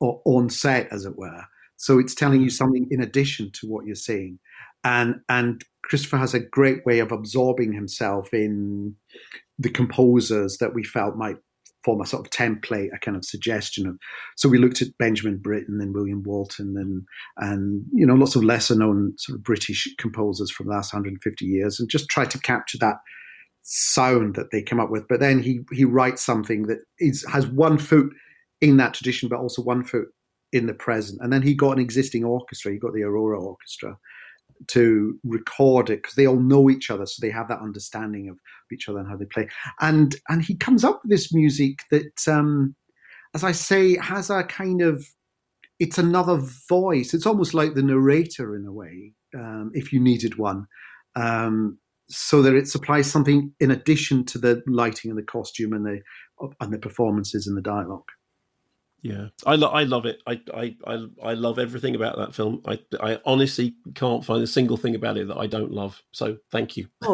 [0.00, 1.44] or on set, as it were.
[1.76, 2.52] So it's telling you mm.
[2.52, 4.38] something in addition to what you're seeing.
[4.84, 8.96] And and Christopher has a great way of absorbing himself in
[9.58, 11.36] the composers that we felt might
[11.84, 13.98] form a sort of template, a kind of suggestion of.
[14.36, 17.02] So we looked at Benjamin Britten and William Walton and
[17.38, 21.44] and you know lots of lesser known sort of British composers from the last 150
[21.44, 22.96] years, and just tried to capture that
[23.64, 25.08] sound that they come up with.
[25.08, 28.12] But then he he writes something that is has one foot
[28.60, 30.08] in that tradition, but also one foot
[30.52, 31.20] in the present.
[31.20, 32.72] And then he got an existing orchestra.
[32.72, 33.98] He got the Aurora Orchestra
[34.68, 38.38] to record it because they all know each other, so they have that understanding of
[38.72, 39.48] each other and how they play.
[39.80, 42.76] And and he comes up with this music that, um,
[43.34, 45.04] as I say, has a kind of
[45.80, 46.36] it's another
[46.68, 47.14] voice.
[47.14, 50.66] It's almost like the narrator in a way, um, if you needed one.
[51.16, 51.78] Um,
[52.08, 56.00] so that it supplies something in addition to the lighting and the costume and the
[56.60, 58.08] and the performances and the dialogue.
[59.04, 60.22] Yeah, I, lo- I love it.
[60.26, 62.62] I, I, I, I love everything about that film.
[62.66, 66.02] I, I honestly can't find a single thing about it that I don't love.
[66.12, 66.88] So thank you.
[67.02, 67.12] Oh,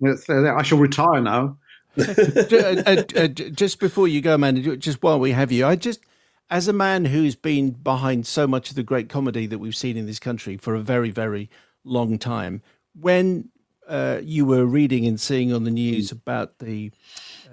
[0.00, 0.16] well,
[0.56, 1.58] I shall retire now.
[1.98, 6.00] Uh, uh, uh, just before you go, man, just while we have you, I just,
[6.48, 9.98] as a man who's been behind so much of the great comedy that we've seen
[9.98, 11.50] in this country for a very, very
[11.84, 12.62] long time,
[12.94, 13.50] when
[13.92, 16.90] uh, you were reading and seeing on the news about the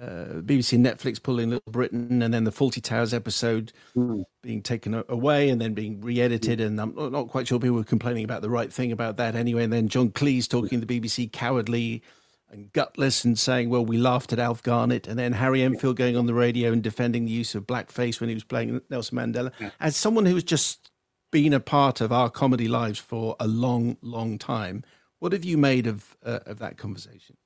[0.00, 4.24] uh, BBC Netflix pulling Little Britain, and then the Fawlty Towers episode mm.
[4.42, 6.58] being taken away and then being re-edited.
[6.58, 6.66] Mm.
[6.66, 9.64] And I'm not quite sure people were complaining about the right thing about that anyway.
[9.64, 12.02] And then John Cleese talking to the BBC cowardly
[12.50, 16.16] and gutless and saying, "Well, we laughed at Alf Garnett," and then Harry Enfield going
[16.16, 19.52] on the radio and defending the use of blackface when he was playing Nelson Mandela.
[19.78, 20.90] As someone who has just
[21.30, 24.82] been a part of our comedy lives for a long, long time,
[25.20, 27.36] what have you made of uh, of that conversation?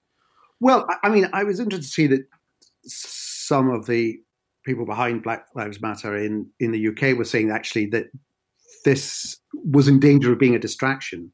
[0.61, 2.27] Well, I mean, I was interested to see that
[2.87, 4.19] some of the
[4.65, 8.07] people behind Black Lives Matter in, in the UK were saying actually that
[8.85, 11.33] this was in danger of being a distraction.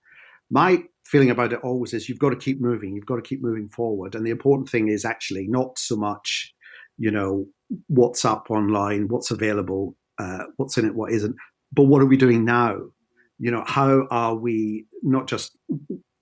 [0.51, 3.43] My feeling about it always is you've got to keep moving, you've got to keep
[3.43, 4.15] moving forward.
[4.15, 6.53] And the important thing is actually not so much,
[6.99, 7.47] you know,
[7.87, 11.37] what's up online, what's available, uh, what's in it, what isn't,
[11.73, 12.79] but what are we doing now?
[13.39, 15.57] You know, how are we not just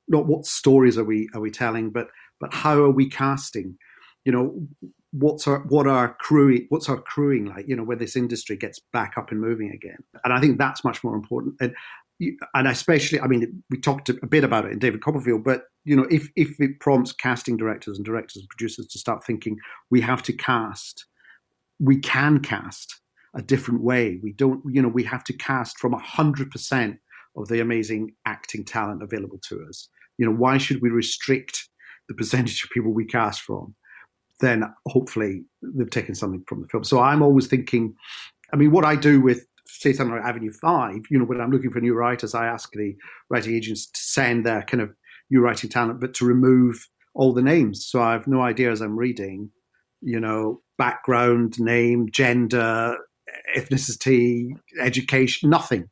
[0.09, 2.09] not what stories are we are we telling, but
[2.41, 3.77] but how are we casting?
[4.25, 4.69] You know,
[5.13, 7.69] what's our what our crewing what's our crewing like?
[7.69, 9.99] You know where this industry gets back up and moving again.
[10.25, 11.57] And i think that's much more important.
[11.61, 11.75] And
[12.55, 15.95] and especially i mean we talked a bit about it in david copperfield but you
[15.95, 19.57] know if if it prompts casting directors and directors and producers to start thinking
[19.89, 21.07] we have to cast
[21.79, 23.01] we can cast
[23.35, 24.19] a different way.
[24.23, 26.99] We don't you know we have to cast from 100%
[27.37, 31.69] of the amazing acting talent available to us you know why should we restrict
[32.09, 33.75] the percentage of people we cast from
[34.41, 36.85] then hopefully they've taken something from the film.
[36.85, 37.95] So I'm always thinking,
[38.53, 41.51] I mean, what I do with say something like Avenue Five, you know, when I'm
[41.51, 42.97] looking for new writers, I ask the
[43.31, 44.95] writing agents to send their kind of
[45.31, 47.87] new writing talent, but to remove all the names.
[47.87, 49.51] So I have no idea as I'm reading,
[50.01, 52.97] you know, background, name, gender,
[53.57, 54.51] ethnicity,
[54.81, 55.91] education, nothing.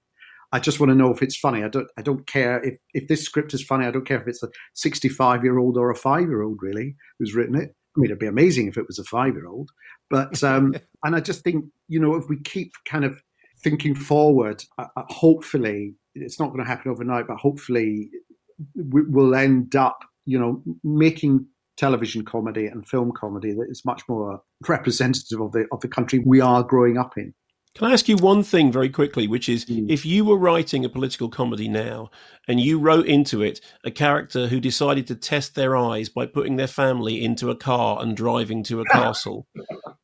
[0.56, 1.62] I just want to know if it's funny.
[1.62, 1.86] I don't.
[1.98, 3.84] I don't care if if this script is funny.
[3.84, 6.96] I don't care if it's a 65 year old or a five year old really
[7.18, 7.74] who's written it.
[7.94, 9.70] I mean, it'd be amazing if it was a five year old.
[10.08, 10.74] But, um,
[11.04, 13.20] and I just think, you know, if we keep kind of
[13.62, 18.08] thinking forward, uh, uh hopefully, it's not going to happen overnight, but hopefully
[18.74, 21.44] we'll end up, you know, making
[21.76, 26.18] television comedy and film comedy that is much more representative of the of the country
[26.20, 27.34] we are growing up in.
[27.76, 29.84] Can I ask you one thing very quickly, which is mm.
[29.90, 32.10] if you were writing a political comedy now
[32.48, 36.56] and you wrote into it a character who decided to test their eyes by putting
[36.56, 39.46] their family into a car and driving to a castle,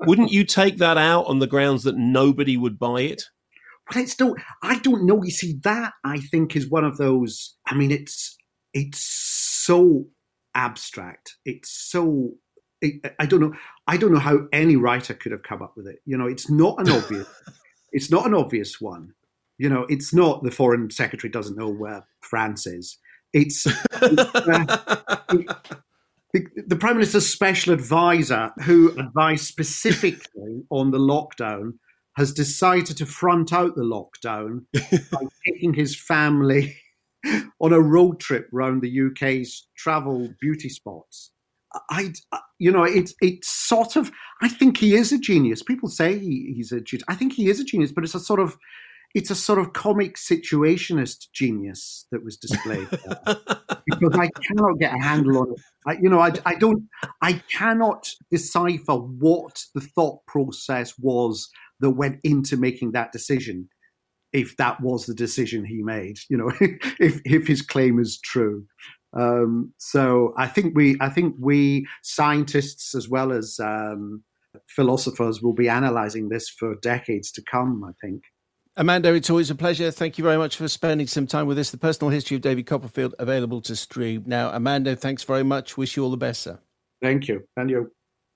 [0.00, 3.22] wouldn't you take that out on the grounds that nobody would buy it?
[3.90, 4.38] Well, it's don't.
[4.62, 5.22] I don't know.
[5.22, 7.56] You see, that I think is one of those.
[7.66, 8.36] I mean, it's
[8.74, 10.08] it's so
[10.54, 11.36] abstract.
[11.46, 12.32] It's so
[13.18, 13.54] I don't know.
[13.86, 16.00] I don't know how any writer could have come up with it.
[16.04, 17.28] You know, it's not an obvious.
[17.92, 19.14] It's not an obvious one.
[19.58, 22.98] You know, it's not the foreign secretary doesn't know where France is.
[23.32, 24.76] It's, it's uh,
[26.32, 31.74] the, the, prime minister's special advisor, who advised specifically on the lockdown,
[32.16, 34.64] has decided to front out the lockdown
[35.10, 36.76] by taking his family
[37.60, 41.31] on a road trip around the UK's travel beauty spots.
[41.90, 42.12] I,
[42.58, 44.10] you know, it's it's sort of.
[44.40, 45.62] I think he is a genius.
[45.62, 47.04] People say he, he's a genius.
[47.08, 48.56] I think he is a genius, but it's a sort of,
[49.14, 52.88] it's a sort of comic situationist genius that was displayed
[53.86, 55.60] because I cannot get a handle on it.
[55.86, 56.88] I, you know, I, I don't,
[57.20, 61.48] I cannot decipher what the thought process was
[61.80, 63.68] that went into making that decision.
[64.32, 66.50] If that was the decision he made, you know,
[66.98, 68.64] if if his claim is true.
[69.12, 74.22] Um, so I think we, I think we scientists as well as um,
[74.68, 77.84] philosophers will be analysing this for decades to come.
[77.84, 78.22] I think.
[78.78, 79.90] Armando, it's always a pleasure.
[79.90, 81.70] Thank you very much for spending some time with us.
[81.70, 84.48] The personal history of David Copperfield available to stream now.
[84.50, 85.76] Armando, thanks very much.
[85.76, 86.58] Wish you all the best, sir.
[87.02, 87.92] Thank you, and you.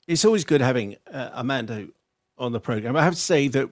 [0.06, 1.88] It's always good having uh, Armando
[2.36, 2.96] on the program.
[2.96, 3.70] I have to say that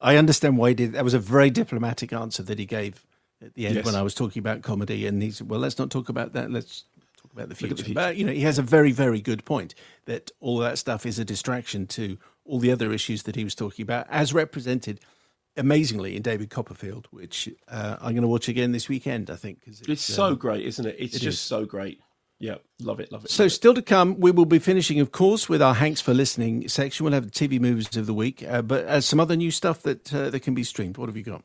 [0.00, 0.92] I understand why he did.
[0.92, 3.04] That was a very diplomatic answer that he gave
[3.44, 3.84] at the end yes.
[3.84, 6.50] when I was talking about comedy, and he said, "Well, let's not talk about that.
[6.50, 6.84] Let's
[7.16, 7.94] talk about the future." the future.
[7.94, 9.74] But you know, he has a very, very good point
[10.06, 13.54] that all that stuff is a distraction to all the other issues that he was
[13.54, 15.00] talking about, as represented
[15.56, 19.30] amazingly in David Copperfield, which uh, I'm going to watch again this weekend.
[19.30, 20.96] I think it's, it's so um, great, isn't it?
[20.98, 21.40] It's it just is.
[21.40, 22.00] so great.
[22.40, 23.30] Yeah, love it, love it.
[23.30, 26.12] So, love still to come, we will be finishing, of course, with our Hanks for
[26.12, 27.04] Listening section.
[27.04, 29.82] We'll have the TV movies of the week, uh, but uh, some other new stuff
[29.82, 30.98] that uh, that can be streamed.
[30.98, 31.44] What have you got?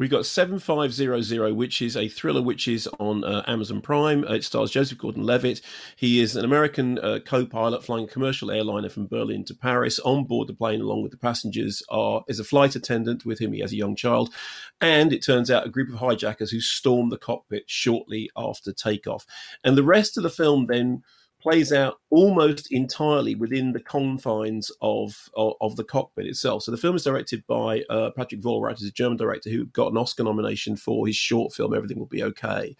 [0.00, 4.24] We got 7500, which is a thriller which is on uh, Amazon Prime.
[4.24, 5.60] Uh, it stars Joseph Gordon Levitt.
[5.94, 9.98] He is an American uh, co pilot flying a commercial airliner from Berlin to Paris.
[9.98, 13.52] On board the plane, along with the passengers, are is a flight attendant with whom
[13.52, 14.32] he has a young child.
[14.80, 19.26] And it turns out a group of hijackers who storm the cockpit shortly after takeoff.
[19.64, 21.02] And the rest of the film then
[21.40, 26.62] plays out almost entirely within the confines of, of, of the cockpit itself.
[26.62, 29.92] So the film is directed by uh, Patrick Vollrath, who's a German director who got
[29.92, 32.76] an Oscar nomination for his short film Everything Will Be Okay.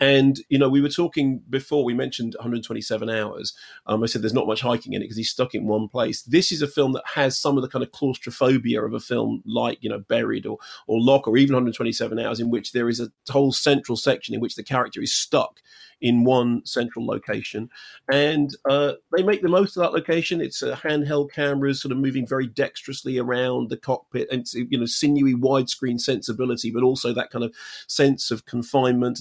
[0.00, 1.84] And you know, we were talking before.
[1.84, 3.54] We mentioned 127 hours.
[3.86, 6.22] Um, I said there's not much hiking in it because he's stuck in one place.
[6.22, 9.42] This is a film that has some of the kind of claustrophobia of a film
[9.46, 10.58] like you know Buried or
[10.88, 14.40] or Locke or even 127 hours, in which there is a whole central section in
[14.40, 15.60] which the character is stuck
[16.04, 17.70] in one central location,
[18.12, 20.42] and uh, they make the most of that location.
[20.42, 24.84] It's a handheld cameras sort of moving very dexterously around the cockpit, and you know
[24.84, 27.54] sinewy widescreen sensibility, but also that kind of
[27.88, 29.18] sense of confinement.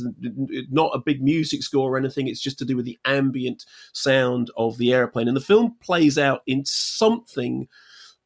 [0.69, 2.27] Not a big music score or anything.
[2.27, 6.17] It's just to do with the ambient sound of the airplane, and the film plays
[6.17, 7.69] out in something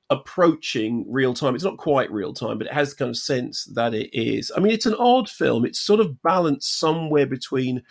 [0.10, 1.54] approaching real time.
[1.54, 4.52] It's not quite real time, but it has the kind of sense that it is.
[4.58, 5.64] I mean, it's an odd film.
[5.64, 7.84] It's sort of balanced somewhere between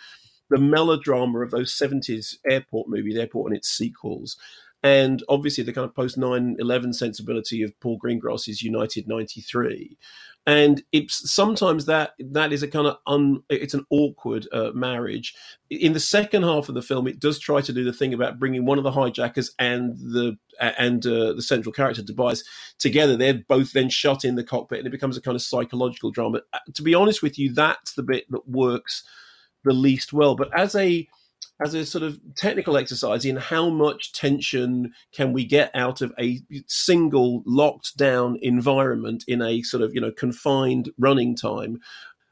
[0.49, 4.37] the melodrama of those 70s airport movies, Airport and its sequels,
[4.83, 9.97] and obviously the kind of post 9-11 sensibility of Paul Greengrass's United 93.
[10.45, 15.35] And it's sometimes that that is a kind of un, it's an awkward uh, marriage.
[15.69, 18.39] In the second half of the film, it does try to do the thing about
[18.39, 22.45] bringing one of the hijackers and the and uh, the central character Tobias
[22.79, 23.17] together.
[23.17, 26.39] They're both then shot in the cockpit, and it becomes a kind of psychological drama.
[26.53, 29.03] Uh, to be honest with you, that's the bit that works
[29.67, 30.35] the least well.
[30.35, 31.07] But as a
[31.59, 36.13] as a sort of technical exercise in how much tension can we get out of
[36.19, 41.79] a single locked down environment in a sort of you know confined running time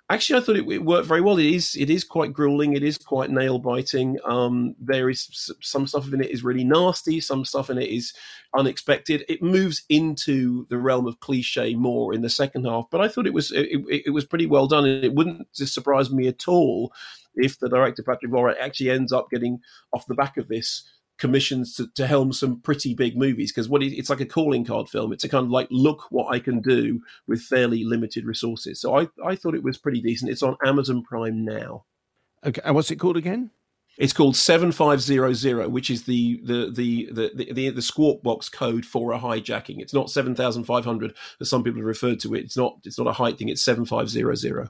[0.10, 1.38] actually i thought it, it, worked very well.
[1.38, 2.76] It is it is quite grueling.
[2.76, 4.18] It is quite nail biting.
[4.26, 7.19] Um, there is some stuff in it is really nasty.
[7.19, 8.14] Some stuff in it is
[8.56, 9.26] unexpected.
[9.27, 13.27] It moves into the realm of cliche more in the second half but i thought
[13.27, 14.86] it was it, it was pretty well done.
[14.86, 16.94] And it wouldn't surprise me at all
[17.36, 19.60] if the director Patrick Vollrath actually ends up getting
[19.94, 20.84] off the back of this
[21.18, 24.90] commissions to, to helm some pretty big movies because what it's like a calling card
[24.90, 25.14] film.
[25.14, 28.82] It's a kind of like look what I can do with fairly limited resources.
[28.82, 30.32] So I I thought it was pretty decent.
[30.32, 31.86] It's on Amazon Prime now.
[32.46, 33.52] Okay, and what's it called again?
[33.98, 37.82] It's called seven five zero zero, which is the the the the the, the, the
[37.82, 39.80] squawk box code for a hijacking.
[39.80, 42.44] It's not seven thousand five hundred as some people have referred to it.
[42.44, 43.50] It's not it's not a height thing.
[43.50, 44.70] It's seven five zero zero.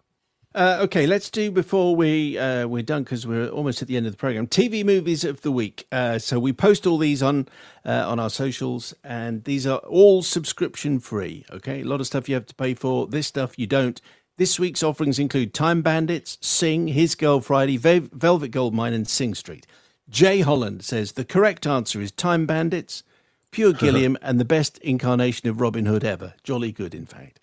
[0.56, 4.06] Uh, okay, let's do before we uh, we're done because we're almost at the end
[4.06, 4.48] of the program.
[4.48, 5.86] TV movies of the week.
[5.92, 7.50] Uh, so we post all these on
[7.86, 11.44] uh, on our socials, and these are all subscription free.
[11.52, 13.06] Okay, a lot of stuff you have to pay for.
[13.06, 14.00] This stuff you don't.
[14.38, 19.68] This week's offerings include Time Bandits, Sing, His Girl Friday, Velvet Goldmine, and Sing Street.
[20.10, 23.04] Jay Holland says the correct answer is Time Bandits,
[23.52, 26.34] Pure Gilliam, and the best incarnation of Robin Hood ever.
[26.44, 27.42] Jolly good, in fact.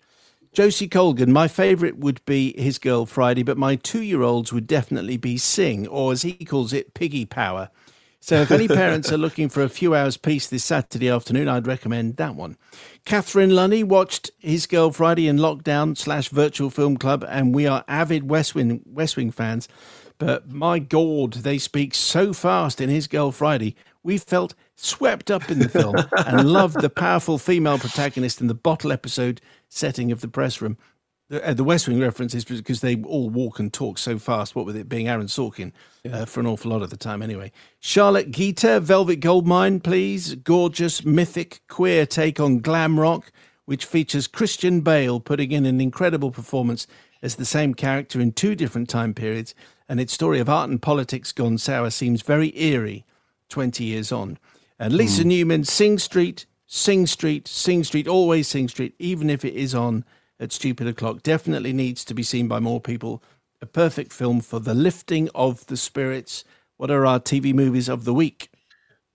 [0.53, 4.67] Josie Colgan, my favourite would be His Girl Friday, but my two year olds would
[4.67, 7.71] definitely be Sing, or as he calls it, Piggy Power.
[8.19, 11.65] So if any parents are looking for a few hours peace this Saturday afternoon, I'd
[11.65, 12.55] recommend that one.
[13.03, 17.83] Catherine Lunny watched His Girl Friday in lockdown slash virtual film club, and we are
[17.87, 19.67] avid West Wing, West Wing fans.
[20.19, 23.75] But my God, they speak so fast in His Girl Friday.
[24.03, 25.95] We felt swept up in the film
[26.27, 29.41] and loved the powerful female protagonist in the bottle episode
[29.77, 30.77] setting of the press room.
[31.29, 34.55] The, uh, the West Wing reference is because they all walk and talk so fast,
[34.55, 35.71] what with it being Aaron Sorkin
[36.11, 37.51] uh, for an awful lot of the time anyway.
[37.79, 40.35] Charlotte Gita, Velvet Goldmine, please.
[40.35, 43.31] Gorgeous, mythic, queer take on glam rock,
[43.65, 46.85] which features Christian Bale putting in an incredible performance
[47.21, 49.55] as the same character in two different time periods,
[49.87, 53.05] and its story of art and politics gone sour seems very eerie
[53.49, 54.37] 20 years on.
[54.77, 56.45] And Lisa Newman, Sing Street,
[56.75, 60.03] Sing Street, Sing Street, always Sing Street, even if it is on
[60.39, 63.21] at stupid o'clock, definitely needs to be seen by more people.
[63.61, 66.43] A perfect film for the lifting of the spirits.
[66.77, 68.49] What are our TV movies of the week?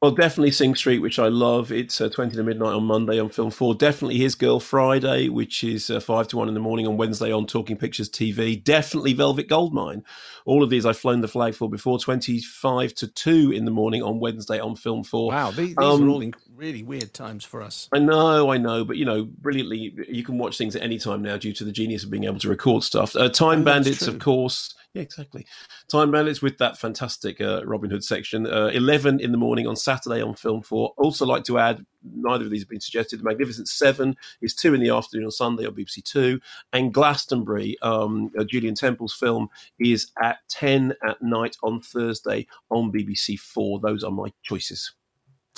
[0.00, 1.72] Well, definitely Sing Street, which I love.
[1.72, 3.74] It's uh, 20 to midnight on Monday on Film 4.
[3.74, 7.32] Definitely His Girl Friday, which is uh, 5 to 1 in the morning on Wednesday
[7.32, 8.62] on Talking Pictures TV.
[8.62, 10.04] Definitely Velvet Goldmine.
[10.46, 11.98] All of these I've flown the flag for before.
[11.98, 15.32] 25 to 2 in the morning on Wednesday on Film 4.
[15.32, 17.88] Wow, these, these Um, are all in really weird times for us.
[17.92, 21.22] I know, I know, but you know, brilliantly, you can watch things at any time
[21.22, 23.14] now due to the genius of being able to record stuff.
[23.14, 24.08] Uh, Time Oh, Bandits, true.
[24.14, 24.74] of course.
[24.92, 25.46] Yeah, exactly.
[25.88, 28.46] Time Bandits with that fantastic uh, Robin Hood section.
[28.46, 30.94] Uh, 11 in the morning on Saturday on Film 4.
[30.96, 33.20] Also, like to add, neither of these have been suggested.
[33.20, 36.40] The Magnificent Seven is 2 in the afternoon on Sunday on BBC Two.
[36.72, 39.48] And Glastonbury, um, uh, Julien Temple's film,
[39.78, 43.78] is at 10 at night on Thursday on BBC Four.
[43.78, 44.92] Those are my choices.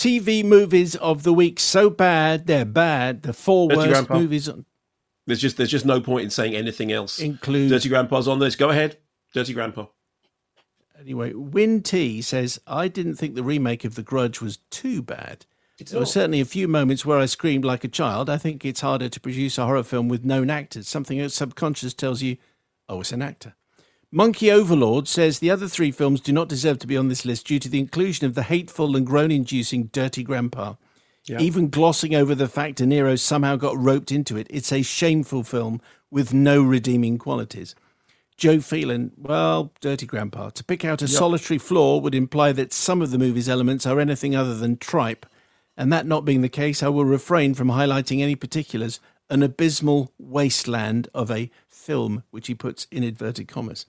[0.01, 3.23] TV movies of the week so bad they're bad.
[3.23, 4.19] The four Dirty worst Grandpa.
[4.19, 4.65] movies on
[5.27, 7.19] There's just there's just no point in saying anything else.
[7.21, 8.57] include Dirty Grandpa's on this.
[8.57, 8.97] Go ahead,
[9.35, 9.87] Dirty Grandpa.
[10.99, 15.47] Anyway, Win T says, I didn't think the remake of The Grudge was too bad.
[15.79, 18.29] there were certainly a few moments where I screamed like a child.
[18.29, 20.89] I think it's harder to produce a horror film with known actors.
[20.89, 22.37] Something your subconscious tells you,
[22.89, 23.55] oh, it's an actor.
[24.13, 27.47] Monkey Overlord says the other three films do not deserve to be on this list
[27.47, 30.75] due to the inclusion of the hateful and groan inducing Dirty Grandpa.
[31.39, 35.45] Even glossing over the fact De Niro somehow got roped into it, it's a shameful
[35.45, 35.81] film
[36.11, 37.77] with no redeeming qualities.
[38.37, 40.51] Joe Phelan, well, Dirty Grandpa.
[40.51, 44.01] To pick out a solitary flaw would imply that some of the movie's elements are
[44.01, 45.25] anything other than tripe,
[45.77, 48.99] and that not being the case, I will refrain from highlighting any particulars.
[49.29, 53.87] An abysmal wasteland of a film, which he puts in inverted commas.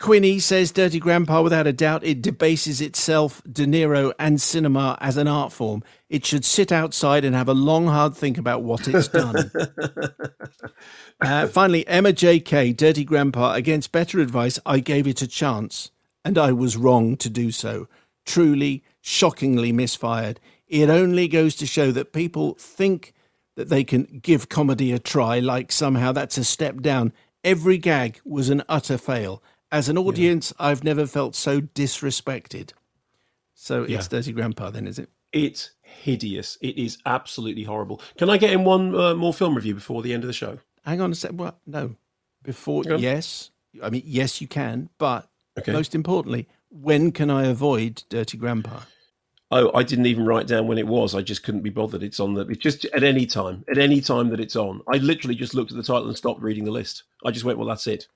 [0.00, 5.16] Quinny says Dirty Grandpa, without a doubt, it debases itself, De Niro, and cinema as
[5.16, 5.82] an art form.
[6.08, 9.50] It should sit outside and have a long, hard think about what it's done.
[11.20, 15.90] Uh, finally, Emma J.K., Dirty Grandpa, against better advice, I gave it a chance,
[16.24, 17.88] and I was wrong to do so.
[18.26, 20.40] Truly, shockingly misfired.
[20.66, 23.14] It only goes to show that people think
[23.56, 27.12] that they can give comedy a try, like somehow that's a step down.
[27.44, 29.42] Every gag was an utter fail.
[29.74, 32.70] As an audience, I've never felt so disrespected.
[33.54, 34.02] So it's Yeah.
[34.08, 35.08] Dirty Grandpa, then, is it?
[35.32, 36.56] It's hideous.
[36.60, 38.00] It is absolutely horrible.
[38.16, 40.58] Can I get in one uh, more film review before the end of the show?
[40.84, 41.32] Hang on a sec.
[41.32, 41.58] What?
[41.66, 41.96] No.
[42.44, 43.50] Before, yes.
[43.82, 44.90] I mean, yes, you can.
[44.96, 45.28] But
[45.58, 45.72] Okay.
[45.72, 48.82] most importantly, when can I avoid Dirty Grandpa?
[49.50, 51.16] Oh, I didn't even write down when it was.
[51.16, 52.04] I just couldn't be bothered.
[52.04, 52.42] It's on the.
[52.46, 53.64] It's just at any time.
[53.68, 54.82] At any time that it's on.
[54.86, 57.02] I literally just looked at the title and stopped reading the list.
[57.24, 58.06] I just went, well, that's it.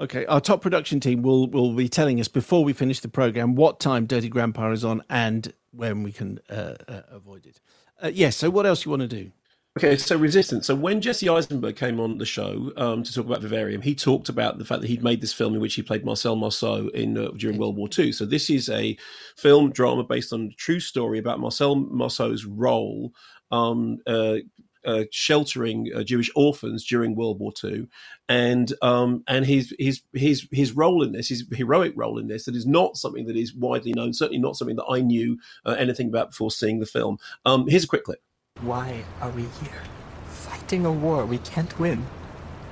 [0.00, 3.54] Okay, our top production team will will be telling us before we finish the program
[3.54, 7.60] what time Dirty Grandpa is on and when we can uh, uh, avoid it.
[8.02, 8.36] Uh, yes.
[8.36, 9.30] so, what else you want to do?
[9.78, 10.66] Okay, so Resistance.
[10.66, 14.28] So when Jesse Eisenberg came on the show um, to talk about Vivarium, he talked
[14.28, 17.16] about the fact that he'd made this film in which he played Marcel Marceau in
[17.16, 18.12] uh, during World War II.
[18.12, 18.98] So this is a
[19.38, 23.14] film drama based on a true story about Marcel Marceau's role
[23.50, 24.36] um, uh,
[24.84, 27.88] uh, sheltering uh, Jewish orphans during World War II,
[28.28, 32.44] and um, and his his his his role in this, his heroic role in this,
[32.44, 34.12] that is not something that is widely known.
[34.12, 37.18] Certainly not something that I knew uh, anything about before seeing the film.
[37.44, 38.22] Um, here's a quick clip.
[38.60, 39.82] Why are we here?
[40.26, 42.06] Fighting a war we can't win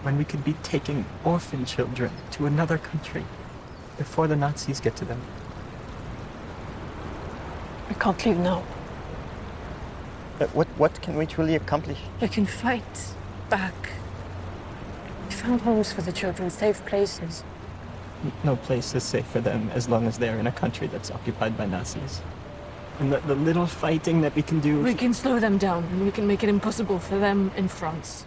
[0.02, 3.24] when we could be taking orphan children to another country
[3.98, 5.20] before the Nazis get to them.
[7.88, 8.62] We can't leave now.
[10.40, 11.98] But what, what can we truly accomplish?
[12.18, 13.12] We can fight
[13.50, 13.74] back.
[15.28, 17.44] We found homes for the children, safe places.
[18.42, 21.58] No place is safe for them as long as they're in a country that's occupied
[21.58, 22.22] by Nazis.
[23.00, 24.80] And the, the little fighting that we can do.
[24.80, 28.24] We can slow them down and we can make it impossible for them in France.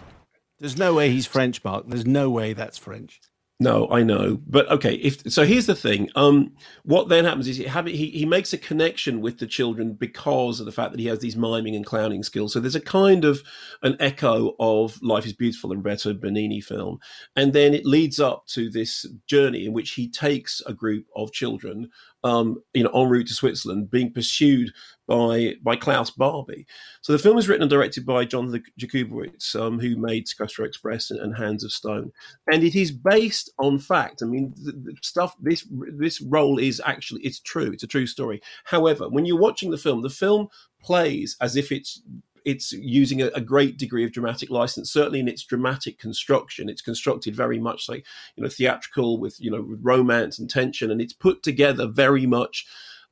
[0.60, 1.86] There's no way he's French, Mark.
[1.88, 3.22] There's no way that's French.
[3.60, 4.94] No, I know, but okay.
[4.94, 6.10] If so, here's the thing.
[6.16, 6.52] Um,
[6.82, 10.66] what then happens is he, he he makes a connection with the children because of
[10.66, 12.52] the fact that he has these miming and clowning skills.
[12.52, 13.44] So there's a kind of
[13.82, 16.98] an echo of Life is Beautiful, the Roberto Benigni film,
[17.36, 21.30] and then it leads up to this journey in which he takes a group of
[21.30, 21.90] children
[22.24, 24.72] um, you know, en route to Switzerland, being pursued
[25.06, 26.66] by by Klaus Barbie.
[27.02, 31.10] So the film is written and directed by John Jakubowicz, um, who made Secuestro Express
[31.10, 32.10] and, and, Hands of Stone,
[32.50, 34.22] and it is based on fact.
[34.22, 37.70] I mean, the, the stuff this this role is actually it's true.
[37.72, 38.40] It's a true story.
[38.64, 40.48] However, when you're watching the film, the film
[40.82, 42.02] plays as if it's
[42.44, 44.92] it's using a, a, great degree of dramatic license.
[44.92, 48.04] Certainly in its dramatic construction, it's constructed very much like
[48.36, 52.66] you know theatrical with you know romance and tension, and it's put together very much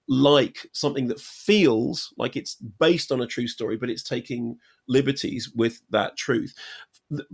[0.08, 5.50] like something that feels like it's based on a true story, but it's taking liberties
[5.54, 6.54] with that truth.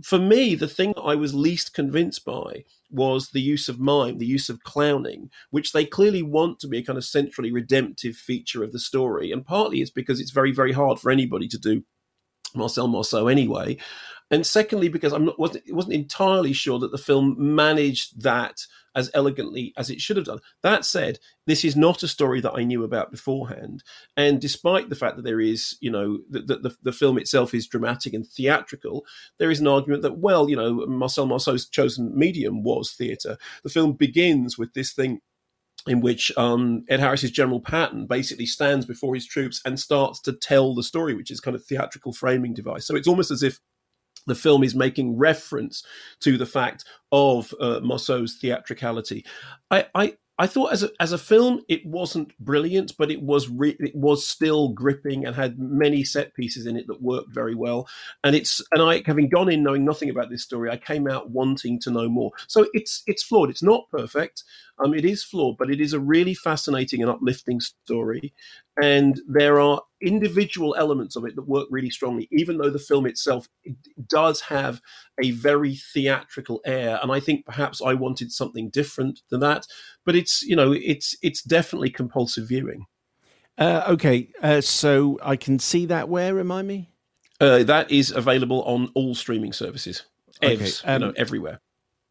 [0.03, 4.25] For me, the thing I was least convinced by was the use of mime, the
[4.25, 8.63] use of clowning, which they clearly want to be a kind of centrally redemptive feature
[8.63, 9.31] of the story.
[9.31, 11.83] And partly it's because it's very, very hard for anybody to do
[12.55, 13.77] Marcel Marceau anyway.
[14.31, 18.65] And secondly, because I'm not wasn't, wasn't entirely sure that the film managed that
[18.95, 20.39] as elegantly as it should have done.
[20.61, 23.83] That said, this is not a story that I knew about beforehand.
[24.17, 27.53] And despite the fact that there is, you know, that the, the, the, film itself
[27.53, 29.05] is dramatic and theatrical,
[29.37, 33.37] there is an argument that, well, you know, Marcel Marceau's chosen medium was theatre.
[33.63, 35.21] The film begins with this thing
[35.87, 40.33] in which um, Ed Harris's General Patton basically stands before his troops and starts to
[40.33, 42.85] tell the story, which is kind of theatrical framing device.
[42.85, 43.59] So it's almost as if
[44.29, 45.83] the film is making reference
[46.21, 49.25] to the fact of uh, Marceau's theatricality.
[49.71, 53.49] I, I, I thought as a, as a film it wasn't brilliant, but it was
[53.49, 57.55] re- it was still gripping and had many set pieces in it that worked very
[57.55, 57.89] well.
[58.23, 61.29] And it's and I having gone in knowing nothing about this story, I came out
[61.29, 62.31] wanting to know more.
[62.47, 63.49] So it's it's flawed.
[63.49, 64.45] It's not perfect.
[64.83, 68.33] Um, it is flawed, but it is a really fascinating and uplifting story.
[68.81, 73.05] And there are individual elements of it that work really strongly, even though the film
[73.05, 73.75] itself it
[74.07, 74.81] does have
[75.21, 76.99] a very theatrical air.
[77.01, 79.65] And I think perhaps I wanted something different than that.
[80.05, 82.85] But it's you know it's it's definitely compulsive viewing.
[83.57, 86.33] Uh, okay, uh, so I can see that where?
[86.33, 86.89] Remind me.
[87.41, 90.03] Uh, that is available on all streaming services.
[90.41, 91.59] Evs, okay, um, you know, everywhere.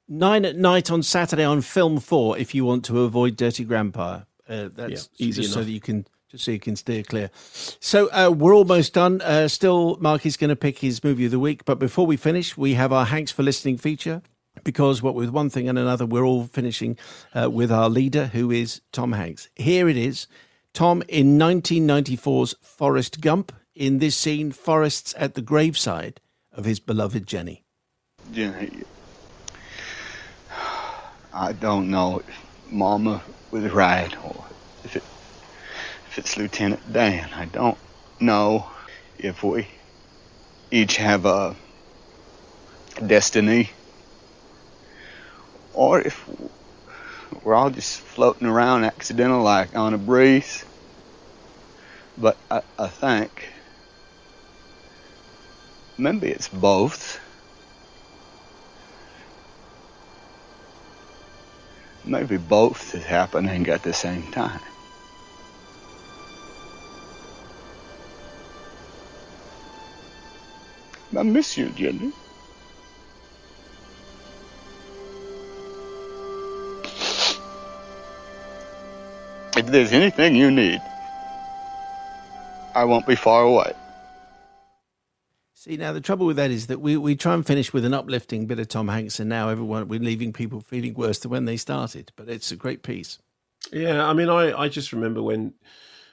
[0.08, 2.38] Nine at night on Saturday on Film Four.
[2.38, 5.80] If you want to avoid Dirty Grandpa, uh, that's yeah, easy just so that you
[5.80, 7.30] can just so you can steer clear.
[7.80, 9.20] So uh, we're almost done.
[9.20, 11.64] Uh, still, Mark is going to pick his movie of the week.
[11.64, 14.22] But before we finish, we have our Hanks for Listening feature.
[14.64, 16.98] Because what with one thing and another, we're all finishing
[17.34, 19.48] uh, with our leader, who is Tom Hanks.
[19.54, 20.26] Here it is,
[20.74, 23.52] Tom in 1994's Forrest Gump.
[23.74, 26.20] In this scene, Forrest's at the graveside
[26.52, 27.64] of his beloved Jenny.
[28.32, 28.82] Jenny,
[31.40, 34.44] I don't know if Mama was right or
[34.82, 35.04] if it
[36.10, 37.30] if it's Lieutenant Dan.
[37.32, 37.78] I don't
[38.18, 38.68] know
[39.20, 39.68] if we
[40.72, 41.54] each have a
[43.06, 43.70] destiny
[45.74, 46.28] or if
[47.44, 50.64] we're all just floating around accidental like on a breeze.
[52.18, 53.48] But I, I think
[55.96, 57.20] maybe it's both.
[62.08, 64.60] Maybe both is happening at the same time.
[71.14, 72.12] I miss you, Jenny.
[79.56, 80.80] If there's anything you need,
[82.74, 83.72] I won't be far away.
[85.68, 87.92] See, now the trouble with that is that we, we try and finish with an
[87.92, 91.44] uplifting bit of Tom Hanks, and now everyone we're leaving people feeling worse than when
[91.44, 92.10] they started.
[92.16, 93.18] But it's a great piece.
[93.70, 95.52] Yeah, I mean, I, I just remember when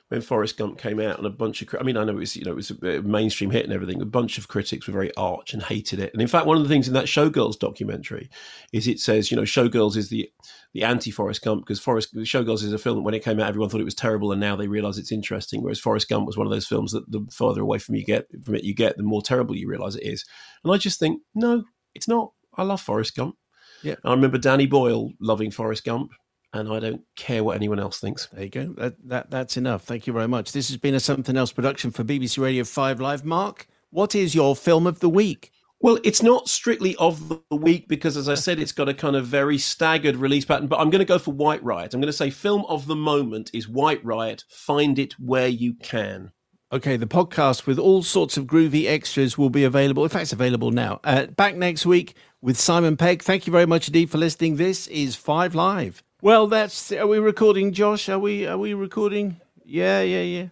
[0.09, 2.35] when Forrest Gump came out, and a bunch of I mean, I know it was
[2.35, 4.01] you know it was a mainstream hit and everything.
[4.01, 6.13] A bunch of critics were very arch and hated it.
[6.13, 8.29] And in fact, one of the things in that Showgirls documentary
[8.71, 10.29] is it says you know Showgirls is the
[10.73, 13.49] the anti Forrest Gump because Forrest Showgirls is a film that when it came out,
[13.49, 15.63] everyone thought it was terrible, and now they realise it's interesting.
[15.63, 18.27] Whereas Forrest Gump was one of those films that the farther away from you get
[18.43, 20.23] from it you get, the more terrible you realise it is.
[20.63, 21.63] And I just think no,
[21.95, 22.31] it's not.
[22.55, 23.37] I love Forrest Gump.
[23.81, 26.11] Yeah, I remember Danny Boyle loving Forrest Gump
[26.55, 28.27] and I don't care what anyone else thinks.
[28.27, 28.73] There you go.
[28.77, 29.83] That, that that's enough.
[29.83, 30.51] Thank you very much.
[30.51, 33.25] This has been a something else production for BBC Radio Five Live.
[33.25, 35.51] Mark, what is your film of the week?
[35.81, 39.15] Well, it's not strictly of the week because, as I said, it's got a kind
[39.15, 40.67] of very staggered release pattern.
[40.67, 41.93] But I'm going to go for White Riot.
[41.93, 44.45] I'm going to say film of the moment is White Riot.
[44.49, 46.31] Find it where you can.
[46.71, 50.03] Okay, the podcast with all sorts of groovy extras will be available.
[50.03, 50.99] In fact, it's available now.
[51.03, 53.21] Uh, back next week with Simon Pegg.
[53.21, 54.55] Thank you very much indeed for listening.
[54.55, 56.03] This is Five Live.
[56.25, 56.91] Well, that's.
[56.91, 58.09] Are we recording, Josh?
[58.09, 58.47] Are we?
[58.47, 59.39] Are we recording?
[59.63, 60.47] Yeah, yeah, yeah.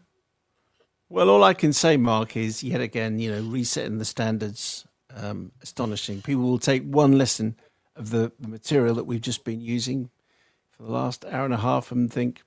[1.10, 4.86] Well, all I can say, Mark, is yet again, you know, resetting the standards.
[5.16, 6.22] Um, astonishing.
[6.22, 7.56] People will take one lesson
[7.96, 10.12] of the, the material that we've just been using
[10.70, 12.44] for the last hour and a half and think,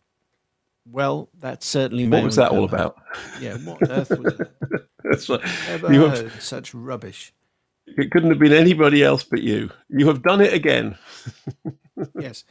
[0.88, 2.94] well, that's certainly What was that all about?
[3.40, 4.52] Yeah, what on earth was it?
[5.02, 5.40] That's right.
[5.90, 7.32] You have- heard such rubbish?
[7.88, 9.70] It couldn't have been anybody else but you.
[9.88, 10.96] You have done it again.
[12.20, 12.44] yes,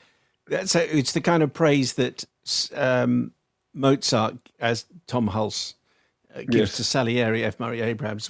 [0.47, 2.25] that's a, it's the kind of praise that
[2.75, 3.31] um,
[3.73, 5.73] Mozart, as Tom Hulce
[6.33, 6.77] uh, gives Yes.
[6.77, 7.59] to Salieri, F.
[7.59, 8.29] Murray Abrams.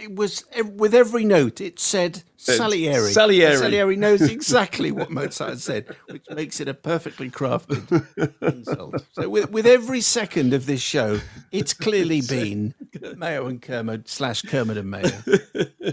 [0.00, 0.44] It was
[0.74, 3.10] with every note it said Salieri.
[3.12, 3.56] Salieri.
[3.56, 8.06] Salieri knows exactly what Mozart said, which makes it a perfectly crafted
[8.42, 9.04] insult.
[9.12, 11.20] So with, with every second of this show,
[11.50, 12.74] it's clearly been
[13.16, 15.10] Mayo and Kermode slash Kermode and Mayo.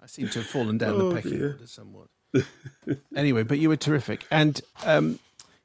[0.00, 2.08] I seem to have fallen down Oh, the pecking order somewhat.
[3.16, 5.18] anyway, but you were terrific, and um,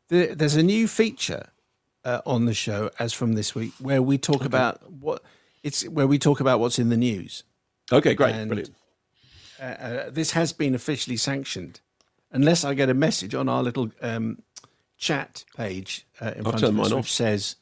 [0.10, 1.48] the, there's a new feature
[2.06, 5.22] uh, on the show as from this week where we talk about what
[5.64, 7.44] it's where we talk about what's in the news.
[7.92, 8.76] Okay, great, And, brilliant.
[9.60, 11.80] Uh, uh, this has been officially sanctioned,
[12.32, 14.42] unless I get a message on our little um,
[14.98, 17.08] chat page uh, in I'll front of us which off.
[17.10, 17.56] says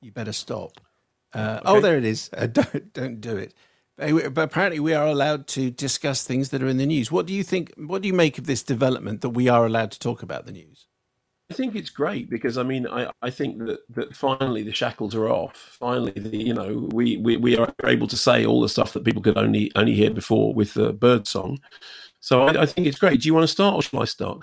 [0.00, 0.72] you better stop.
[1.32, 1.62] Uh, Okay.
[1.64, 2.30] Oh, there it is.
[2.36, 3.54] Uh, don't don't do it.
[3.98, 7.10] But apparently, we are allowed to discuss things that are in the news.
[7.10, 7.72] What do you think?
[7.76, 10.52] What do you make of this development that we are allowed to talk about the
[10.52, 10.86] news?
[11.50, 15.14] I think it's great because I mean I, I think that, that finally the shackles
[15.14, 15.76] are off.
[15.80, 19.04] Finally, the, you know we, we, we are able to say all the stuff that
[19.04, 21.58] people could only only hear before with the bird song.
[22.20, 23.22] So I, I think it's great.
[23.22, 24.42] Do you want to start or shall I start?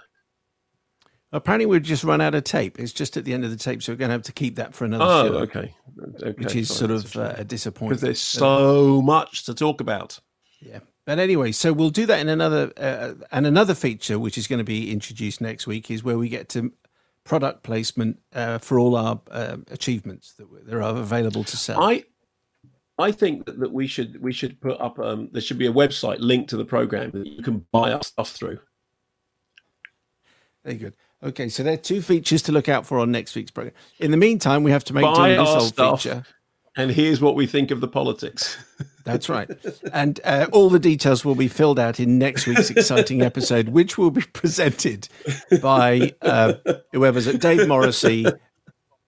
[1.36, 2.80] Apparently, we've just run out of tape.
[2.80, 4.56] It's just at the end of the tape, so we're going to have to keep
[4.56, 5.34] that for another Oh, show.
[5.40, 5.76] okay.
[6.24, 8.00] okay which is fine, sort of uh, a disappointment.
[8.00, 10.20] Because there's so much to talk about.
[10.62, 10.80] Yeah.
[11.06, 14.58] But anyway, so we'll do that in another uh, and another feature which is going
[14.60, 16.72] to be introduced next week is where we get to
[17.26, 21.84] product placement uh, for all our uh, achievements that that are available to sell.
[21.84, 22.06] I
[22.98, 25.74] I think that, that we should we should put up um, there should be a
[25.74, 28.58] website linked to the program that you can buy our stuff through.
[30.64, 30.94] Very good.
[31.24, 33.74] Okay, so there are two features to look out for on next week's program.
[34.00, 36.24] In the meantime, we have to make buy this old stuff, feature.
[36.76, 38.58] and here's what we think of the politics.
[39.06, 39.50] That's right.
[39.94, 43.98] And uh, all the details will be filled out in next week's exciting episode, which
[43.98, 45.08] will be presented
[45.62, 46.54] by uh,
[46.92, 48.26] whoever's at Dave Morrissey.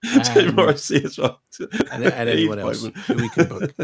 [0.34, 1.40] Dave Morrissey as well.
[1.90, 3.74] And, and anyone else who we can book.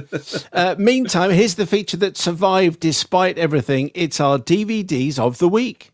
[0.53, 3.91] Uh, meantime, here's the feature that survived despite everything.
[3.95, 5.91] It's our DVDs of the week.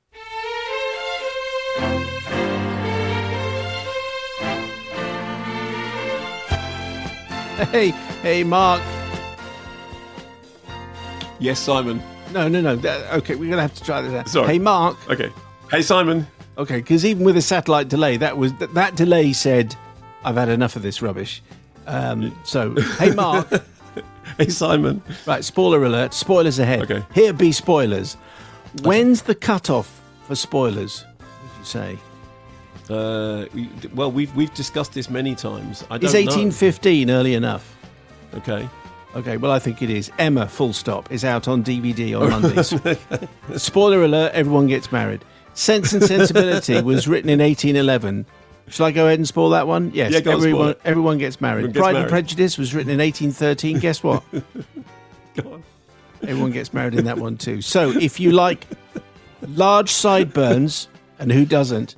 [7.70, 7.90] Hey,
[8.22, 8.80] hey, Mark.
[11.38, 12.02] Yes, Simon.
[12.32, 12.70] No, no, no.
[13.12, 14.28] Okay, we're gonna have to try this out.
[14.28, 14.46] Sorry.
[14.48, 14.96] Hey, Mark.
[15.10, 15.30] Okay.
[15.70, 16.26] Hey, Simon.
[16.56, 19.76] Okay, because even with a satellite delay, that was that, that delay said,
[20.24, 21.42] "I've had enough of this rubbish."
[21.86, 23.46] Um, so, hey, Mark.
[24.38, 25.02] hey, Simon.
[25.26, 26.14] Right, spoiler alert.
[26.14, 26.90] Spoilers ahead.
[26.90, 27.04] Okay.
[27.12, 28.14] Here be spoilers.
[28.82, 31.04] When's the cutoff for spoilers?
[31.18, 31.98] Would you say?
[32.90, 33.46] Uh,
[33.94, 35.84] well, we've we've discussed this many times.
[35.90, 36.20] I don't Is know.
[36.20, 37.76] eighteen fifteen early enough?
[38.34, 38.68] Okay.
[39.14, 40.10] Okay, well, I think it is.
[40.18, 42.72] Emma, full stop, is out on DVD on Mondays.
[43.62, 45.24] Spoiler alert, everyone gets married.
[45.54, 48.24] Sense and Sensibility was written in 1811.
[48.68, 49.90] Shall I go ahead and spoil that one?
[49.92, 51.64] Yes, Yeah, go on, spoil everyone, everyone gets married.
[51.64, 52.08] Everyone gets Pride and.
[52.08, 53.80] Prejudice was written in 1813.
[53.80, 54.22] Guess what?
[55.34, 55.64] Go on.
[56.22, 57.62] Everyone gets married in that one too.
[57.62, 58.66] So if you like
[59.42, 60.86] large sideburns,
[61.18, 61.96] and who doesn't,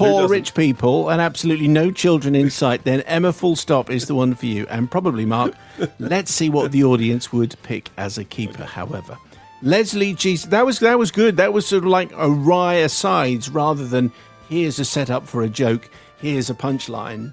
[0.00, 4.14] poor rich people, and absolutely no children in sight, then Emma Full Stop is the
[4.14, 4.66] one for you.
[4.68, 5.54] And probably, Mark,
[5.98, 9.16] let's see what the audience would pick as a keeper, however.
[9.62, 10.36] Leslie G.
[10.36, 11.36] That was that was good.
[11.36, 14.10] That was sort of like a wry asides rather than
[14.48, 17.32] here's a setup for a joke, here's a punchline.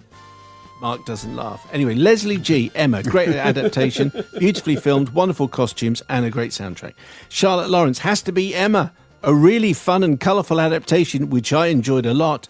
[0.81, 1.68] Mark doesn't laugh.
[1.73, 2.72] Anyway, Leslie G.
[2.76, 6.94] Emma, great adaptation, beautifully filmed, wonderful costumes, and a great soundtrack.
[7.30, 12.06] Charlotte Lawrence has to be Emma, a really fun and colourful adaptation, which I enjoyed
[12.06, 12.48] a lot.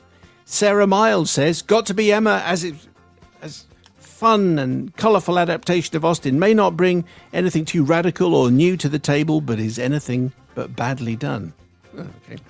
[0.49, 2.73] Sarah Miles says, got to be Emma as it
[3.41, 3.65] as
[3.97, 7.03] fun and colourful adaptation of Austen may not bring
[7.33, 11.51] anything too radical or new to the table, but is anything but badly done.
[11.97, 12.41] Oh, okay.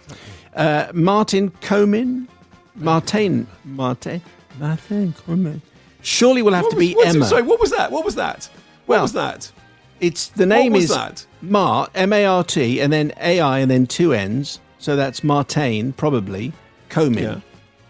[0.56, 2.28] Uh, Martin Comin,
[2.76, 4.22] Martin, Martin,
[4.60, 5.64] Martin Comin.
[6.02, 7.26] Surely will have to be Emma.
[7.26, 7.91] Sorry, what was that?
[7.91, 8.48] What was that?
[8.86, 9.52] What Well, was that?
[9.99, 11.26] It's the name was is that?
[11.41, 14.60] Mart M A R T and then A I and then two N's.
[14.78, 16.53] So that's Martain probably
[16.90, 17.24] Comin.
[17.24, 17.40] Yeah.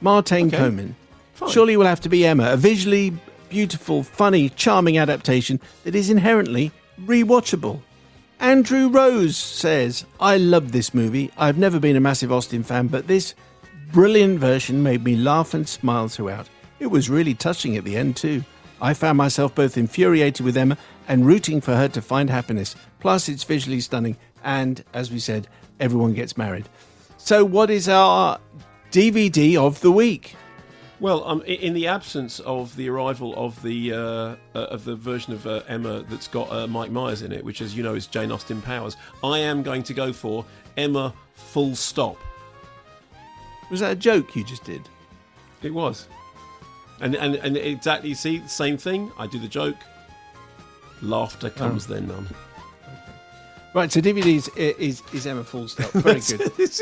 [0.02, 0.58] Martain Okay.
[0.58, 0.96] Comin.
[1.34, 1.50] Fine.
[1.50, 2.52] Surely will have to be Emma.
[2.54, 3.14] A visually
[3.50, 6.72] beautiful, funny, charming adaptation that is inherently
[7.02, 7.82] rewatchable.
[8.40, 11.32] Andrew Rose says, I love this movie.
[11.38, 13.34] I've never been a massive Austen fan, but this
[13.92, 16.48] brilliant version made me laugh and smile throughout.
[16.80, 18.44] It was really touching at the end, too.
[18.80, 22.76] I found myself both infuriated with Emma and rooting for her to find happiness.
[23.00, 25.48] Plus, it's visually stunning, and as we said,
[25.80, 26.70] everyone gets married.
[27.18, 28.40] So, what is our
[28.92, 30.36] DVD of the week?
[31.00, 35.34] Well, um, in the absence of the arrival of the uh, uh, of the version
[35.34, 38.08] of uh, Emma that's got uh, Mike Myers in it, which, as you know, is
[38.08, 40.44] Jane Austen Powers, I am going to go for
[40.76, 41.14] Emma.
[41.36, 42.18] Full stop.
[43.70, 44.82] Was that a joke you just did?
[45.62, 46.08] It was,
[47.00, 49.12] and and and exactly see the same thing.
[49.20, 49.78] I do the joke.
[51.04, 51.94] Laughter comes Oh.
[51.94, 52.28] then none.
[53.74, 55.92] Right, so DVD is, is, is Emma Full Stop.
[55.92, 56.42] Very good.
[56.58, 56.80] it's,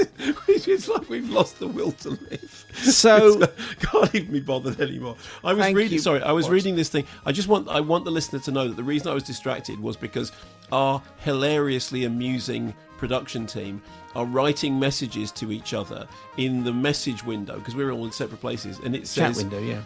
[0.48, 2.66] it's like we've lost the will to live.
[2.74, 3.40] So-
[3.80, 5.18] can't even be bothered anymore.
[5.44, 5.94] I was reading.
[5.94, 5.99] you.
[5.99, 6.53] Sorry, I was What?
[6.53, 7.06] reading this thing.
[7.26, 9.80] I just want I want the listener to know that the reason I was distracted
[9.80, 10.32] was because
[10.72, 13.82] our hilariously amusing production team
[14.16, 16.07] are writing messages to each other
[16.38, 19.44] in the message window because we're all in separate places, and it says Chat says
[19.44, 19.82] window, yeah.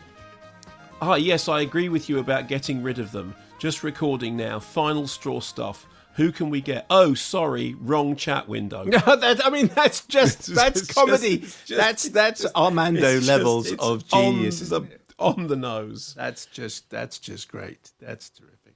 [1.01, 3.33] Ah, yes, I agree with you about getting rid of them.
[3.57, 4.59] Just recording now.
[4.59, 5.87] Final straw stuff.
[6.19, 6.85] Who can we get?
[6.89, 8.83] Oh, sorry, wrong chat window.
[8.95, 11.35] No, that, I mean that's just that's comedy.
[11.35, 14.59] it's just- that's that's Armando just- levels it's of on genius.
[14.67, 14.85] the-
[15.17, 16.13] on the nose.
[16.17, 17.91] That's just that's just great.
[17.99, 18.73] That's terrific.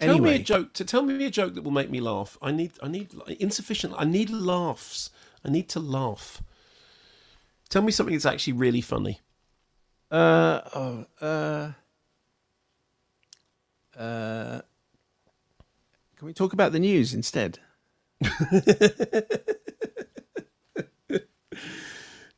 [0.00, 0.72] Tell me a joke.
[0.74, 2.36] To tell me a joke that will make me laugh.
[2.42, 2.72] I need.
[2.82, 3.08] I need
[3.38, 3.94] insufficient.
[3.96, 5.10] I need laughs.
[5.44, 6.42] I need to laugh.
[7.68, 9.20] Tell me something that's actually really funny.
[10.10, 11.72] Uh oh uh
[13.98, 14.60] uh.
[16.22, 17.58] Can we talk about the news instead?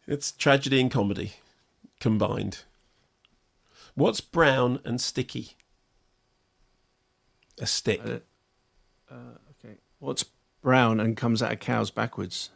[0.07, 1.33] It's tragedy and comedy
[2.01, 2.65] combined.
[3.95, 5.53] What's brown and sticky?
[7.61, 8.01] A stick.
[8.05, 9.77] Uh, okay.
[9.99, 10.25] What's
[10.63, 12.49] brown and comes out of cows backwards?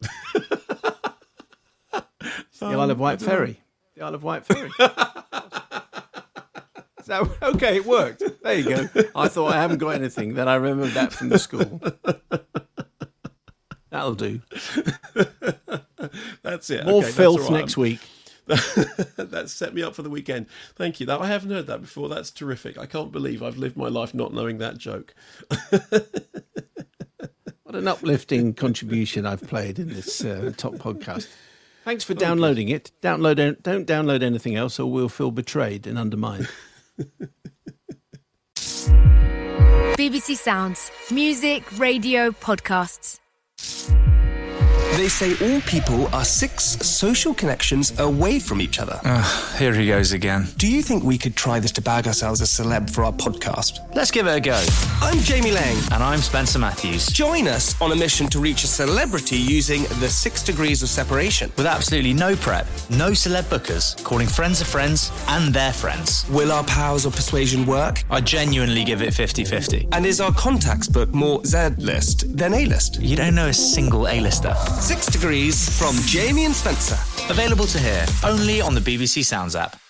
[1.90, 2.02] The
[2.62, 3.60] Isle of Wight Um, Ferry.
[3.94, 4.70] The Isle of Wight Ferry.
[7.02, 8.22] so okay, it worked.
[8.42, 8.88] There you go.
[9.14, 10.34] I thought I haven't got anything.
[10.34, 11.80] Then I remembered that from the school.
[13.90, 14.40] That'll do.
[16.42, 16.86] That's it.
[16.86, 17.52] More Okay, filth right.
[17.52, 18.00] next week.
[18.46, 20.46] that set me up for the weekend.
[20.74, 21.06] Thank you.
[21.06, 22.08] That I haven't heard that before.
[22.08, 22.76] That's terrific.
[22.78, 25.14] I can't believe I've lived my life not knowing that joke.
[27.72, 31.26] What an uplifting contribution I've played in this uh, top podcast.
[31.86, 32.92] Thanks for downloading it.
[33.00, 36.50] Download don't download anything else, or we'll feel betrayed and undermined.
[39.96, 40.90] BBC Sounds.
[41.10, 43.18] Music, radio, podcasts.
[44.96, 49.00] They say all people are six social connections away from each other.
[49.04, 50.46] Ah, here he goes again.
[50.58, 53.78] Do you think we could try this to bag ourselves a celeb for our podcast?
[53.96, 54.62] Let's give it a go.
[55.00, 55.78] I'm Jamie Lang.
[55.92, 57.06] And I'm Spencer Matthews.
[57.06, 61.50] Join us on a mission to reach a celebrity using the six degrees of separation.
[61.56, 66.28] With absolutely no prep, no celeb bookers, calling friends of friends and their friends.
[66.28, 68.04] Will our powers of persuasion work?
[68.10, 69.88] I genuinely give it 50 50.
[69.92, 73.00] And is our contacts book more Z list than A list?
[73.00, 74.54] You don't know a single A-lister.
[74.82, 76.98] Six degrees from Jamie and Spencer.
[77.30, 79.81] Available to hear only on the BBC Sounds app.